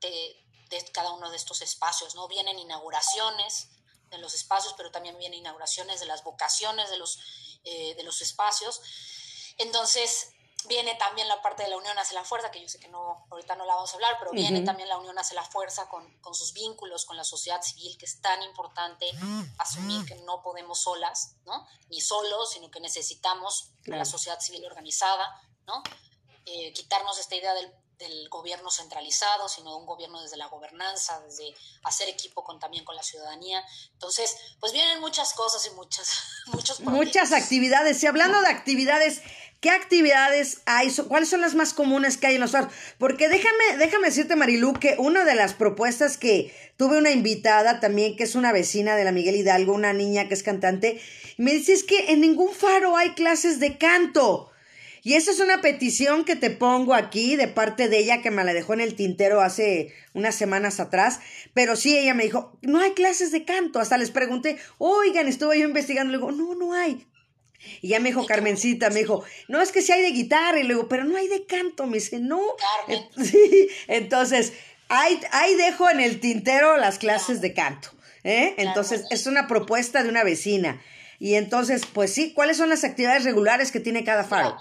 de, 0.00 0.90
cada 0.92 1.12
uno 1.12 1.30
de 1.30 1.36
estos 1.36 1.62
espacios, 1.62 2.14
¿no? 2.14 2.28
Vienen 2.28 2.58
inauguraciones 2.58 3.68
de 4.10 4.18
los 4.18 4.34
espacios, 4.34 4.74
pero 4.76 4.90
también 4.90 5.18
vienen 5.18 5.40
inauguraciones 5.40 6.00
de 6.00 6.06
las 6.06 6.24
vocaciones 6.24 6.90
de 6.90 6.96
los, 6.96 7.18
eh, 7.64 7.94
de 7.94 8.02
los 8.02 8.20
espacios. 8.22 8.80
Entonces, 9.58 10.32
viene 10.68 10.94
también 10.96 11.28
la 11.28 11.40
parte 11.40 11.62
de 11.62 11.70
la 11.70 11.76
unión 11.76 11.98
hacia 11.98 12.18
la 12.18 12.24
fuerza, 12.24 12.50
que 12.50 12.60
yo 12.60 12.68
sé 12.68 12.78
que 12.78 12.88
no, 12.88 13.26
ahorita 13.30 13.56
no 13.56 13.64
la 13.64 13.74
vamos 13.74 13.90
a 13.92 13.94
hablar, 13.94 14.16
pero 14.18 14.32
viene 14.32 14.60
también 14.62 14.88
la 14.88 14.98
unión 14.98 15.18
hacia 15.18 15.34
la 15.34 15.44
fuerza 15.44 15.88
con, 15.88 16.34
sus 16.34 16.52
vínculos 16.52 17.04
con 17.04 17.16
la 17.16 17.24
sociedad 17.24 17.62
civil, 17.62 17.96
que 17.98 18.06
es 18.06 18.20
tan 18.20 18.42
importante 18.42 19.06
asumir 19.58 20.04
que 20.06 20.16
no 20.16 20.42
podemos 20.42 20.80
solas, 20.80 21.36
¿no? 21.44 21.66
Ni 21.88 22.00
solos, 22.00 22.52
sino 22.52 22.70
que 22.70 22.80
necesitamos 22.80 23.70
la 23.84 24.04
sociedad 24.04 24.40
civil 24.40 24.64
organizada, 24.66 25.40
¿no? 25.66 25.82
Eh, 26.46 26.72
quitarnos 26.72 27.18
esta 27.18 27.36
idea 27.36 27.54
del, 27.54 27.72
gobierno 28.30 28.70
centralizado, 28.70 29.46
sino 29.46 29.72
de 29.72 29.76
un 29.76 29.84
gobierno 29.84 30.22
desde 30.22 30.38
la 30.38 30.46
gobernanza, 30.46 31.20
desde 31.20 31.54
hacer 31.82 32.08
equipo 32.08 32.42
con, 32.42 32.58
también 32.58 32.82
con 32.82 32.96
la 32.96 33.02
ciudadanía. 33.02 33.62
Entonces, 33.92 34.34
pues 34.58 34.72
vienen 34.72 35.00
muchas 35.00 35.34
cosas 35.34 35.66
y 35.66 35.70
muchas, 35.72 36.08
muchos 36.46 36.80
Muchas 36.80 37.32
actividades. 37.32 38.02
Y 38.02 38.06
hablando 38.06 38.40
de 38.40 38.48
actividades, 38.48 39.20
¿Qué 39.60 39.68
actividades 39.68 40.62
hay? 40.64 40.90
¿Cuáles 41.06 41.28
son 41.28 41.42
las 41.42 41.54
más 41.54 41.74
comunes 41.74 42.16
que 42.16 42.28
hay 42.28 42.36
en 42.36 42.40
los 42.40 42.52
faros? 42.52 42.72
Porque 42.96 43.28
déjame, 43.28 43.76
déjame 43.78 44.06
decirte, 44.06 44.34
Marilu, 44.34 44.72
que 44.72 44.94
una 44.96 45.26
de 45.26 45.34
las 45.34 45.52
propuestas 45.52 46.16
que 46.16 46.50
tuve 46.78 46.96
una 46.96 47.10
invitada 47.10 47.78
también, 47.78 48.16
que 48.16 48.24
es 48.24 48.34
una 48.34 48.52
vecina 48.52 48.96
de 48.96 49.04
la 49.04 49.12
Miguel 49.12 49.36
Hidalgo, 49.36 49.74
una 49.74 49.92
niña 49.92 50.28
que 50.28 50.34
es 50.34 50.42
cantante, 50.42 50.98
me 51.36 51.52
dice 51.52 51.74
es 51.74 51.84
que 51.84 52.10
en 52.10 52.22
ningún 52.22 52.54
faro 52.54 52.96
hay 52.96 53.10
clases 53.10 53.60
de 53.60 53.76
canto. 53.76 54.50
Y 55.02 55.14
esa 55.14 55.30
es 55.30 55.40
una 55.40 55.60
petición 55.60 56.24
que 56.24 56.36
te 56.36 56.50
pongo 56.50 56.94
aquí 56.94 57.36
de 57.36 57.48
parte 57.48 57.88
de 57.88 57.98
ella 57.98 58.22
que 58.22 58.30
me 58.30 58.44
la 58.44 58.54
dejó 58.54 58.72
en 58.74 58.80
el 58.80 58.94
tintero 58.94 59.42
hace 59.42 59.94
unas 60.14 60.34
semanas 60.34 60.80
atrás. 60.80 61.20
Pero 61.52 61.76
sí, 61.76 61.96
ella 61.98 62.14
me 62.14 62.24
dijo, 62.24 62.58
no 62.62 62.80
hay 62.80 62.92
clases 62.92 63.30
de 63.30 63.44
canto. 63.44 63.78
Hasta 63.78 63.98
les 63.98 64.10
pregunté, 64.10 64.58
oigan, 64.78 65.28
estuve 65.28 65.58
yo 65.58 65.66
investigando. 65.66 66.12
Le 66.12 66.18
digo, 66.18 66.32
no, 66.32 66.54
no 66.54 66.74
hay. 66.74 67.06
Y 67.80 67.88
ya 67.88 68.00
me 68.00 68.10
dijo 68.10 68.26
Carmencita, 68.26 68.90
me 68.90 69.00
dijo, 69.00 69.24
no, 69.48 69.60
es 69.60 69.72
que 69.72 69.82
sí 69.82 69.92
hay 69.92 70.02
de 70.02 70.10
guitarra. 70.10 70.58
Y 70.60 70.64
luego, 70.64 70.88
pero 70.88 71.04
no 71.04 71.16
hay 71.16 71.28
de 71.28 71.44
canto. 71.46 71.86
Me 71.86 71.98
dice, 71.98 72.18
no. 72.18 72.40
Sí, 73.16 73.68
entonces, 73.86 74.52
ahí, 74.88 75.20
ahí 75.32 75.54
dejo 75.54 75.90
en 75.90 76.00
el 76.00 76.20
tintero 76.20 76.76
las 76.76 76.98
clases 76.98 77.40
de 77.40 77.52
canto. 77.54 77.90
¿eh? 78.24 78.54
Entonces, 78.58 79.04
es 79.10 79.26
una 79.26 79.46
propuesta 79.46 80.02
de 80.02 80.08
una 80.08 80.24
vecina. 80.24 80.82
Y 81.18 81.34
entonces, 81.34 81.82
pues 81.92 82.12
sí, 82.12 82.32
¿cuáles 82.32 82.56
son 82.56 82.70
las 82.70 82.84
actividades 82.84 83.24
regulares 83.24 83.72
que 83.72 83.80
tiene 83.80 84.04
cada 84.04 84.24
faro? 84.24 84.56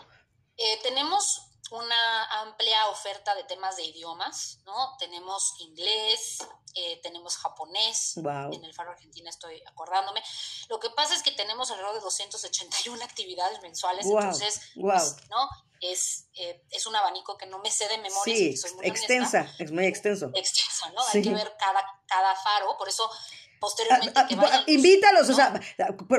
Eh, 0.58 0.80
tenemos 0.84 1.49
una 1.72 2.42
amplia 2.42 2.88
oferta 2.90 3.36
de 3.36 3.44
temas 3.44 3.76
de 3.78 3.84
idiomas, 3.84 4.60
¿no? 4.66 4.96
Tenemos 4.98 5.54
inglés, 5.60 6.40
eh, 6.76 7.00
tenemos 7.02 7.38
japonés, 7.38 8.18
en 8.18 8.64
el 8.64 8.74
Faro 8.74 8.92
Argentina 8.92 9.30
estoy 9.30 9.62
acordándome. 9.66 10.24
Lo 10.68 10.80
que 10.80 10.90
pasa 10.92 11.16
es 11.16 11.24
que 11.24 11.32
tenemos 11.32 11.72
alrededor 11.72 11.96
de 11.96 12.02
281 12.02 13.04
actividades 13.04 13.62
mensuales, 13.62 14.06
entonces, 14.06 14.62
pues, 14.80 15.18
¿no? 15.30 15.50
Es, 15.82 16.28
eh, 16.36 16.64
es 16.72 16.86
un 16.88 16.96
abanico 16.96 17.38
que 17.38 17.46
no 17.46 17.60
me 17.60 17.72
sé 17.72 17.88
de 17.88 17.98
memoria. 17.98 18.36
Sí, 18.36 18.56
extensa, 18.84 19.54
es 19.60 19.72
muy 19.72 19.86
extenso. 19.86 20.30
Extensa, 20.34 20.90
¿no? 20.92 21.02
Hay 21.14 21.22
que 21.22 21.34
ver 21.34 21.56
cada, 21.58 21.84
cada 22.06 22.36
faro, 22.36 22.78
por 22.78 22.90
eso 22.90 23.10
posteriormente 23.60 24.14
ah, 24.16 24.28
ah, 24.30 24.64
Invítalos, 24.68 25.30
o 25.30 25.34
sea, 25.34 25.60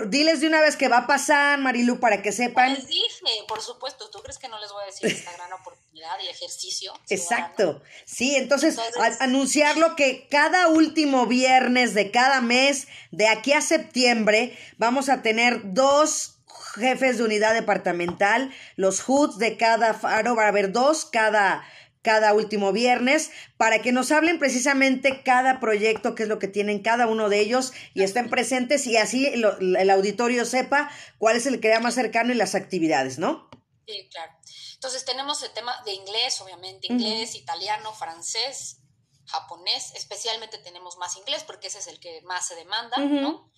diles 0.09 0.41
de 0.41 0.47
una 0.47 0.61
vez 0.61 0.77
que 0.77 0.89
va 0.89 0.99
a 0.99 1.07
pasar, 1.07 1.59
Marilu, 1.59 1.99
para 1.99 2.23
que 2.23 2.33
sepan. 2.33 2.75
Les 2.75 2.87
dije, 2.87 3.25
por 3.49 3.61
supuesto, 3.61 4.11
¿tú 4.11 4.21
crees 4.23 4.39
que 4.39 4.49
no 4.49 4.59
les 4.61 4.71
voy 4.73 4.83
a 4.83 4.87
decir 4.87 5.07
esta 5.07 5.33
gran 5.33 5.53
oportunidad 5.53 6.19
y 6.25 6.29
ejercicio? 6.29 6.93
Exacto, 7.09 7.83
sí, 8.05 8.37
entonces, 8.37 8.77
anunciarlo 9.21 9.97
que 9.97 10.29
cada 10.31 10.69
último 10.69 11.27
viernes 11.27 11.95
de 11.95 12.11
cada 12.11 12.41
mes, 12.41 12.89
de 13.11 13.29
aquí 13.29 13.53
a 13.53 13.61
septiembre, 13.61 14.57
vamos 14.79 15.09
a 15.09 15.23
tener 15.23 15.73
dos 15.73 16.37
jefes 16.75 17.19
de 17.19 17.25
unidad 17.25 17.55
departamental, 17.55 18.53
los 18.77 19.09
HUDs 19.09 19.39
de 19.39 19.57
cada 19.57 19.95
faro, 19.95 20.37
va 20.37 20.45
a 20.45 20.49
haber 20.49 20.73
dos 20.73 21.05
cada 21.05 21.65
cada 22.03 22.33
último 22.35 22.73
viernes 22.73 23.31
para 23.57 23.83
que 23.83 23.93
nos 23.93 24.11
hablen 24.11 24.39
precisamente 24.39 25.23
cada 25.23 25.61
proyecto, 25.61 26.15
qué 26.15 26.23
es 26.25 26.29
lo 26.29 26.39
que 26.39 26.49
tienen 26.49 26.83
cada 26.83 27.07
uno 27.07 27.29
de 27.29 27.41
ellos 27.41 27.73
y 27.95 28.03
estén 28.03 28.31
presentes 28.31 28.87
y 28.87 28.97
así 28.97 29.27
el 29.27 29.91
auditorio 29.91 30.45
sepa 30.45 30.91
cuál 31.19 31.37
es 31.37 31.47
el 31.47 31.61
que 31.61 31.79
más 31.79 31.95
cercano 31.95 32.33
y 32.33 32.37
las 32.37 32.55
actividades, 32.55 33.19
¿no? 33.19 33.49
Sí, 33.87 34.09
claro. 34.11 34.33
Entonces 34.75 35.05
tenemos 35.05 35.43
el 35.43 35.51
tema 35.51 35.75
de 35.85 35.93
inglés, 35.93 36.41
obviamente, 36.41 36.87
inglés, 36.87 37.35
italiano, 37.35 37.93
francés, 37.93 38.79
japonés, 39.27 39.93
especialmente 39.95 40.59
tenemos 40.59 40.97
más 40.97 41.17
inglés 41.17 41.45
porque 41.45 41.69
ese 41.69 41.79
es 41.79 41.87
el 41.87 42.01
que 42.01 42.23
más 42.23 42.47
se 42.47 42.55
demanda, 42.55 42.97
¿no? 42.99 43.53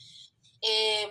Em, 0.60 1.10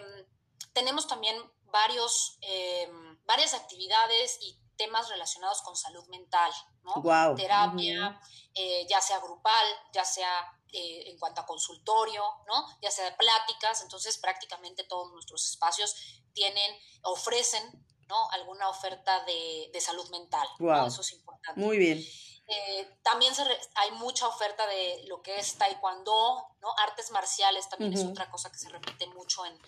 tenemos 0.73 1.07
también 1.07 1.35
varios, 1.65 2.37
em, 2.41 3.17
varias 3.25 3.53
actividades 3.53 4.37
y 4.41 4.60
temas 4.81 5.09
relacionados 5.09 5.61
con 5.61 5.75
salud 5.75 6.07
mental, 6.07 6.51
¿no? 6.81 7.35
Terapia, 7.35 8.19
eh, 8.55 8.87
ya 8.89 8.99
sea 8.99 9.19
grupal, 9.19 9.65
ya 9.93 10.03
sea 10.03 10.51
eh, 10.73 11.03
en 11.11 11.19
cuanto 11.19 11.41
a 11.41 11.45
consultorio, 11.45 12.23
¿no? 12.47 12.65
Ya 12.81 12.89
sea 12.89 13.05
de 13.05 13.11
pláticas, 13.11 13.83
entonces 13.83 14.17
prácticamente 14.17 14.83
todos 14.85 15.11
nuestros 15.11 15.45
espacios 15.45 15.95
tienen, 16.33 16.75
ofrecen, 17.03 17.63
¿no? 18.07 18.29
Alguna 18.31 18.69
oferta 18.69 19.23
de, 19.25 19.79
salud 19.79 20.09
mental, 20.09 20.47
Eso 20.87 21.01
es 21.01 21.11
importante. 21.11 21.61
Muy 21.61 21.77
bien. 21.77 22.03
Eh, 22.47 22.97
también 23.03 23.33
hay 23.75 23.91
mucha 23.91 24.27
oferta 24.27 24.65
de 24.65 25.03
lo 25.07 25.21
que 25.21 25.37
es 25.37 25.59
taekwondo, 25.59 26.55
¿no? 26.59 26.73
Artes 26.79 27.11
marciales 27.11 27.69
también 27.69 27.93
es 27.93 28.03
otra 28.03 28.31
cosa 28.31 28.51
que 28.51 28.57
se 28.57 28.69
repite 28.69 29.05
mucho 29.07 29.45
en, 29.45 29.59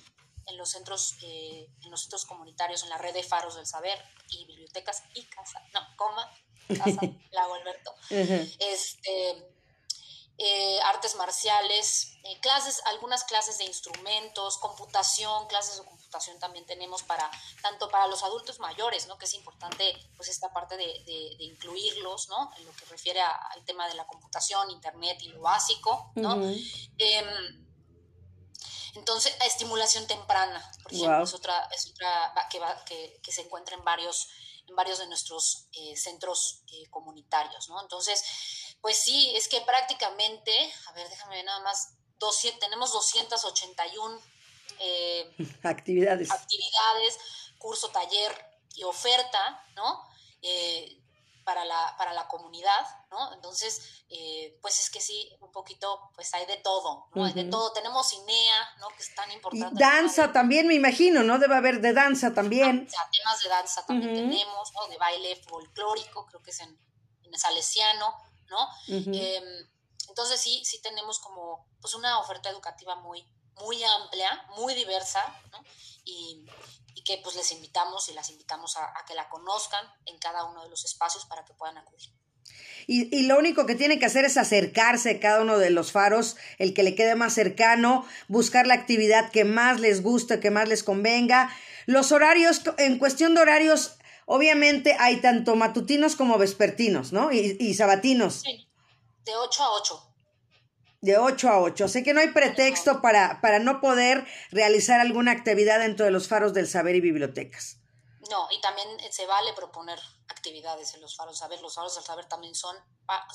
en 0.47 0.57
los 0.57 0.69
centros, 0.69 1.15
eh, 1.21 1.67
en 1.81 1.91
los 1.91 2.01
centros 2.01 2.25
comunitarios, 2.25 2.83
en 2.83 2.89
la 2.89 2.97
red 2.97 3.13
de 3.13 3.23
faros 3.23 3.55
del 3.55 3.65
saber 3.65 3.97
y 4.29 4.45
bibliotecas 4.45 5.03
y 5.13 5.23
casa, 5.23 5.61
no, 5.73 5.81
coma, 5.95 6.31
casa, 6.67 7.01
Lago 7.31 7.55
Alberto. 7.55 7.93
Este, 8.09 9.53
eh, 10.39 10.79
artes 10.81 11.15
marciales, 11.15 12.17
eh, 12.23 12.39
clases, 12.39 12.81
algunas 12.87 13.23
clases 13.23 13.59
de 13.59 13.65
instrumentos, 13.65 14.57
computación, 14.57 15.45
clases 15.47 15.77
de 15.77 15.83
computación 15.83 16.39
también 16.39 16.65
tenemos 16.65 17.03
para, 17.03 17.29
tanto 17.61 17.87
para 17.89 18.07
los 18.07 18.23
adultos 18.23 18.59
mayores, 18.59 19.07
¿no? 19.07 19.17
Que 19.19 19.25
es 19.25 19.33
importante, 19.35 19.95
pues, 20.17 20.29
esta 20.29 20.51
parte 20.51 20.75
de, 20.75 21.35
incluirlos, 21.37 22.29
¿no? 22.29 22.51
En 22.57 22.65
lo 22.65 22.71
que 22.73 22.85
refiere 22.85 23.21
al 23.21 23.63
tema 23.65 23.87
de 23.87 23.93
la 23.93 24.07
computación, 24.07 24.71
internet 24.71 25.19
y 25.21 25.29
lo 25.29 25.41
básico, 25.41 26.11
¿no? 26.15 26.35
Entonces, 28.95 29.35
estimulación 29.45 30.05
temprana, 30.07 30.71
por 30.83 30.93
ejemplo, 30.93 31.23
es 31.23 31.33
otra, 31.33 31.67
es 31.75 31.89
otra 31.89 32.33
que, 32.49 32.59
va, 32.59 32.83
que, 32.85 33.19
que, 33.23 33.31
se 33.31 33.41
encuentra 33.41 33.75
en 33.75 33.83
varios, 33.83 34.29
en 34.67 34.75
varios 34.75 34.99
de 34.99 35.07
nuestros 35.07 35.67
eh, 35.73 35.95
centros 35.97 36.61
eh, 36.67 36.87
comunitarios, 36.89 37.69
¿no? 37.69 37.81
Entonces, 37.81 38.23
pues 38.81 38.97
sí, 38.97 39.33
es 39.35 39.47
que 39.47 39.61
prácticamente, 39.61 40.51
a 40.87 40.91
ver, 40.93 41.09
déjame 41.09 41.37
ver 41.37 41.45
nada 41.45 41.61
más, 41.61 41.95
200, 42.19 42.59
tenemos 42.59 42.93
281 42.93 44.21
eh, 44.79 45.35
actividades. 45.63 46.29
actividades, 46.29 47.17
curso, 47.57 47.89
taller 47.89 48.31
y 48.75 48.83
oferta, 48.83 49.65
¿no? 49.75 50.11
para 51.45 51.63
la, 51.65 51.95
para 51.97 52.13
la 52.13 52.27
comunidad, 52.27 52.85
¿no? 53.13 53.33
Entonces, 53.33 54.03
eh, 54.09 54.57
pues 54.61 54.79
es 54.79 54.89
que 54.89 54.99
sí, 54.99 55.31
un 55.39 55.51
poquito, 55.51 56.11
pues 56.15 56.33
hay 56.33 56.45
de 56.45 56.57
todo, 56.57 57.07
¿no? 57.13 57.25
Hay 57.25 57.33
de 57.33 57.45
todo. 57.45 57.71
Tenemos 57.71 58.11
INEA, 58.13 58.75
¿no? 58.79 58.89
Que 58.89 59.03
es 59.03 59.15
tan 59.15 59.31
importante. 59.31 59.75
Y 59.75 59.79
danza 59.79 60.33
también, 60.33 60.67
me 60.67 60.73
imagino, 60.73 61.23
¿no? 61.23 61.39
Debe 61.39 61.55
haber 61.55 61.79
de 61.79 61.93
danza 61.93 62.33
también. 62.33 62.87
Ah, 62.97 63.09
temas 63.11 63.43
de 63.43 63.49
danza 63.49 63.85
también 63.85 64.13
tenemos, 64.13 64.73
¿no? 64.73 64.87
De 64.87 64.97
baile 64.97 65.35
folclórico, 65.47 66.25
creo 66.25 66.41
que 66.41 66.51
es 66.51 66.59
en, 66.59 66.77
en 67.23 67.39
salesiano, 67.39 68.13
¿no? 68.47 68.67
Em, 68.87 69.69
entonces 70.09 70.39
sí, 70.41 70.63
sí 70.65 70.81
tenemos 70.81 71.19
como, 71.19 71.67
pues 71.79 71.93
una 71.95 72.19
oferta 72.19 72.49
educativa 72.49 72.95
muy, 72.95 73.25
muy 73.55 73.83
amplia, 73.83 74.45
muy 74.57 74.73
diversa, 74.73 75.23
¿no? 75.51 75.63
Y, 76.03 76.45
y 76.95 77.03
que 77.03 77.17
pues 77.23 77.35
les 77.35 77.51
invitamos 77.51 78.09
y 78.09 78.13
las 78.13 78.29
invitamos 78.29 78.77
a, 78.77 78.93
que 79.07 79.15
la 79.15 79.29
conozcan 79.29 79.85
en 80.05 80.17
cada 80.19 80.45
uno 80.45 80.63
de 80.63 80.69
los 80.69 80.85
espacios 80.85 81.25
para 81.25 81.43
que 81.43 81.53
puedan 81.53 81.77
acudir. 81.77 82.11
Y, 82.85 83.15
y, 83.15 83.27
lo 83.27 83.37
único 83.37 83.65
que 83.65 83.75
tienen 83.75 83.99
que 83.99 84.05
hacer 84.05 84.25
es 84.25 84.37
acercarse 84.37 85.11
a 85.11 85.19
cada 85.19 85.41
uno 85.41 85.57
de 85.57 85.69
los 85.69 85.91
faros, 85.91 86.35
el 86.57 86.73
que 86.73 86.83
le 86.83 86.95
quede 86.95 87.15
más 87.15 87.33
cercano, 87.33 88.05
buscar 88.27 88.67
la 88.67 88.73
actividad 88.73 89.31
que 89.31 89.45
más 89.45 89.79
les 89.79 90.01
guste, 90.01 90.39
que 90.39 90.51
más 90.51 90.67
les 90.67 90.83
convenga. 90.83 91.49
Los 91.85 92.11
horarios, 92.11 92.61
en 92.77 92.97
cuestión 92.97 93.35
de 93.35 93.41
horarios, 93.41 93.97
obviamente 94.25 94.95
hay 94.99 95.17
tanto 95.17 95.55
matutinos 95.55 96.15
como 96.15 96.37
vespertinos, 96.37 97.13
¿no? 97.13 97.31
Y, 97.31 97.55
y 97.59 97.73
sabatinos. 97.73 98.41
Sí, 98.41 98.67
de 99.25 99.31
8 99.35 99.63
a 99.63 99.71
8. 99.71 100.13
De 101.01 101.17
8 101.17 101.49
a 101.49 101.59
8. 101.59 101.87
Sé 101.87 102.03
que 102.03 102.13
no 102.13 102.19
hay 102.19 102.29
pretexto 102.29 103.01
para, 103.01 103.39
para 103.41 103.59
no 103.59 103.81
poder 103.81 104.25
realizar 104.51 104.99
alguna 104.99 105.31
actividad 105.31 105.79
dentro 105.79 106.05
de 106.05 106.11
los 106.11 106.27
faros 106.27 106.53
del 106.53 106.67
saber 106.67 106.95
y 106.95 107.01
bibliotecas. 107.01 107.82
No, 108.29 108.47
y 108.51 108.61
también 108.61 108.87
se 109.11 109.25
vale 109.25 109.53
proponer 109.53 109.99
actividades 110.29 110.93
en 110.93 111.01
los 111.01 111.15
faros 111.15 111.37
saber. 111.37 111.61
Los 111.61 111.75
faros 111.75 111.95
del 111.95 112.03
saber 112.03 112.25
también 112.25 112.55
son 112.55 112.75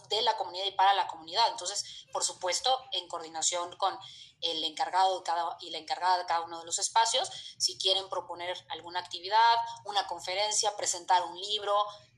de 0.09 0.22
la 0.22 0.36
comunidad 0.36 0.64
y 0.66 0.72
para 0.72 0.95
la 0.95 1.07
comunidad. 1.07 1.45
Entonces, 1.51 2.07
por 2.12 2.24
supuesto, 2.24 2.70
en 2.93 3.07
coordinación 3.09 3.76
con 3.76 3.99
el 4.41 4.64
encargado 4.64 5.18
de 5.18 5.24
cada, 5.24 5.57
y 5.61 5.70
la 5.70 5.78
encargada 5.78 6.18
de 6.18 6.26
cada 6.26 6.43
uno 6.43 6.61
de 6.61 6.64
los 6.64 6.78
espacios, 6.78 7.30
si 7.59 7.76
quieren 7.76 8.09
proponer 8.09 8.57
alguna 8.70 9.01
actividad, 9.01 9.55
una 9.84 10.07
conferencia, 10.07 10.76
presentar 10.76 11.22
un 11.24 11.39
libro, 11.39 11.74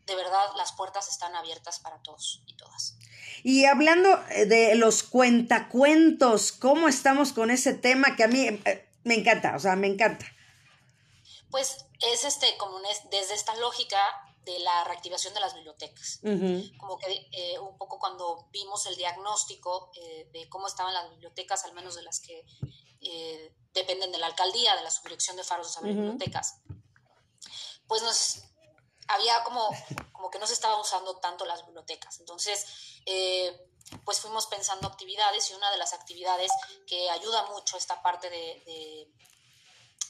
de 0.06 0.14
verdad 0.14 0.50
las 0.56 0.72
puertas 0.72 1.08
están 1.08 1.34
abiertas 1.34 1.80
para 1.80 2.00
todos 2.02 2.42
y 2.46 2.56
todas. 2.56 2.96
Y 3.42 3.64
hablando 3.64 4.22
eh, 4.30 4.46
de 4.46 4.74
los 4.74 5.02
cuentacuentos, 5.02 6.52
¿cómo 6.52 6.88
estamos 6.88 7.32
con 7.32 7.50
ese 7.50 7.74
tema 7.74 8.16
que 8.16 8.24
a 8.24 8.28
mí 8.28 8.46
eh, 8.46 8.88
me 9.04 9.14
encanta? 9.14 9.56
O 9.56 9.58
sea, 9.58 9.76
me 9.76 9.86
encanta. 9.86 10.26
Pues 11.50 11.86
es 12.00 12.24
este, 12.24 12.56
como 12.56 12.78
desde 13.10 13.34
esta 13.34 13.54
lógica 13.56 14.00
de 14.44 14.58
la 14.60 14.84
reactivación 14.84 15.34
de 15.34 15.40
las 15.40 15.54
bibliotecas. 15.54 16.20
Como 16.78 16.98
que 16.98 17.28
eh, 17.32 17.58
un 17.58 17.76
poco 17.76 17.98
cuando 17.98 18.48
vimos 18.50 18.86
el 18.86 18.96
diagnóstico 18.96 19.92
de 20.32 20.48
cómo 20.48 20.66
estaban 20.66 20.94
las 20.94 21.10
bibliotecas, 21.10 21.64
al 21.64 21.74
menos 21.74 21.94
de 21.94 22.02
las 22.02 22.20
que 22.20 22.44
dependen 23.72 24.12
de 24.12 24.18
la 24.18 24.26
alcaldía, 24.26 24.76
de 24.76 24.82
la 24.82 24.90
subdirección 24.90 25.36
de 25.36 25.44
faros 25.44 25.80
de 25.80 25.92
bibliotecas, 25.92 26.60
pues 27.86 28.02
nos 28.02 28.44
había 29.08 29.42
como, 29.44 29.68
como 30.12 30.30
que 30.30 30.38
no 30.38 30.46
se 30.46 30.54
estaba 30.54 30.80
usando 30.80 31.16
tanto 31.16 31.44
las 31.44 31.64
bibliotecas. 31.66 32.20
Entonces, 32.20 32.66
eh, 33.06 33.68
pues 34.04 34.20
fuimos 34.20 34.46
pensando 34.46 34.86
actividades 34.86 35.50
y 35.50 35.54
una 35.54 35.70
de 35.70 35.78
las 35.78 35.92
actividades 35.92 36.52
que 36.86 37.10
ayuda 37.10 37.46
mucho 37.46 37.76
esta 37.76 38.00
parte 38.02 38.30
de 38.30 39.08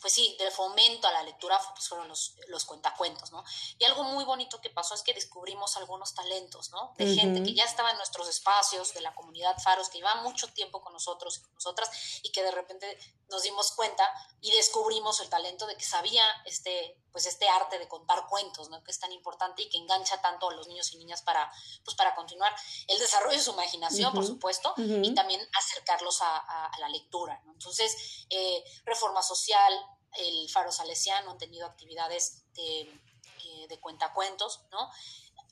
pues 0.01 0.15
sí, 0.15 0.37
del 0.39 0.51
fomento 0.51 1.07
a 1.09 1.13
la 1.13 1.23
lectura 1.23 1.61
pues 1.75 1.89
fueron 1.89 2.09
los, 2.09 2.35
los 2.49 2.65
cuentacuentos, 2.65 3.33
¿no? 3.33 3.45
Y 3.79 3.85
algo 3.85 4.05
muy 4.05 4.25
bonito 4.25 4.61
que 4.61 4.71
pasó 4.71 4.95
es 4.95 5.03
que 5.03 5.13
descubrimos 5.13 5.77
algunos 5.77 6.15
talentos, 6.15 6.71
¿no? 6.71 6.95
De 6.97 7.15
gente 7.15 7.43
que 7.43 7.55
ya 7.55 7.65
estaba 7.65 7.91
en 7.91 7.97
nuestros 7.97 8.29
espacios, 8.29 8.95
de 8.95 9.01
la 9.01 9.15
comunidad 9.15 9.59
Faros, 9.59 9.89
que 9.89 9.99
lleva 9.99 10.15
mucho 10.17 10.49
tiempo 10.49 10.81
con 10.81 10.93
nosotros 10.93 11.39
y 11.39 11.43
con 11.43 11.55
nosotras, 11.55 11.91
y 12.23 12.33
que 12.33 12.43
de 12.43 12.51
repente 12.51 12.99
nos 13.29 13.43
dimos 13.43 13.73
cuenta 13.73 14.09
y 14.41 14.51
descubrimos 14.53 15.21
el 15.21 15.29
talento 15.29 15.67
de 15.67 15.77
que 15.77 15.85
sabía 15.85 16.25
este, 16.45 16.99
pues 17.13 17.27
este 17.27 17.49
arte 17.49 17.79
de 17.79 17.89
contar 17.89 18.27
cuentos, 18.29 18.71
¿no? 18.71 18.83
Que 18.83 18.91
es 18.91 18.99
tan 18.99 19.13
importante 19.13 19.63
y 19.63 19.69
que 19.69 19.79
engancha 19.79 20.21
tanto 20.21 20.51
a 20.51 20.55
los 20.55 20.67
niños 20.69 20.93
y 20.93 20.99
niñas 20.99 21.23
para, 21.23 21.51
pues 21.85 21.97
para 21.97 22.15
continuar 22.15 22.55
el 22.87 22.99
desarrollo 22.99 23.37
de 23.37 23.43
su 23.43 23.53
imaginación, 23.53 24.13
por 24.13 24.25
supuesto, 24.25 24.75
y 24.77 25.15
también 25.15 25.41
acercarlos 25.59 26.21
a, 26.23 26.71
la 26.79 26.89
lectura, 26.89 27.41
¿no? 27.45 27.53
Entonces, 27.53 28.27
eh, 28.31 28.65
reforma 28.85 29.23
social, 29.23 29.73
el 30.19 30.49
Faro 30.51 30.73
Salesiano 30.73 31.33
han 31.33 31.39
tenido 31.39 31.67
actividades 31.67 32.45
de, 32.55 32.81
eh, 32.81 33.67
de 33.69 33.81
cuentacuentos, 33.81 34.63
¿no? 34.71 34.91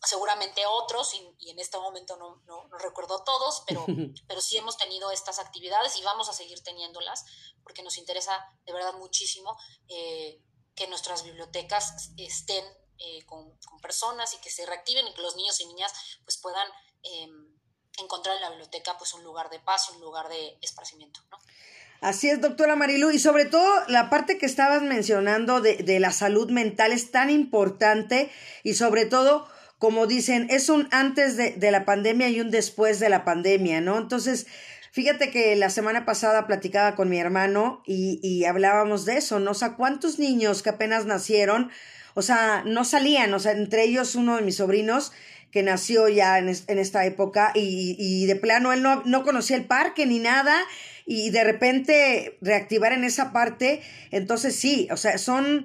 Seguramente 0.04 0.64
otros, 0.66 1.12
y, 1.14 1.50
en 1.50 1.58
este 1.58 1.78
momento 1.78 2.16
no, 2.16 2.42
no, 2.46 2.68
recuerdo 2.78 3.24
todos, 3.24 3.64
pero, 3.66 3.84
pero 4.28 4.40
sí 4.40 4.56
hemos 4.56 4.76
tenido 4.76 5.10
estas 5.10 5.38
actividades 5.38 5.96
y 5.96 6.02
vamos 6.02 6.28
a 6.28 6.32
seguir 6.32 6.62
teniéndolas 6.62 7.24
porque 7.62 7.82
nos 7.82 7.98
interesa 7.98 8.46
de 8.64 8.72
verdad 8.72 8.94
muchísimo 8.94 9.58
eh, 9.88 10.40
que 10.74 10.86
nuestras 10.86 11.24
bibliotecas 11.24 12.10
estén 12.16 12.64
eh, 12.98 13.24
con, 13.26 13.58
personas 13.82 14.34
y 14.34 14.38
que 14.38 14.50
se 14.50 14.66
reactiven 14.66 15.06
y 15.06 15.14
que 15.14 15.22
los 15.22 15.36
niños 15.36 15.60
y 15.60 15.66
niñas 15.66 15.92
pues 16.24 16.36
puedan 16.38 16.68
em, 17.02 17.58
encontrar 17.98 18.36
en 18.36 18.42
la 18.42 18.50
biblioteca 18.50 18.96
pues 18.98 19.14
un 19.14 19.22
lugar 19.22 19.50
de 19.50 19.60
paz, 19.60 19.88
un 19.90 20.00
lugar 20.00 20.28
de 20.28 20.58
esparcimiento, 20.60 21.20
¿no? 21.30 21.38
Así 22.00 22.28
es, 22.28 22.40
doctora 22.40 22.76
Marilu. 22.76 23.10
Y 23.10 23.18
sobre 23.18 23.44
todo 23.44 23.68
la 23.88 24.08
parte 24.08 24.38
que 24.38 24.46
estabas 24.46 24.82
mencionando 24.82 25.60
de, 25.60 25.76
de, 25.76 25.98
la 25.98 26.12
salud 26.12 26.50
mental 26.50 26.92
es 26.92 27.10
tan 27.10 27.28
importante 27.28 28.30
y 28.62 28.74
sobre 28.74 29.04
todo, 29.04 29.48
como 29.78 30.06
dicen, 30.06 30.46
es 30.50 30.68
un 30.68 30.88
antes 30.92 31.36
de, 31.36 31.52
de, 31.52 31.70
la 31.72 31.84
pandemia 31.84 32.28
y 32.28 32.40
un 32.40 32.50
después 32.50 33.00
de 33.00 33.08
la 33.08 33.24
pandemia, 33.24 33.80
¿no? 33.80 33.98
Entonces, 33.98 34.46
fíjate 34.92 35.30
que 35.30 35.56
la 35.56 35.70
semana 35.70 36.04
pasada 36.04 36.46
platicaba 36.46 36.94
con 36.94 37.08
mi 37.08 37.18
hermano 37.18 37.82
y, 37.84 38.20
y 38.22 38.44
hablábamos 38.44 39.04
de 39.04 39.16
eso, 39.16 39.40
¿no? 39.40 39.50
O 39.50 39.54
sea, 39.54 39.74
¿cuántos 39.74 40.20
niños 40.20 40.62
que 40.62 40.70
apenas 40.70 41.04
nacieron, 41.04 41.70
o 42.14 42.22
sea, 42.22 42.62
no 42.64 42.84
salían, 42.84 43.34
o 43.34 43.40
sea, 43.40 43.52
entre 43.52 43.82
ellos 43.82 44.14
uno 44.14 44.36
de 44.36 44.42
mis 44.42 44.56
sobrinos, 44.56 45.12
que 45.50 45.62
nació 45.62 46.08
ya 46.08 46.38
en, 46.38 46.48
en 46.48 46.78
esta 46.78 47.04
época 47.06 47.52
y, 47.54 47.96
y, 47.98 48.26
de 48.26 48.36
plano 48.36 48.72
él 48.72 48.82
no, 48.82 49.02
no 49.04 49.24
conocía 49.24 49.56
el 49.56 49.64
parque 49.64 50.04
ni 50.04 50.18
nada 50.18 50.54
y 51.10 51.30
de 51.30 51.42
repente 51.42 52.36
reactivar 52.42 52.92
en 52.92 53.02
esa 53.02 53.32
parte, 53.32 53.80
entonces 54.10 54.54
sí, 54.54 54.88
o 54.90 54.98
sea, 54.98 55.16
son, 55.16 55.64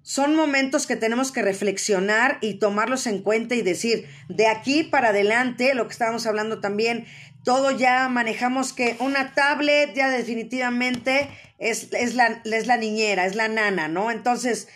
son 0.00 0.34
momentos 0.34 0.86
que 0.86 0.96
tenemos 0.96 1.30
que 1.30 1.42
reflexionar 1.42 2.38
y 2.40 2.54
tomarlos 2.54 3.06
en 3.06 3.20
cuenta 3.20 3.54
y 3.54 3.60
decir, 3.60 4.08
de 4.30 4.46
aquí 4.46 4.82
para 4.82 5.10
adelante, 5.10 5.74
lo 5.74 5.86
que 5.86 5.92
estábamos 5.92 6.26
hablando 6.26 6.60
también, 6.60 7.04
todo 7.44 7.70
ya 7.70 8.08
manejamos 8.08 8.72
que 8.72 8.96
una 8.98 9.34
tablet 9.34 9.92
ya 9.94 10.08
definitivamente 10.08 11.28
es, 11.58 11.88
es, 11.92 12.14
la, 12.14 12.40
es 12.42 12.66
la 12.66 12.78
niñera, 12.78 13.26
es 13.26 13.34
la 13.34 13.48
nana, 13.48 13.88
¿no? 13.88 14.10
Entonces, 14.10 14.68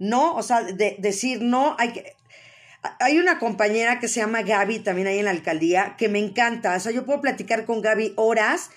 no, 0.00 0.34
o 0.34 0.42
sea, 0.42 0.62
de, 0.62 0.96
decir 0.98 1.42
no, 1.42 1.76
hay 1.78 1.92
que... 1.92 2.12
Hay 3.00 3.18
una 3.18 3.38
compañera 3.38 3.98
que 3.98 4.08
se 4.08 4.20
llama 4.20 4.42
Gaby, 4.42 4.80
también 4.80 5.06
ahí 5.06 5.18
en 5.20 5.24
la 5.24 5.30
alcaldía, 5.30 5.94
que 5.96 6.10
me 6.10 6.18
encanta. 6.18 6.76
O 6.76 6.80
sea, 6.80 6.92
yo 6.92 7.06
puedo 7.06 7.22
platicar 7.22 7.64
con 7.64 7.80
Gaby 7.80 8.12
horas 8.16 8.68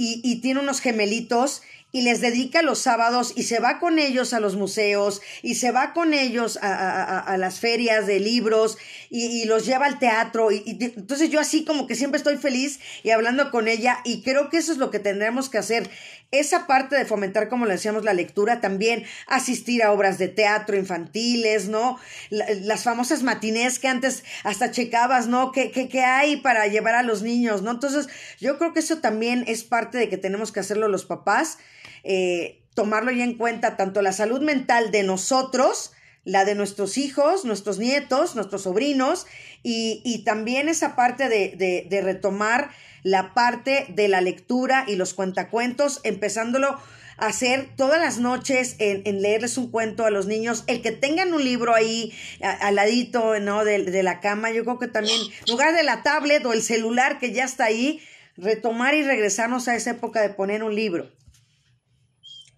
y, 0.00 0.22
y 0.24 0.36
tiene 0.36 0.60
unos 0.60 0.80
gemelitos 0.80 1.60
y 1.92 2.02
les 2.02 2.20
dedica 2.20 2.62
los 2.62 2.78
sábados 2.78 3.32
y 3.34 3.44
se 3.44 3.58
va 3.58 3.78
con 3.78 3.98
ellos 3.98 4.32
a 4.32 4.40
los 4.40 4.56
museos 4.56 5.20
y 5.42 5.56
se 5.56 5.72
va 5.72 5.92
con 5.92 6.14
ellos 6.14 6.58
a, 6.62 7.36
las 7.36 7.58
ferias 7.58 8.06
de 8.06 8.20
libros 8.20 8.78
y, 9.10 9.44
los 9.44 9.66
lleva 9.66 9.86
al 9.86 9.98
teatro. 9.98 10.52
Y, 10.52 10.62
entonces 10.80 11.30
yo 11.30 11.40
así 11.40 11.64
como 11.64 11.86
que 11.86 11.94
siempre 11.94 12.18
estoy 12.18 12.36
feliz 12.36 12.80
y 13.02 13.10
hablando 13.10 13.50
con 13.50 13.66
ella 13.66 13.98
y 14.04 14.22
creo 14.22 14.50
que 14.50 14.58
eso 14.58 14.72
es 14.72 14.78
lo 14.78 14.90
que 14.90 14.98
tendremos 15.00 15.48
que 15.48 15.58
hacer. 15.58 15.90
Esa 16.30 16.66
parte 16.66 16.96
de 16.96 17.04
fomentar, 17.04 17.48
como 17.48 17.66
le 17.66 17.72
decíamos, 17.72 18.04
la 18.04 18.14
lectura, 18.14 18.60
también 18.60 19.04
asistir 19.26 19.82
a 19.82 19.92
obras 19.92 20.18
de 20.18 20.28
teatro 20.28 20.76
infantiles, 20.76 21.68
¿no? 21.68 21.98
las 22.30 22.84
famosas 22.84 23.22
matinés 23.22 23.78
que 23.78 23.88
antes 23.88 24.22
hasta 24.44 24.70
checabas, 24.70 25.26
¿no? 25.26 25.50
¿Qué, 25.50 25.70
qué, 25.72 25.88
qué 25.88 26.02
hay 26.02 26.36
para 26.36 26.66
llevar 26.68 26.94
a 26.94 27.02
los 27.02 27.22
niños, 27.22 27.62
¿no? 27.62 27.72
Entonces 27.72 28.08
yo 28.38 28.58
creo 28.58 28.72
que 28.72 28.80
eso 28.80 28.98
también 28.98 29.44
es 29.48 29.64
parte 29.64 29.98
de 29.98 30.08
que 30.08 30.18
tenemos 30.18 30.52
que 30.52 30.60
hacerlo 30.60 30.86
los 30.86 31.04
papás 31.04 31.58
eh, 32.04 32.62
tomarlo 32.74 33.10
ya 33.10 33.24
en 33.24 33.36
cuenta 33.36 33.76
tanto 33.76 34.02
la 34.02 34.12
salud 34.12 34.40
mental 34.40 34.90
de 34.90 35.02
nosotros, 35.02 35.92
la 36.24 36.44
de 36.44 36.54
nuestros 36.54 36.98
hijos, 36.98 37.44
nuestros 37.44 37.78
nietos, 37.78 38.36
nuestros 38.36 38.62
sobrinos, 38.62 39.26
y, 39.62 40.00
y 40.04 40.24
también 40.24 40.68
esa 40.68 40.96
parte 40.96 41.28
de, 41.28 41.54
de, 41.56 41.86
de, 41.88 42.00
retomar 42.00 42.70
la 43.02 43.34
parte 43.34 43.86
de 43.88 44.08
la 44.08 44.20
lectura 44.20 44.84
y 44.86 44.96
los 44.96 45.14
cuentacuentos, 45.14 46.00
empezándolo 46.04 46.78
a 47.16 47.26
hacer 47.26 47.74
todas 47.76 48.00
las 48.00 48.18
noches 48.18 48.76
en, 48.78 49.02
en, 49.04 49.20
leerles 49.20 49.58
un 49.58 49.70
cuento 49.70 50.06
a 50.06 50.10
los 50.10 50.26
niños, 50.26 50.64
el 50.66 50.80
que 50.80 50.90
tengan 50.90 51.34
un 51.34 51.44
libro 51.44 51.74
ahí 51.74 52.12
al 52.40 52.76
ladito 52.76 53.38
¿no? 53.40 53.64
de, 53.64 53.82
de 53.84 54.02
la 54.02 54.20
cama, 54.20 54.50
yo 54.50 54.64
creo 54.64 54.78
que 54.78 54.88
también, 54.88 55.20
en 55.20 55.52
lugar 55.52 55.74
de 55.74 55.82
la 55.82 56.02
tablet 56.02 56.44
o 56.46 56.52
el 56.52 56.62
celular 56.62 57.18
que 57.18 57.32
ya 57.32 57.44
está 57.44 57.64
ahí, 57.64 58.00
retomar 58.36 58.94
y 58.94 59.02
regresarnos 59.02 59.68
a 59.68 59.74
esa 59.76 59.90
época 59.90 60.22
de 60.22 60.30
poner 60.30 60.62
un 60.62 60.74
libro 60.74 61.10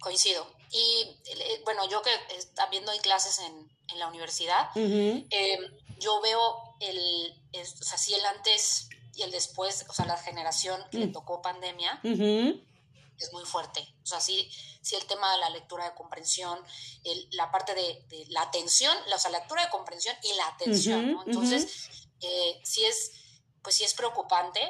coincido. 0.03 0.45
Y 0.71 1.17
eh, 1.25 1.61
bueno, 1.63 1.89
yo 1.89 2.01
que 2.01 2.11
también 2.55 2.85
doy 2.85 2.97
clases 2.99 3.39
en, 3.39 3.69
en 3.89 3.99
la 3.99 4.07
universidad, 4.07 4.69
uh 4.75 4.79
-huh. 4.79 5.27
eh, 5.29 5.59
yo 5.99 6.21
veo 6.21 6.75
el, 6.79 6.97
el, 7.53 7.61
o 7.61 7.83
sea, 7.83 7.97
sí 7.97 8.13
el 8.13 8.25
antes 8.25 8.89
y 9.15 9.21
el 9.23 9.31
después, 9.31 9.85
o 9.89 9.93
sea, 9.93 10.05
la 10.05 10.17
generación 10.17 10.81
que 10.89 10.97
uh 10.97 11.01
-huh. 11.01 11.05
le 11.05 11.11
tocó 11.11 11.41
pandemia, 11.41 11.99
uh 12.03 12.07
-huh. 12.07 12.67
es 13.17 13.33
muy 13.33 13.45
fuerte. 13.45 13.81
O 14.03 14.05
sea, 14.05 14.19
sí, 14.19 14.49
sí 14.81 14.95
el 14.95 15.05
tema 15.05 15.31
de 15.33 15.37
la 15.39 15.49
lectura 15.49 15.85
de 15.85 15.95
comprensión, 15.95 16.59
el, 17.03 17.27
la 17.31 17.51
parte 17.51 17.73
de, 17.75 18.05
de, 18.09 18.25
la 18.29 18.41
atención, 18.41 18.95
la, 19.07 19.15
o 19.15 19.19
sea, 19.19 19.31
la 19.31 19.39
lectura 19.39 19.63
de 19.63 19.69
comprensión 19.69 20.15
y 20.23 20.33
la 20.33 20.47
atención, 20.47 21.11
¿no? 21.11 21.23
Entonces, 21.25 22.07
eh, 22.21 22.59
sí 22.63 22.83
es, 22.85 23.11
pues 23.61 23.75
sí 23.75 23.83
es 23.83 23.93
preocupante 23.93 24.61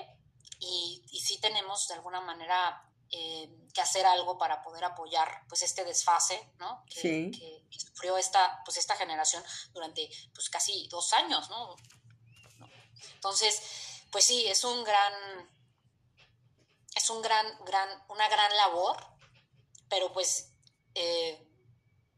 y, 0.59 1.03
y 1.11 1.19
sí 1.19 1.37
tenemos 1.39 1.87
de 1.87 1.95
alguna 1.95 2.21
manera 2.21 2.89
eh, 3.15 3.47
que 3.73 3.81
hacer 3.81 4.05
algo 4.07 4.39
para 4.39 4.63
poder 4.63 4.83
apoyar 4.83 5.43
pues 5.47 5.61
este 5.61 5.83
desfase 5.83 6.49
¿no? 6.57 6.83
que, 6.89 6.99
sí. 6.99 7.31
que, 7.31 7.63
que, 7.69 7.79
sufrió 7.79 8.17
esta, 8.17 8.61
pues, 8.65 8.77
esta 8.77 8.95
generación 8.95 9.43
durante 9.71 10.09
pues, 10.33 10.49
casi 10.49 10.87
dos 10.87 11.13
años. 11.13 11.47
¿no? 11.49 11.75
Entonces, 13.13 13.61
pues 14.13 14.23
sí, 14.23 14.45
es 14.47 14.63
un 14.63 14.83
gran, 14.85 15.13
es 16.95 17.09
un 17.09 17.21
gran, 17.21 17.45
gran, 17.65 17.89
una 18.07 18.29
gran 18.29 18.55
labor, 18.55 18.95
pero 19.89 20.13
pues 20.13 20.51
eh, 20.95 21.45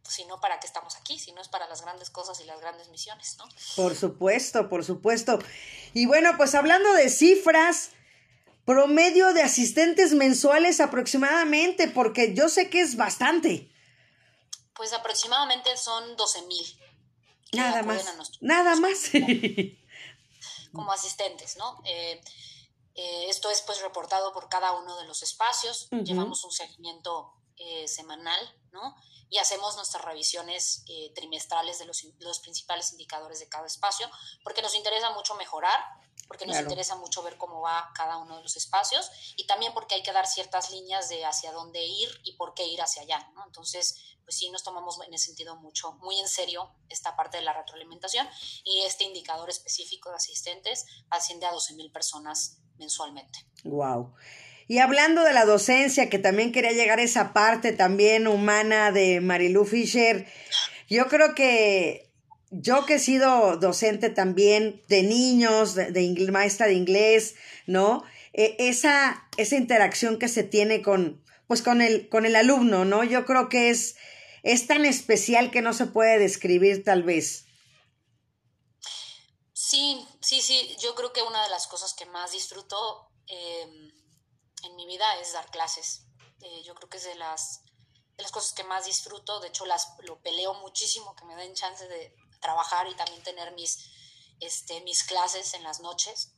si 0.07 0.25
no, 0.25 0.39
¿para 0.39 0.59
qué 0.59 0.67
estamos 0.67 0.95
aquí? 0.97 1.17
Si 1.17 1.31
no 1.31 1.41
es 1.41 1.47
para 1.47 1.67
las 1.67 1.81
grandes 1.81 2.09
cosas 2.09 2.39
y 2.41 2.43
las 2.43 2.59
grandes 2.59 2.89
misiones, 2.89 3.37
¿no? 3.39 3.45
Por 3.77 3.95
supuesto, 3.95 4.69
por 4.69 4.83
supuesto. 4.83 5.39
Y 5.93 6.05
bueno, 6.05 6.35
pues 6.37 6.53
hablando 6.53 6.93
de 6.93 7.09
cifras, 7.09 7.91
promedio 8.65 9.33
de 9.33 9.43
asistentes 9.43 10.13
mensuales 10.13 10.81
aproximadamente? 10.81 11.87
Porque 11.87 12.33
yo 12.33 12.49
sé 12.49 12.69
que 12.69 12.81
es 12.81 12.97
bastante. 12.97 13.71
Pues 14.73 14.91
aproximadamente 14.91 15.77
son 15.77 16.17
12 16.17 16.41
mil. 16.43 16.79
Nada 17.53 17.83
más. 17.83 18.03
Nada 18.41 18.75
más. 18.75 19.11
Como 20.75 20.91
asistentes, 20.91 21.57
¿no? 21.57 21.81
Eh, 21.85 22.21
eh, 22.95 23.25
esto 23.29 23.49
es 23.49 23.61
pues 23.61 23.81
reportado 23.81 24.33
por 24.33 24.49
cada 24.49 24.73
uno 24.73 24.95
de 24.97 25.05
los 25.05 25.23
espacios. 25.23 25.87
Llevamos 25.89 26.43
un 26.43 26.51
seguimiento 26.51 27.33
eh, 27.57 27.87
semanal, 27.87 28.39
¿no? 28.71 28.95
Y 29.29 29.37
hacemos 29.39 29.75
nuestras 29.75 30.05
revisiones 30.05 30.85
trimestrales 31.15 31.79
de 31.79 31.85
los, 31.85 32.05
los, 32.19 32.39
principales 32.39 32.91
indicadores 32.91 33.39
de 33.39 33.49
cada 33.49 33.65
espacio, 33.65 34.09
porque 34.43 34.61
nos 34.61 34.75
interesa 34.75 35.09
mucho 35.11 35.35
mejorar 35.35 35.83
porque 36.27 36.45
nos 36.45 36.57
interesa 36.57 36.95
mucho 36.95 37.21
ver 37.21 37.37
cómo 37.37 37.61
va 37.61 37.91
cada 37.93 38.17
uno 38.17 38.37
de 38.37 38.43
los 38.43 38.57
espacios 38.57 39.11
y 39.35 39.45
también 39.45 39.73
porque 39.73 39.95
hay 39.95 40.03
que 40.03 40.11
dar 40.11 40.25
ciertas 40.25 40.71
líneas 40.71 41.07
de 41.09 41.23
hacia 41.23 41.51
dónde 41.51 41.83
ir 41.85 42.09
y 42.23 42.33
por 42.33 42.53
qué 42.53 42.65
ir 42.65 42.81
hacia 42.81 43.03
allá, 43.03 43.29
¿no? 43.35 43.45
Entonces, 43.45 44.14
pues 44.25 44.37
sí 44.37 44.49
nos 44.49 44.63
tomamos 44.63 44.99
en 45.07 45.13
ese 45.13 45.27
sentido 45.27 45.55
mucho, 45.55 45.93
muy 46.01 46.19
en 46.19 46.27
serio 46.27 46.71
esta 46.89 47.15
parte 47.15 47.37
de 47.37 47.43
la 47.43 47.53
retroalimentación 47.53 48.27
y 48.63 48.81
este 48.81 49.05
indicador 49.05 49.49
específico 49.49 50.09
de 50.09 50.17
asistentes 50.17 50.85
asciende 51.09 51.45
a 51.45 51.51
12 51.51 51.75
mil 51.75 51.91
personas 51.91 52.57
mensualmente. 52.77 53.39
Wow. 53.63 54.13
Y 54.67 54.79
hablando 54.79 55.23
de 55.23 55.33
la 55.33 55.45
docencia, 55.45 56.09
que 56.09 56.19
también 56.19 56.51
quería 56.51 56.71
llegar 56.71 56.99
a 56.99 57.03
esa 57.03 57.33
parte 57.33 57.71
también 57.71 58.27
humana 58.27 58.91
de 58.91 59.21
Marilu 59.21 59.63
Fisher, 59.63 60.27
yo 60.89 61.07
creo 61.07 61.35
que 61.35 62.05
yo 62.51 62.85
que 62.85 62.95
he 62.95 62.99
sido 62.99 63.57
docente 63.57 64.09
también 64.09 64.81
de 64.87 65.03
niños, 65.03 65.75
de, 65.75 66.27
maestra 66.31 66.67
de 66.67 66.73
inglés, 66.73 67.35
¿no? 67.67 68.03
E, 68.33 68.55
esa, 68.59 69.27
esa 69.37 69.55
interacción 69.55 70.19
que 70.19 70.27
se 70.27 70.43
tiene 70.43 70.81
con, 70.81 71.21
pues 71.47 71.61
con 71.61 71.81
el, 71.81 72.07
con 72.09 72.25
el 72.25 72.35
alumno, 72.35 72.85
¿no? 72.85 73.03
Yo 73.03 73.25
creo 73.25 73.49
que 73.49 73.69
es, 73.69 73.95
es 74.45 74.67
tan 74.67 74.85
especial 74.85 75.49
que 75.49 75.63
no 75.63 75.73
se 75.73 75.87
puede 75.87 76.19
describir 76.19 76.83
tal 76.83 77.01
vez. 77.01 77.47
Sí, 79.53 80.07
sí, 80.21 80.39
sí. 80.39 80.77
Yo 80.79 80.93
creo 80.93 81.11
que 81.11 81.23
una 81.23 81.41
de 81.43 81.49
las 81.49 81.65
cosas 81.65 81.95
que 81.95 82.05
más 82.05 82.31
disfruto 82.31 83.09
em, 83.25 83.91
en 84.63 84.75
mi 84.75 84.85
vida 84.85 85.05
es 85.19 85.33
dar 85.33 85.49
clases. 85.49 86.05
Eh, 86.41 86.61
yo 86.63 86.75
creo 86.75 86.87
que 86.87 86.97
es 86.97 87.05
de 87.05 87.15
las, 87.15 87.63
de 88.17 88.21
las 88.21 88.31
cosas 88.31 88.53
que 88.53 88.63
más 88.63 88.85
disfruto. 88.85 89.39
De 89.39 89.47
hecho, 89.47 89.65
las, 89.65 89.87
lo 90.03 90.21
peleo 90.21 90.53
muchísimo, 90.53 91.15
que 91.15 91.25
me 91.25 91.35
den 91.35 91.55
chance 91.55 91.87
de, 91.87 92.15
trabajar 92.39 92.87
y 92.87 92.93
también 92.93 93.23
tener 93.23 93.51
mis, 93.53 93.89
este, 94.39 94.79
mis 94.81 95.03
clases 95.03 95.55
en 95.55 95.63
las 95.63 95.79
noches. 95.79 96.35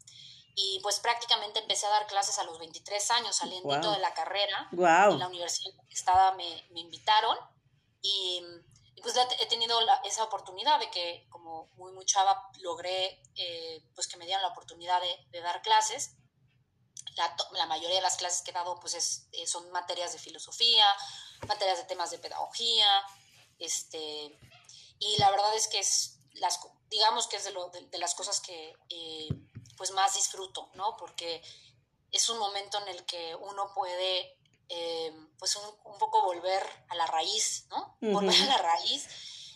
Y 0.56 0.80
pues 0.82 1.02
prácticamente 1.02 1.60
empecé 1.60 1.86
a 1.88 1.90
dar 1.90 2.08
clases 2.08 2.40
a 2.40 2.46
los 2.46 2.58
23 2.58 3.12
años, 3.12 3.36
saliendo 3.36 3.92
de 3.92 4.00
la 4.00 4.14
carrera. 4.14 4.70
En 4.72 5.20
la 5.20 5.28
universidad 5.28 5.74
estaba 5.90 6.32
me, 6.36 6.66
me 6.72 6.80
invitaron 6.80 7.38
y, 8.02 8.44
pues 9.02 9.16
he 9.40 9.46
tenido 9.46 9.80
esa 10.04 10.24
oportunidad 10.24 10.80
de 10.80 10.90
que 10.90 11.28
como 11.30 11.70
muy, 11.76 11.92
muy 11.94 12.06
chava 12.06 12.50
logré 12.60 13.22
eh, 13.36 13.82
pues 13.94 14.08
que 14.08 14.18
me 14.18 14.26
dieran 14.26 14.42
la 14.42 14.50
oportunidad 14.50 15.00
de, 15.32 15.42
dar 15.42 15.62
clases. 15.62 16.16
La, 17.16 17.36
la, 17.52 17.68
mayoría 17.68 17.98
de 17.98 18.02
las 18.02 18.18
clases 18.18 18.42
que 18.42 18.52
he 18.52 18.54
dado 18.54 18.80
pues 18.80 18.96
es, 18.96 19.28
eh, 19.32 19.46
son 19.46 19.70
materias 19.72 20.14
de 20.14 20.20
filosofía, 20.20 20.86
materias 21.48 21.78
de 21.78 21.86
temas 21.86 22.12
de 22.12 22.20
pedagogía, 22.20 22.88
este, 23.60 24.38
y 25.00 25.18
la 25.18 25.32
verdad 25.32 25.56
es 25.56 25.68
que 25.68 25.80
es, 25.80 26.20
las, 26.34 26.60
digamos 26.90 27.28
que 27.28 27.38
es 27.38 27.44
de, 27.46 27.52
lo, 27.52 27.70
de, 27.70 27.98
las 27.98 28.16
cosas 28.16 28.40
que 28.40 28.76
eh, 28.90 29.28
pues 29.76 29.92
más 29.92 30.16
disfruto, 30.16 30.70
¿no? 30.74 30.96
Porque 30.98 31.42
es 32.12 32.30
un 32.30 32.38
momento 32.38 32.80
en 32.80 32.90
el 32.90 33.06
que 33.06 33.36
uno 33.36 33.72
puede 33.74 34.37
eh, 34.70 35.14
pues 35.40 35.56
un, 35.56 35.98
poco 35.98 36.24
volver 36.24 36.64
a 36.90 36.96
la 36.96 37.08
raíz, 37.08 37.66
¿no? 37.70 37.98
Volver 38.02 38.42
a 38.42 38.46
la 38.46 38.58
raíz 38.58 39.08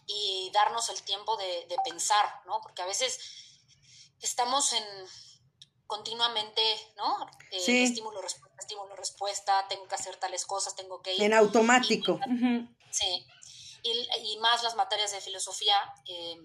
y 0.07 0.49
darnos 0.53 0.89
el 0.89 1.01
tiempo 1.03 1.38
de, 1.38 1.68
pensar, 1.86 2.41
¿no? 2.45 2.62
Porque 2.62 2.82
a 2.82 2.86
veces 2.86 3.20
estamos 4.22 4.74
en 4.74 4.84
continuamente, 5.86 6.62
¿no? 6.95 7.28
Eh, 7.51 7.84
estímulo, 7.84 8.22
respuesta, 8.22 8.57
estímulo, 8.59 8.95
respuesta, 8.95 9.68
tengo 9.68 9.88
que 9.88 9.95
hacer 9.95 10.16
tales 10.18 10.45
cosas, 10.45 10.76
tengo 10.76 11.01
que 11.01 11.14
ir. 11.14 11.22
En 11.22 11.34
automático. 11.34 12.20
Sí 12.91 13.28
y, 13.84 14.38
más 14.39 14.64
las 14.64 14.76
materias 14.76 15.12
de 15.12 15.22
filosofía, 15.22 15.76
eh, 16.05 16.38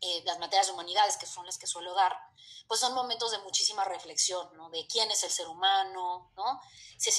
eh, 0.00 0.22
las 0.24 0.38
materias 0.38 0.66
de 0.66 0.72
humanidades, 0.72 1.16
que 1.16 1.26
son 1.26 1.44
las 1.44 1.58
que 1.58 1.66
suelo 1.66 1.94
dar, 1.94 2.16
pues 2.66 2.80
son 2.80 2.94
momentos 2.94 3.32
de 3.32 3.38
muchísima 3.38 3.84
reflexión, 3.84 4.48
¿no? 4.56 4.70
De 4.70 4.86
quién 4.86 5.10
es 5.10 5.22
el 5.24 5.30
ser 5.30 5.48
humano, 5.48 6.32
¿no? 6.36 6.60
Si, 6.96 7.10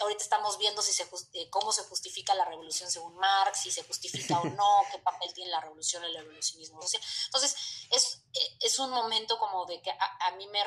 ahorita 0.00 0.22
estamos 0.22 0.58
viendo 0.58 0.82
si 0.82 0.92
se, 0.92 1.08
eh, 1.34 1.48
cómo 1.50 1.72
se 1.72 1.84
justifica 1.84 2.34
la 2.34 2.44
revolución 2.44 2.90
según 2.90 3.14
Marx, 3.16 3.60
si 3.60 3.70
se 3.70 3.84
justifica 3.84 4.40
o 4.40 4.44
no, 4.50 4.82
qué 4.90 4.98
papel 4.98 5.32
tiene 5.32 5.50
la 5.50 5.60
revolución, 5.60 6.02
el 6.04 6.16
evolucionismo 6.16 6.80
Entonces, 7.26 7.56
es, 7.90 8.23
es 8.60 8.78
un 8.78 8.90
momento 8.90 9.38
como 9.38 9.64
de 9.66 9.80
que 9.80 9.90
a, 9.90 10.30
mí 10.36 10.46
me, 10.48 10.60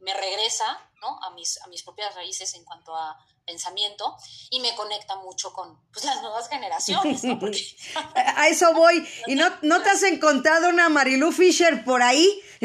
me, 0.00 0.14
regresa, 0.14 0.90
¿no? 1.00 1.18
A 1.22 1.30
mis, 1.30 1.60
a 1.62 1.66
mis 1.68 1.82
propias 1.82 2.14
raíces 2.14 2.54
en 2.54 2.64
cuanto 2.64 2.94
a 2.94 3.18
pensamiento 3.46 4.16
y 4.50 4.60
me 4.60 4.74
conecta 4.74 5.16
mucho 5.16 5.52
con 5.52 5.78
pues, 5.92 6.04
las 6.04 6.20
nuevas 6.22 6.48
generaciones. 6.48 7.22
a 8.14 8.48
eso 8.48 8.72
voy. 8.74 9.06
¿Y 9.26 9.34
no, 9.34 9.48
no 9.62 9.82
te 9.82 9.90
has 9.90 10.02
encontrado 10.02 10.68
una 10.68 10.88
Marilu 10.88 11.32
Fisher 11.32 11.84
por 11.84 12.02
ahí? 12.02 12.42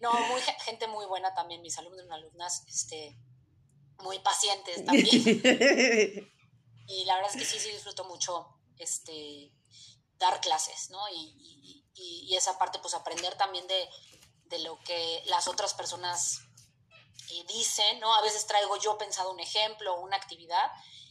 no, 0.00 0.12
muy, 0.12 0.40
gente 0.64 0.86
muy 0.86 1.06
buena 1.06 1.34
también, 1.34 1.62
mis 1.62 1.76
alumnos 1.78 2.06
y 2.08 2.12
alumnas, 2.12 2.64
este, 2.68 3.16
muy 3.98 4.18
pacientes 4.20 4.84
también. 4.84 5.06
y 6.86 7.04
la 7.04 7.16
verdad 7.16 7.30
es 7.32 7.36
que 7.36 7.44
sí, 7.44 7.58
sí 7.58 7.70
disfruto 7.70 8.04
mucho 8.04 8.53
este, 8.78 9.52
dar 10.18 10.40
clases, 10.40 10.90
¿no? 10.90 11.00
Y, 11.10 11.84
y 11.96 12.34
esa 12.36 12.58
parte, 12.58 12.78
pues 12.80 12.94
aprender 12.94 13.36
también 13.36 13.66
de, 13.68 13.88
de 14.46 14.58
lo 14.60 14.78
que 14.80 15.22
las 15.26 15.48
otras 15.48 15.74
personas 15.74 16.40
eh, 17.30 17.44
dicen, 17.48 18.00
¿no? 18.00 18.14
A 18.14 18.22
veces 18.22 18.46
traigo 18.46 18.76
yo 18.78 18.98
pensado 18.98 19.30
un 19.30 19.40
ejemplo 19.40 19.94
o 19.94 20.00
una 20.00 20.16
actividad 20.16 20.70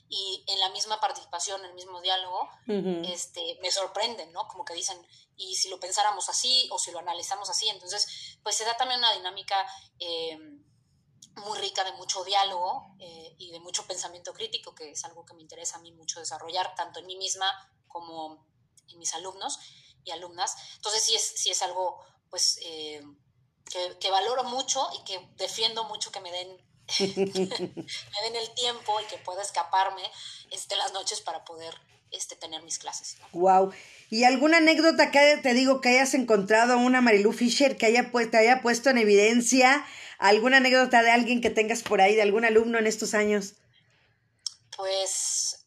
y 0.10 0.44
en 0.48 0.60
la 0.60 0.70
misma 0.70 1.00
participación, 1.00 1.62
en 1.62 1.72
el 1.72 1.74
mismo 1.74 2.00
diálogo, 2.02 2.48
este, 2.68 3.58
me 3.62 3.72
sorprenden, 3.72 4.32
¿no? 4.32 4.48
Como 4.48 4.64
que 4.64 4.76
dicen, 4.76 5.04
y 5.36 5.56
si 5.56 5.70
lo 5.70 5.80
pensáramos 5.80 6.30
así 6.30 6.70
o 6.72 6.78
si 6.78 6.92
lo 6.92 7.00
analizamos 7.00 7.50
así, 7.50 7.68
entonces, 7.70 8.38
pues 8.44 8.56
se 8.56 8.64
da 8.64 8.78
también 8.78 9.00
una 9.00 9.12
dinámica 9.14 9.66
eh, 10.00 10.38
muy 11.36 11.58
rica 11.60 11.84
de 11.84 11.94
mucho 11.94 12.24
diálogo 12.24 12.96
eh, 13.00 13.36
y 13.38 13.52
de 13.52 13.60
mucho 13.60 13.86
pensamiento 13.88 14.34
crítico, 14.34 14.76
que 14.76 14.92
es 14.92 15.04
algo 15.06 15.26
que 15.26 15.34
me 15.34 15.42
interesa 15.42 15.78
a 15.78 15.82
mí 15.82 15.92
mucho 15.92 16.20
desarrollar, 16.20 16.76
tanto 16.76 17.00
en 17.00 17.08
mí 17.08 17.16
misma 17.16 17.48
como 17.88 18.46
en 18.88 19.00
mis 19.00 19.14
alumnos 19.14 19.60
y 20.04 20.12
alumnas. 20.12 20.56
Entonces, 20.76 21.04
sí 21.04 21.16
es, 21.16 21.24
sí 21.24 21.50
es 21.50 21.62
algo, 21.62 22.00
pues, 22.30 22.60
que, 24.00 24.12
valoro 24.12 24.44
mucho 24.44 24.88
y 25.00 25.04
que 25.06 25.20
defiendo 25.38 25.84
mucho 25.86 26.12
que 26.12 26.20
me 26.20 26.32
den 26.32 26.58
me 27.00 27.06
den 27.16 28.36
el 28.36 28.54
tiempo 28.56 29.00
y 29.00 29.06
que 29.06 29.18
pueda 29.18 29.42
escaparme 29.42 30.04
este, 30.52 30.76
las 30.76 30.92
noches 30.92 31.22
para 31.22 31.46
poder 31.46 31.74
este, 32.12 32.36
tener 32.36 32.62
mis 32.62 32.78
clases. 32.78 33.18
Wow. 33.32 33.74
¿Y 34.10 34.26
alguna 34.26 34.58
anécdota 34.58 35.10
que 35.10 35.40
te 35.42 35.54
digo 35.54 35.82
que 35.82 35.90
hayas 35.90 36.14
encontrado 36.14 36.78
una 36.78 37.02
Marilu 37.02 37.32
Fisher 37.32 37.78
que 37.78 37.88
haya, 37.88 38.12
te 38.30 38.38
haya 38.38 38.62
puesto 38.62 38.90
en 38.90 39.00
evidencia? 39.00 39.86
¿Alguna 40.20 40.58
anécdota 40.58 41.02
de 41.04 41.12
alguien 41.12 41.42
que 41.42 41.50
tengas 41.50 41.84
por 41.84 42.02
ahí, 42.02 42.16
de 42.16 42.22
algún 42.22 42.46
alumno 42.46 42.80
en 42.80 42.88
estos 42.88 43.14
años? 43.14 43.54
Pues 44.76 45.64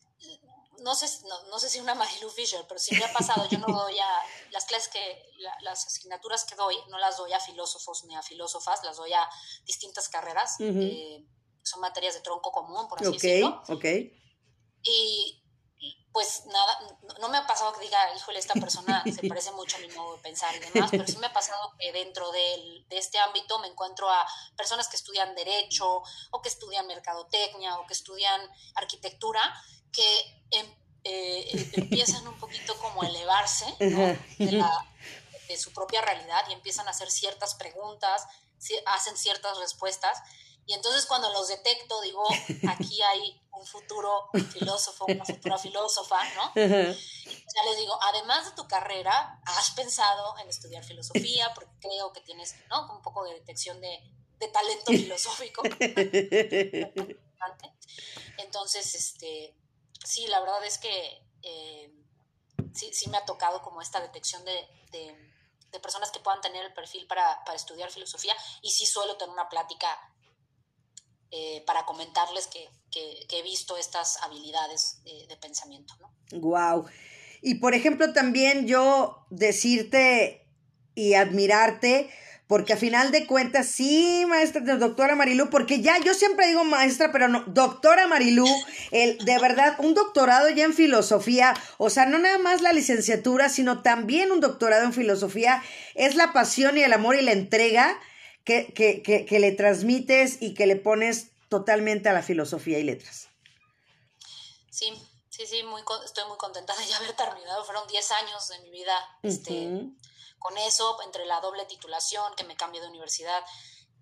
no 0.86 0.94
sé, 0.94 1.06
no, 1.50 1.58
sé 1.58 1.68
si 1.68 1.80
una 1.80 1.96
Marilu 1.96 2.30
Fisher, 2.30 2.64
pero 2.68 2.78
sí 2.78 2.94
me 2.96 3.04
ha 3.04 3.12
pasado, 3.12 3.48
yo 3.50 3.58
no 3.58 3.66
doy 3.66 3.98
a, 3.98 4.22
las 4.52 4.64
clases 4.66 4.88
que, 4.88 5.22
las 5.62 5.84
asignaturas 5.84 6.44
que 6.44 6.54
doy, 6.54 6.76
no 6.90 6.98
las 6.98 7.16
doy 7.16 7.32
a 7.32 7.40
filósofos 7.40 8.04
ni 8.04 8.14
a 8.14 8.22
filósofas, 8.22 8.84
las 8.84 8.96
doy 8.96 9.12
a 9.12 9.28
distintas 9.64 10.08
carreras, 10.08 10.56
eh, 10.60 11.24
son 11.62 11.80
materias 11.80 12.14
de 12.14 12.20
tronco 12.20 12.52
común, 12.52 12.86
por 12.88 13.00
así 13.00 13.12
decirlo. 13.12 13.62
Ok, 13.68 13.84
Y 14.84 15.42
pues 16.16 16.46
nada, 16.46 16.78
no 17.20 17.28
me 17.28 17.36
ha 17.36 17.46
pasado 17.46 17.74
que 17.74 17.80
diga, 17.80 17.98
híjole, 18.16 18.38
esta 18.38 18.54
persona 18.54 19.04
se 19.14 19.28
parece 19.28 19.50
mucho 19.52 19.76
a 19.76 19.80
mi 19.80 19.88
modo 19.88 20.16
de 20.16 20.22
pensar 20.22 20.56
y 20.56 20.60
demás, 20.60 20.88
pero 20.90 21.06
sí 21.06 21.18
me 21.18 21.26
ha 21.26 21.32
pasado 21.34 21.74
que 21.78 21.92
dentro 21.92 22.32
de 22.32 22.86
este 22.88 23.18
ámbito 23.18 23.58
me 23.58 23.68
encuentro 23.68 24.08
a 24.10 24.26
personas 24.56 24.88
que 24.88 24.96
estudian 24.96 25.34
derecho 25.34 26.02
o 26.30 26.40
que 26.40 26.48
estudian 26.48 26.86
mercadotecnia 26.86 27.76
o 27.80 27.86
que 27.86 27.92
estudian 27.92 28.40
arquitectura 28.76 29.42
que 29.92 30.42
em, 30.52 30.66
eh, 31.04 31.70
empiezan 31.74 32.26
un 32.26 32.38
poquito 32.38 32.74
como 32.78 33.02
a 33.02 33.08
elevarse 33.08 33.66
de, 33.78 35.58
su 35.58 35.70
propia 35.74 36.00
realidad 36.00 36.46
y 36.48 36.54
empiezan 36.54 36.88
a 36.88 36.92
hacer 36.92 37.10
ciertas 37.10 37.56
preguntas, 37.56 38.26
hacen 38.86 39.18
ciertas 39.18 39.58
respuestas 39.58 40.18
Y 40.66 40.74
entonces 40.74 41.06
cuando 41.06 41.30
los 41.30 41.46
detecto, 41.46 42.00
digo, 42.00 42.24
aquí 42.68 43.00
hay 43.02 43.40
un 43.52 43.64
futuro 43.64 44.28
filósofo, 44.52 45.06
una 45.06 45.24
futura 45.24 45.56
filósofa, 45.58 46.18
¿no? 46.34 46.52
Ya 47.56 47.64
les 47.64 47.78
digo, 47.78 47.98
además 48.02 48.44
de 48.44 48.50
tu 48.52 48.68
carrera, 48.68 49.40
has 49.46 49.70
pensado 49.70 50.36
en 50.38 50.48
estudiar 50.48 50.84
filosofía, 50.84 51.50
porque 51.54 51.72
creo 51.80 52.12
que 52.12 52.20
tienes, 52.20 52.54
¿no? 52.68 52.92
Un 52.92 53.00
poco 53.00 53.24
de 53.24 53.32
detección 53.32 53.80
de, 53.80 53.98
talento 54.52 54.92
filosófico. 54.92 55.62
Entonces, 58.38 58.94
este, 58.94 59.56
sí, 60.04 60.26
la 60.26 60.40
verdad 60.40 60.62
es 60.66 60.76
que 60.76 61.26
eh, 61.42 61.90
sí, 62.74 62.92
sí 62.92 63.08
me 63.08 63.16
ha 63.16 63.24
tocado 63.24 63.62
como 63.62 63.80
esta 63.80 64.00
detección 64.00 64.44
de, 64.44 64.68
personas 65.82 66.10
que 66.10 66.20
puedan 66.20 66.40
tener 66.40 66.64
el 66.64 66.72
perfil 66.72 67.06
para, 67.06 67.44
para, 67.44 67.54
estudiar 67.54 67.90
filosofía 67.90 68.34
y 68.62 68.70
sí 68.70 68.86
suelo 68.86 69.18
tener 69.18 69.32
una 69.34 69.50
plática 69.50 70.15
eh, 71.30 71.62
para 71.66 71.84
comentarles 71.84 72.46
que, 72.46 72.68
he 73.28 73.42
visto 73.42 73.76
estas 73.76 74.22
habilidades 74.22 75.00
de, 75.04 75.36
pensamiento. 75.36 75.94
¿no? 76.00 76.40
Wow. 76.40 76.86
Y 77.42 77.56
por 77.56 77.74
ejemplo, 77.74 78.12
también 78.14 78.66
yo 78.66 79.26
decirte 79.28 80.46
y 80.94 81.14
admirarte, 81.14 82.10
porque 82.46 82.72
a 82.72 82.76
final 82.76 83.10
de 83.10 83.26
cuentas, 83.26 83.66
sí, 83.66 84.24
maestra, 84.28 84.62
doctora 84.76 85.14
Marilú, 85.16 85.50
porque 85.50 85.80
ya 85.80 85.98
yo 85.98 86.14
siempre 86.14 86.46
digo 86.46 86.64
maestra, 86.64 87.12
pero 87.12 87.28
no, 87.28 87.44
doctora 87.48 88.06
Marilú, 88.06 88.46
el, 88.92 89.18
de 89.18 89.38
verdad, 89.38 89.76
un 89.78 89.94
doctorado 89.94 90.48
ya 90.50 90.64
en 90.64 90.72
filosofía, 90.72 91.54
o 91.76 91.90
sea, 91.90 92.06
no 92.06 92.18
nada 92.18 92.38
más 92.38 92.62
la 92.62 92.72
licenciatura, 92.72 93.48
sino 93.48 93.82
también 93.82 94.30
un 94.30 94.40
doctorado 94.40 94.84
en 94.84 94.92
filosofía, 94.92 95.62
es 95.94 96.14
la 96.14 96.32
pasión 96.32 96.78
y 96.78 96.82
el 96.82 96.92
amor 96.92 97.16
y 97.16 97.22
la 97.22 97.32
entrega 97.32 97.98
que, 98.46 98.72
que, 98.72 99.02
que, 99.02 99.26
que 99.26 99.38
le 99.40 99.52
transmites 99.52 100.40
y 100.40 100.54
que 100.54 100.66
le 100.66 100.76
pones 100.76 101.32
totalmente 101.48 102.08
a 102.08 102.12
la 102.12 102.22
filosofía 102.22 102.78
y 102.78 102.84
letras. 102.84 103.28
Sí, 104.70 104.92
sí, 105.28 105.46
sí, 105.46 105.62
muy, 105.64 105.82
estoy 106.04 106.24
muy 106.28 106.38
contenta 106.38 106.74
de 106.76 106.86
ya 106.86 106.96
haber 106.96 107.14
terminado. 107.14 107.64
Fueron 107.64 107.86
10 107.88 108.10
años 108.12 108.48
de 108.48 108.60
mi 108.60 108.70
vida 108.70 108.94
este, 109.22 109.68
con 110.38 110.56
eso, 110.58 111.02
entre 111.02 111.26
la 111.26 111.40
doble 111.40 111.64
titulación, 111.66 112.34
que 112.36 112.44
me 112.44 112.56
cambié 112.56 112.80
de 112.80 112.86
universidad, 112.86 113.44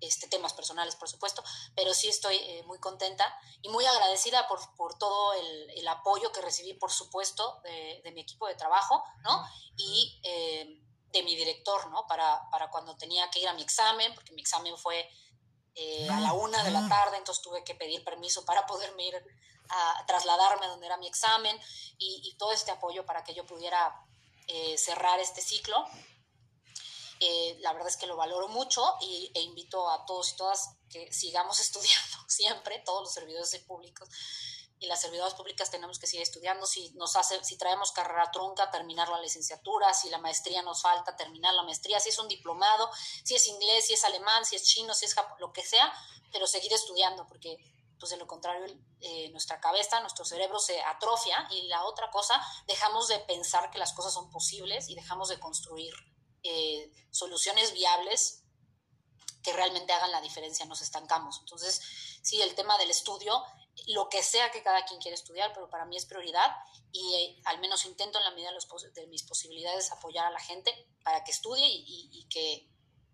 este, 0.01 0.29
temas 0.29 0.53
personales, 0.53 0.97
por 0.97 1.09
supuesto, 1.09 1.43
pero 1.75 1.95
sí 1.95 2.09
estoy 2.09 2.37
eh, 2.37 2.63
muy 2.67 2.79
contenta 2.79 3.25
y 3.63 3.71
muy 3.71 3.87
agradecida 3.87 4.47
por, 4.47 4.61
por 4.77 4.99
todo 4.99 5.33
el, 5.33 5.71
el, 5.71 5.89
apoyo 5.89 6.33
que 6.33 6.43
recibí, 6.43 6.75
por 6.75 6.93
supuesto, 6.93 7.61
de, 7.63 8.03
de, 8.05 8.13
mi 8.13 8.21
equipo 8.21 8.47
de 8.47 8.57
trabajo, 8.57 9.03
¿no? 9.23 9.43
Y 9.77 10.21
eh, 10.25 10.84
de 11.15 11.23
mi 11.23 11.37
director, 11.37 11.89
¿no? 11.91 12.07
Para, 12.07 12.49
para 12.51 12.69
cuando 12.71 12.97
tenía 12.97 13.31
que 13.31 13.39
ir 13.39 13.49
a 13.49 13.55
mi 13.55 13.63
examen, 13.63 14.13
porque 14.15 14.33
mi 14.33 14.43
examen 14.43 14.77
fue 14.77 15.09
eh, 15.77 16.09
a 16.11 16.21
la 16.21 16.33
una 16.35 16.63
de 16.63 16.73
la 16.73 16.87
tarde, 16.89 17.17
entonces 17.17 17.43
tuve 17.43 17.65
que 17.65 17.75
pedir 17.75 18.05
permiso 18.05 18.45
para 18.45 18.67
poderme 18.67 19.07
ir 19.07 19.17
a 19.71 20.05
trasladarme 20.07 20.67
a 20.67 20.69
donde 20.69 20.87
era 20.87 20.97
mi 20.99 21.07
examen 21.07 21.59
y, 21.99 22.37
todo 22.37 22.53
este 22.53 22.71
apoyo 22.71 23.07
para 23.07 23.25
que 23.25 23.33
yo 23.33 23.47
pudiera 23.47 24.05
eh, 24.49 24.77
cerrar 24.77 25.21
este 25.21 25.41
ciclo. 25.41 25.85
Eh, 27.21 27.57
la 27.61 27.73
verdad 27.73 27.89
es 27.89 27.97
que 27.97 28.07
lo 28.07 28.17
valoro 28.17 28.49
mucho 28.49 28.83
y, 29.01 29.31
e 29.35 29.41
invito 29.41 29.89
a 29.89 30.05
todos 30.05 30.33
y 30.33 30.37
todas 30.37 30.77
que 30.91 31.13
sigamos 31.13 31.61
estudiando 31.67 32.29
siempre, 32.29 32.81
todos 32.85 33.03
los 33.03 33.13
servidores 33.13 33.57
públicos, 33.61 34.09
y 34.79 34.87
las 34.87 35.01
servidoras 35.01 35.35
públicas 35.35 35.71
tenemos 35.71 35.99
que 35.99 36.07
seguir 36.07 36.23
estudiando. 36.23 36.67
Si 36.67 36.91
nos 36.95 37.17
hace, 37.17 37.43
si 37.45 37.57
traemos 37.57 37.93
carrera 37.93 38.31
trunca, 38.31 38.71
terminar 38.71 39.09
la 39.09 39.21
licenciatura, 39.21 39.93
si 39.95 40.11
la 40.11 40.19
maestría 40.19 40.63
nos 40.63 40.83
falta, 40.83 41.17
terminar 41.17 41.55
la 41.55 41.63
maestría, 41.63 42.01
si 42.01 42.11
es 42.11 42.19
un 42.19 42.29
diplomado, 42.29 42.91
si 43.23 43.35
es 43.35 43.47
inglés, 43.47 43.87
si 43.87 43.95
es 43.95 44.05
alemán, 44.05 44.45
si 44.45 44.57
es 44.57 44.65
chino, 44.65 44.95
si 44.95 45.07
es 45.07 45.15
lo 45.39 45.53
que 45.53 45.65
sea, 45.65 45.93
pero 46.33 46.47
seguir 46.47 46.73
estudiando, 46.73 47.27
porque 47.27 47.57
pues 47.99 48.11
de 48.11 48.17
lo 48.17 48.27
contrario 48.27 48.67
eh, 49.01 49.31
nuestra 49.31 49.61
cabeza, 49.61 50.01
nuestro 50.01 50.25
cerebro 50.25 50.59
se 50.59 50.81
atrofia 50.83 51.47
y 51.51 51.69
la 51.69 51.85
otra 51.85 52.11
cosa, 52.11 52.41
dejamos 52.67 53.09
de 53.09 53.19
pensar 53.21 53.71
que 53.71 53.79
las 53.79 53.93
cosas 53.93 54.13
son 54.13 54.31
posibles 54.31 54.89
y 54.89 54.95
dejamos 54.95 55.29
de 55.29 55.39
construir 55.39 55.95
eh, 56.43 56.93
soluciones 57.11 57.73
viables 57.73 58.43
que 59.43 59.53
realmente 59.53 59.93
hagan 59.93 60.11
la 60.11 60.21
diferencia, 60.21 60.67
nos 60.67 60.81
estancamos. 60.81 61.39
Entonces, 61.41 61.81
sí, 62.23 62.43
el 62.43 62.55
tema 62.55 62.77
del 62.79 62.91
estudio 62.91 63.43
lo 63.89 64.09
que 64.09 64.23
sea 64.23 64.51
que 64.51 64.63
cada 64.63 64.85
quien 64.85 65.01
quiera 65.01 65.15
estudiar, 65.15 65.53
pero 65.55 65.69
para 65.69 65.85
mí 65.85 65.97
es 65.97 66.07
prioridad 66.07 66.51
y 66.93 67.15
eh, 67.15 67.43
al 67.47 67.61
menos 67.61 67.85
intento 67.85 68.19
en 68.19 68.25
la 68.25 68.31
medida 68.31 68.51
de, 68.95 69.07
mis 69.09 69.25
posibilidades 69.25 69.91
apoyar 69.93 70.27
a 70.27 70.31
la 70.31 70.41
gente 70.41 70.71
para 71.03 71.25
que 71.25 71.33
estudie 71.33 71.67
y, 71.67 72.27
que, 72.31 72.69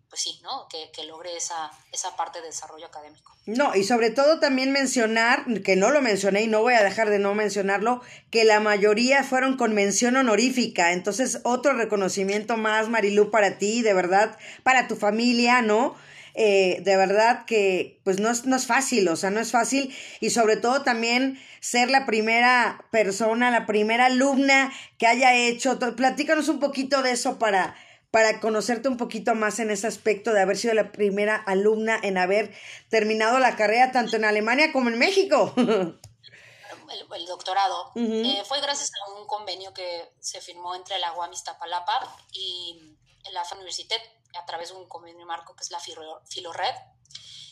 pues 0.07 0.21
sí, 0.21 0.39
¿no? 0.43 0.67
Que, 0.69 1.03
logre 1.03 1.35
esa, 1.35 1.71
esa 1.91 2.15
parte 2.15 2.41
de 2.41 2.47
desarrollo 2.47 2.85
académico. 2.85 3.35
No, 3.47 3.75
y 3.75 3.83
sobre 3.83 4.11
todo 4.11 4.39
también 4.39 4.71
mencionar, 4.71 5.45
que 5.63 5.75
no 5.75 5.89
lo 5.89 6.01
mencioné 6.01 6.43
y 6.43 6.47
no 6.47 6.61
voy 6.61 6.75
a 6.75 6.83
dejar 6.83 7.09
de 7.09 7.17
no 7.17 7.33
mencionarlo, 7.33 8.01
que 8.29 8.45
la 8.45 8.59
mayoría 8.59 9.23
fueron 9.23 9.57
con 9.57 9.73
mención 9.73 10.15
honorífica. 10.15 10.93
Entonces, 10.93 11.39
otro 11.43 11.73
reconocimiento 11.73 12.55
más, 12.55 12.87
Marilú, 12.87 13.31
para 13.31 13.57
ti, 13.57 13.81
de 13.81 13.93
verdad, 13.93 14.37
para 14.63 14.87
tu 14.87 14.95
familia, 14.95 15.63
¿no? 15.63 15.95
Eh, 16.33 16.79
de 16.81 16.97
verdad 16.97 17.45
que 17.45 17.99
pues 18.03 18.19
no 18.19 18.29
es, 18.29 18.45
no 18.45 18.55
es 18.55 18.65
fácil, 18.65 19.07
o 19.09 19.15
sea, 19.15 19.29
no 19.31 19.39
es 19.39 19.51
fácil 19.51 19.95
y 20.19 20.29
sobre 20.29 20.57
todo 20.57 20.83
también 20.83 21.39
ser 21.59 21.89
la 21.89 22.05
primera 22.05 22.85
persona, 22.91 23.51
la 23.51 23.65
primera 23.65 24.05
alumna 24.05 24.71
que 24.97 25.07
haya 25.07 25.35
hecho, 25.35 25.77
platícanos 25.95 26.47
un 26.47 26.59
poquito 26.59 27.01
de 27.01 27.11
eso 27.11 27.37
para, 27.37 27.75
para 28.11 28.39
conocerte 28.39 28.87
un 28.87 28.97
poquito 28.97 29.35
más 29.35 29.59
en 29.59 29.71
ese 29.71 29.87
aspecto 29.87 30.31
de 30.31 30.41
haber 30.41 30.57
sido 30.57 30.73
la 30.73 30.91
primera 30.91 31.35
alumna 31.35 31.99
en 32.01 32.17
haber 32.17 32.53
terminado 32.89 33.39
la 33.39 33.55
carrera 33.55 33.91
tanto 33.91 34.15
en 34.15 34.25
Alemania 34.25 34.71
como 34.71 34.89
en 34.89 34.99
México. 34.99 35.53
El, 37.15 37.25
doctorado. 37.25 37.93
Eh, 37.95 38.43
fue 38.45 38.59
gracias 38.59 38.91
a 38.93 39.13
un 39.13 39.25
convenio 39.25 39.73
que 39.73 40.11
se 40.19 40.41
firmó 40.41 40.75
entre 40.75 40.99
la 40.99 41.13
UAM 41.13 41.31
Iztapalapa 41.31 42.17
y 42.33 42.97
la 43.31 43.43
Universitat 43.55 44.01
a 44.39 44.45
través 44.45 44.69
de 44.69 44.75
un 44.75 44.87
convenio 44.87 45.25
marco 45.25 45.55
que 45.55 45.63
es 45.63 45.71
la 45.71 45.79
Filored, 45.79 46.75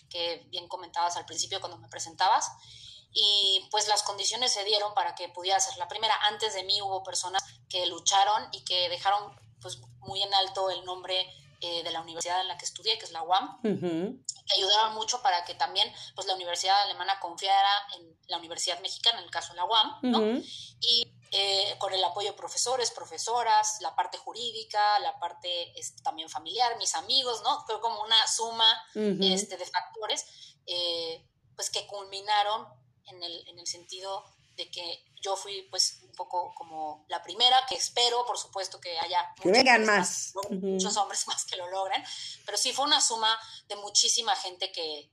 que 0.10 0.46
bien 0.50 0.68
comentabas 0.68 1.18
al 1.18 1.26
principio 1.26 1.60
cuando 1.60 1.78
me 1.78 1.88
presentabas. 1.88 2.52
Y 3.12 3.68
pues 3.72 3.88
las 3.88 4.04
condiciones 4.04 4.52
se 4.54 4.64
dieron 4.64 4.94
para 4.94 5.16
que 5.16 5.30
pudiera 5.30 5.60
ser 5.60 5.78
la 5.78 5.88
primera. 5.88 6.16
Antes 6.28 6.54
de 6.54 6.64
mí 6.64 6.82
hubo 6.82 7.04
personas 7.04 7.44
que 7.68 7.86
lucharon 7.88 8.50
y 8.52 8.64
que 8.64 8.90
dejaron 8.90 9.36
pues 9.62 9.80
muy 10.00 10.22
en 10.22 10.34
alto 10.34 10.70
el 10.70 10.86
nombre 10.86 11.28
eh, 11.62 11.84
de 11.84 11.92
la 11.92 12.02
universidad 12.02 12.40
en 12.42 12.48
la 12.48 12.58
que 12.58 12.66
estudié, 12.66 12.98
que 12.98 13.06
es 13.06 13.12
la 13.12 13.24
UAM, 13.24 13.62
que 13.62 14.56
ayudaron 14.58 14.94
mucho 14.96 15.22
para 15.22 15.44
que 15.44 15.56
también 15.56 15.92
pues 16.16 16.26
la 16.26 16.34
universidad 16.34 16.82
alemana 16.84 17.20
confiara 17.20 17.70
en 17.98 18.18
la 18.28 18.38
universidad 18.38 18.80
mexicana, 18.80 19.20
en 19.20 19.26
el 19.26 19.32
caso 19.32 19.54
de 19.54 19.58
la 19.58 19.66
UAM, 19.66 20.00
¿no? 20.04 20.42
Y 20.80 21.14
eh, 21.32 21.76
con 21.78 21.94
el 21.94 22.04
apoyo 22.04 22.32
de 22.32 22.38
profesores, 22.38 22.92
profesoras, 22.92 23.80
la 23.82 23.96
parte 23.96 24.18
jurídica, 24.18 25.00
la 25.00 25.20
parte 25.20 25.78
este, 25.80 26.02
también 26.02 26.30
familiar, 26.30 26.78
mis 26.78 26.96
amigos, 26.96 27.42
¿no? 27.44 27.64
Fue 27.66 27.80
como 27.82 28.02
una 28.02 28.28
suma 28.28 28.82
este, 28.96 29.58
de 29.58 29.66
factores, 29.66 30.26
eh, 30.66 31.28
pues 31.56 31.70
que 31.70 31.86
culminaron 31.86 32.68
en 33.06 33.22
el, 33.22 33.48
en 33.48 33.60
el 33.60 33.68
sentido 33.68 34.24
de 34.60 34.70
que 34.70 35.06
yo 35.22 35.36
fui 35.38 35.64
pues 35.72 36.00
un 36.04 36.12
poco 36.12 36.54
como 36.54 37.06
la 37.08 37.24
primera, 37.24 37.66
que 37.68 37.76
espero 37.76 38.26
por 38.26 38.38
supuesto 38.38 38.80
que 38.80 39.00
haya 39.00 39.34
que 39.42 39.50
vengan 39.50 39.86
más, 39.86 40.34
muchos 40.52 40.98
hombres 40.98 41.26
más 41.28 41.46
que 41.46 41.56
lo 41.56 41.70
logren, 41.70 42.04
pero 42.46 42.58
sí 42.58 42.74
fue 42.74 42.86
una 42.86 43.00
suma 43.00 43.40
de 43.68 43.78
muchísima 43.78 44.36
gente 44.36 44.72
que, 44.72 45.10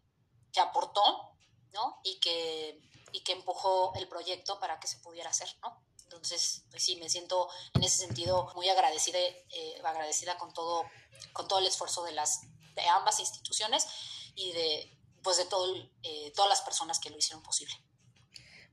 que 0.53 0.61
aportó, 0.61 1.37
¿no? 1.73 2.01
Y 2.03 2.19
que, 2.19 2.81
y 3.13 3.23
que 3.23 3.33
empujó 3.33 3.95
el 3.95 4.09
proyecto 4.09 4.59
para 4.59 4.81
que 4.81 4.89
se 4.89 4.99
pudiera 4.99 5.31
hacer, 5.31 5.49
¿no? 5.63 5.81
Entonces, 6.03 6.65
pues 6.71 6.85
sí, 6.85 6.97
me 6.97 7.09
siento 7.09 7.49
en 7.75 7.85
ese 7.85 7.99
sentido 7.99 8.51
muy 8.55 8.69
agradecida, 8.69 9.19
eh, 9.19 9.81
agradecida 9.85 10.37
con 10.39 10.53
todo, 10.53 10.85
con 11.33 11.47
todo 11.47 11.61
el 11.61 11.67
esfuerzo 11.67 12.03
de, 12.05 12.13
las, 12.13 12.43
de 12.75 12.83
ambas 12.89 13.21
instituciones 13.21 13.87
y 14.35 14.53
de, 14.53 14.99
pues 15.23 15.37
de 15.37 15.47
todo, 15.47 15.75
eh, 16.03 16.33
todas 16.35 16.49
las 16.49 16.63
personas 16.63 16.99
que 16.99 17.11
lo 17.11 17.19
hicieron 17.19 17.43
posible. 17.43 17.75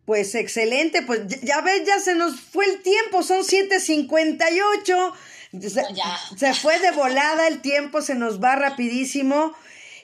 Pues 0.06 0.36
excelente, 0.36 1.02
pues 1.02 1.22
ya 1.42 1.62
ves, 1.62 1.86
ya 1.86 2.00
se 2.00 2.14
nos 2.14 2.40
fue 2.40 2.66
el 2.66 2.82
tiempo, 2.82 3.24
son 3.24 3.44
7.58. 3.44 5.14
Se, 5.62 5.84
se 6.38 6.54
fue 6.56 6.80
de 6.80 6.92
volada 6.92 7.48
el 7.48 7.62
tiempo, 7.62 8.02
se 8.02 8.16
nos 8.16 8.44
va 8.44 8.56
rapidísimo. 8.56 9.54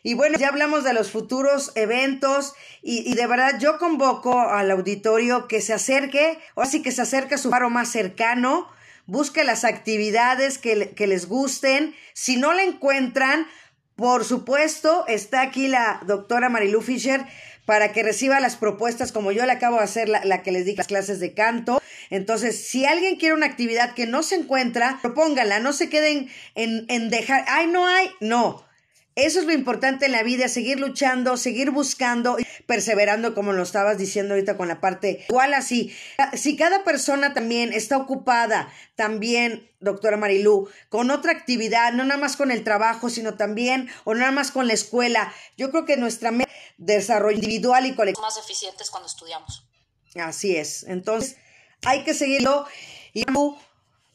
Y 0.04 0.14
bueno, 0.14 0.38
ya 0.38 0.48
hablamos 0.48 0.84
de 0.84 0.94
los 0.94 1.12
futuros 1.12 1.72
eventos 1.76 2.54
y, 2.82 3.14
de 3.14 3.28
verdad 3.28 3.60
yo 3.60 3.78
convoco 3.78 4.40
al 4.40 4.72
auditorio 4.72 5.48
que 5.48 5.62
se 5.62 5.74
acerque, 5.74 6.40
o 6.56 6.62
así 6.62 6.82
que 6.82 6.92
se 6.92 7.02
acerque 7.02 7.36
a 7.36 7.38
su 7.38 7.50
paro 7.50 7.70
más 7.70 7.90
cercano, 7.90 8.70
busque 9.06 9.44
las 9.44 9.66
actividades 9.66 10.58
que, 10.58 10.92
que 10.92 11.08
les 11.08 11.28
gusten. 11.28 11.96
Si 12.14 12.38
no 12.38 12.54
la 12.54 12.64
encuentran, 12.64 13.48
por 13.96 14.24
supuesto, 14.24 15.06
está 15.08 15.42
aquí 15.42 15.68
la 15.68 16.02
doctora 16.06 16.48
Marilu 16.48 16.82
Fisher 16.82 17.26
para 17.70 17.92
que 17.92 18.02
reciba 18.02 18.40
las 18.40 18.56
propuestas 18.56 19.12
como 19.12 19.32
yo 19.32 19.46
le 19.46 19.52
acabo 19.52 19.78
de 19.78 19.84
hacer 19.84 20.10
la, 20.10 20.42
que 20.42 20.52
les 20.52 20.66
di 20.66 20.76
las 20.76 20.88
clases 20.88 21.20
de 21.20 21.36
canto. 21.36 21.80
Entonces, 22.10 22.68
si 22.68 22.88
alguien 22.88 23.18
quiere 23.18 23.36
una 23.36 23.46
actividad 23.46 23.94
que 23.94 24.08
no 24.08 24.24
se 24.24 24.38
encuentra, 24.38 24.98
propóngala, 25.04 25.60
no 25.60 25.72
se 25.72 25.88
queden 25.88 26.30
en, 26.56 26.86
en 26.88 27.12
dejar, 27.12 27.46
ay, 27.48 27.68
no 27.68 27.86
hay, 27.86 28.10
no 28.22 28.68
Eso 29.16 29.40
es 29.40 29.46
lo 29.46 29.52
importante 29.52 30.06
en 30.06 30.14
la 30.14 30.24
vida, 30.24 30.48
seguir 30.48 30.80
luchando, 30.80 31.36
seguir 31.36 31.72
buscando, 31.72 32.38
perseverando, 32.68 33.36
como 33.36 33.52
lo 33.52 33.64
estabas 33.64 33.98
diciendo 33.98 34.34
ahorita 34.34 34.56
con 34.56 34.68
la 34.68 34.80
parte. 34.80 35.26
Igual 35.28 35.54
así, 35.54 35.94
si 36.34 36.56
cada 36.56 36.84
persona 36.84 37.34
también 37.34 37.74
está 37.74 37.98
ocupada, 37.98 38.72
también, 38.96 39.70
doctora 39.80 40.16
Marilú, 40.16 40.70
con 40.88 41.12
otra 41.12 41.34
actividad, 41.34 41.92
no 41.92 42.06
nada 42.06 42.20
más 42.20 42.38
con 42.38 42.50
el 42.52 42.64
trabajo, 42.64 43.10
sino 43.10 43.36
también, 43.36 43.90
o 44.06 44.16
nada 44.16 44.32
más 44.32 44.52
con 44.52 44.68
la 44.68 44.74
escuela, 44.74 45.34
yo 45.58 45.70
creo 45.72 45.86
que 45.86 45.98
nuestra 45.98 46.32
desarrollo 46.80 47.36
individual 47.36 47.86
y 47.86 47.94
colectivo. 47.94 48.26
Más 48.26 48.38
eficientes 48.38 48.90
cuando 48.90 49.08
estudiamos. 49.08 49.68
Así 50.16 50.56
es. 50.56 50.84
Entonces, 50.84 51.38
hay 51.86 52.04
que 52.04 52.14
seguirlo. 52.14 52.66
Y 53.14 53.26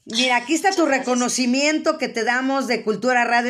mira, 0.07 0.37
aquí 0.37 0.55
está 0.55 0.71
tu 0.73 0.87
reconocimiento 0.87 1.99
que 1.99 2.09
te 2.09 2.25
damos 2.25 2.67
de 2.67 2.83
Cultura 2.83 3.25
Radio. 3.25 3.43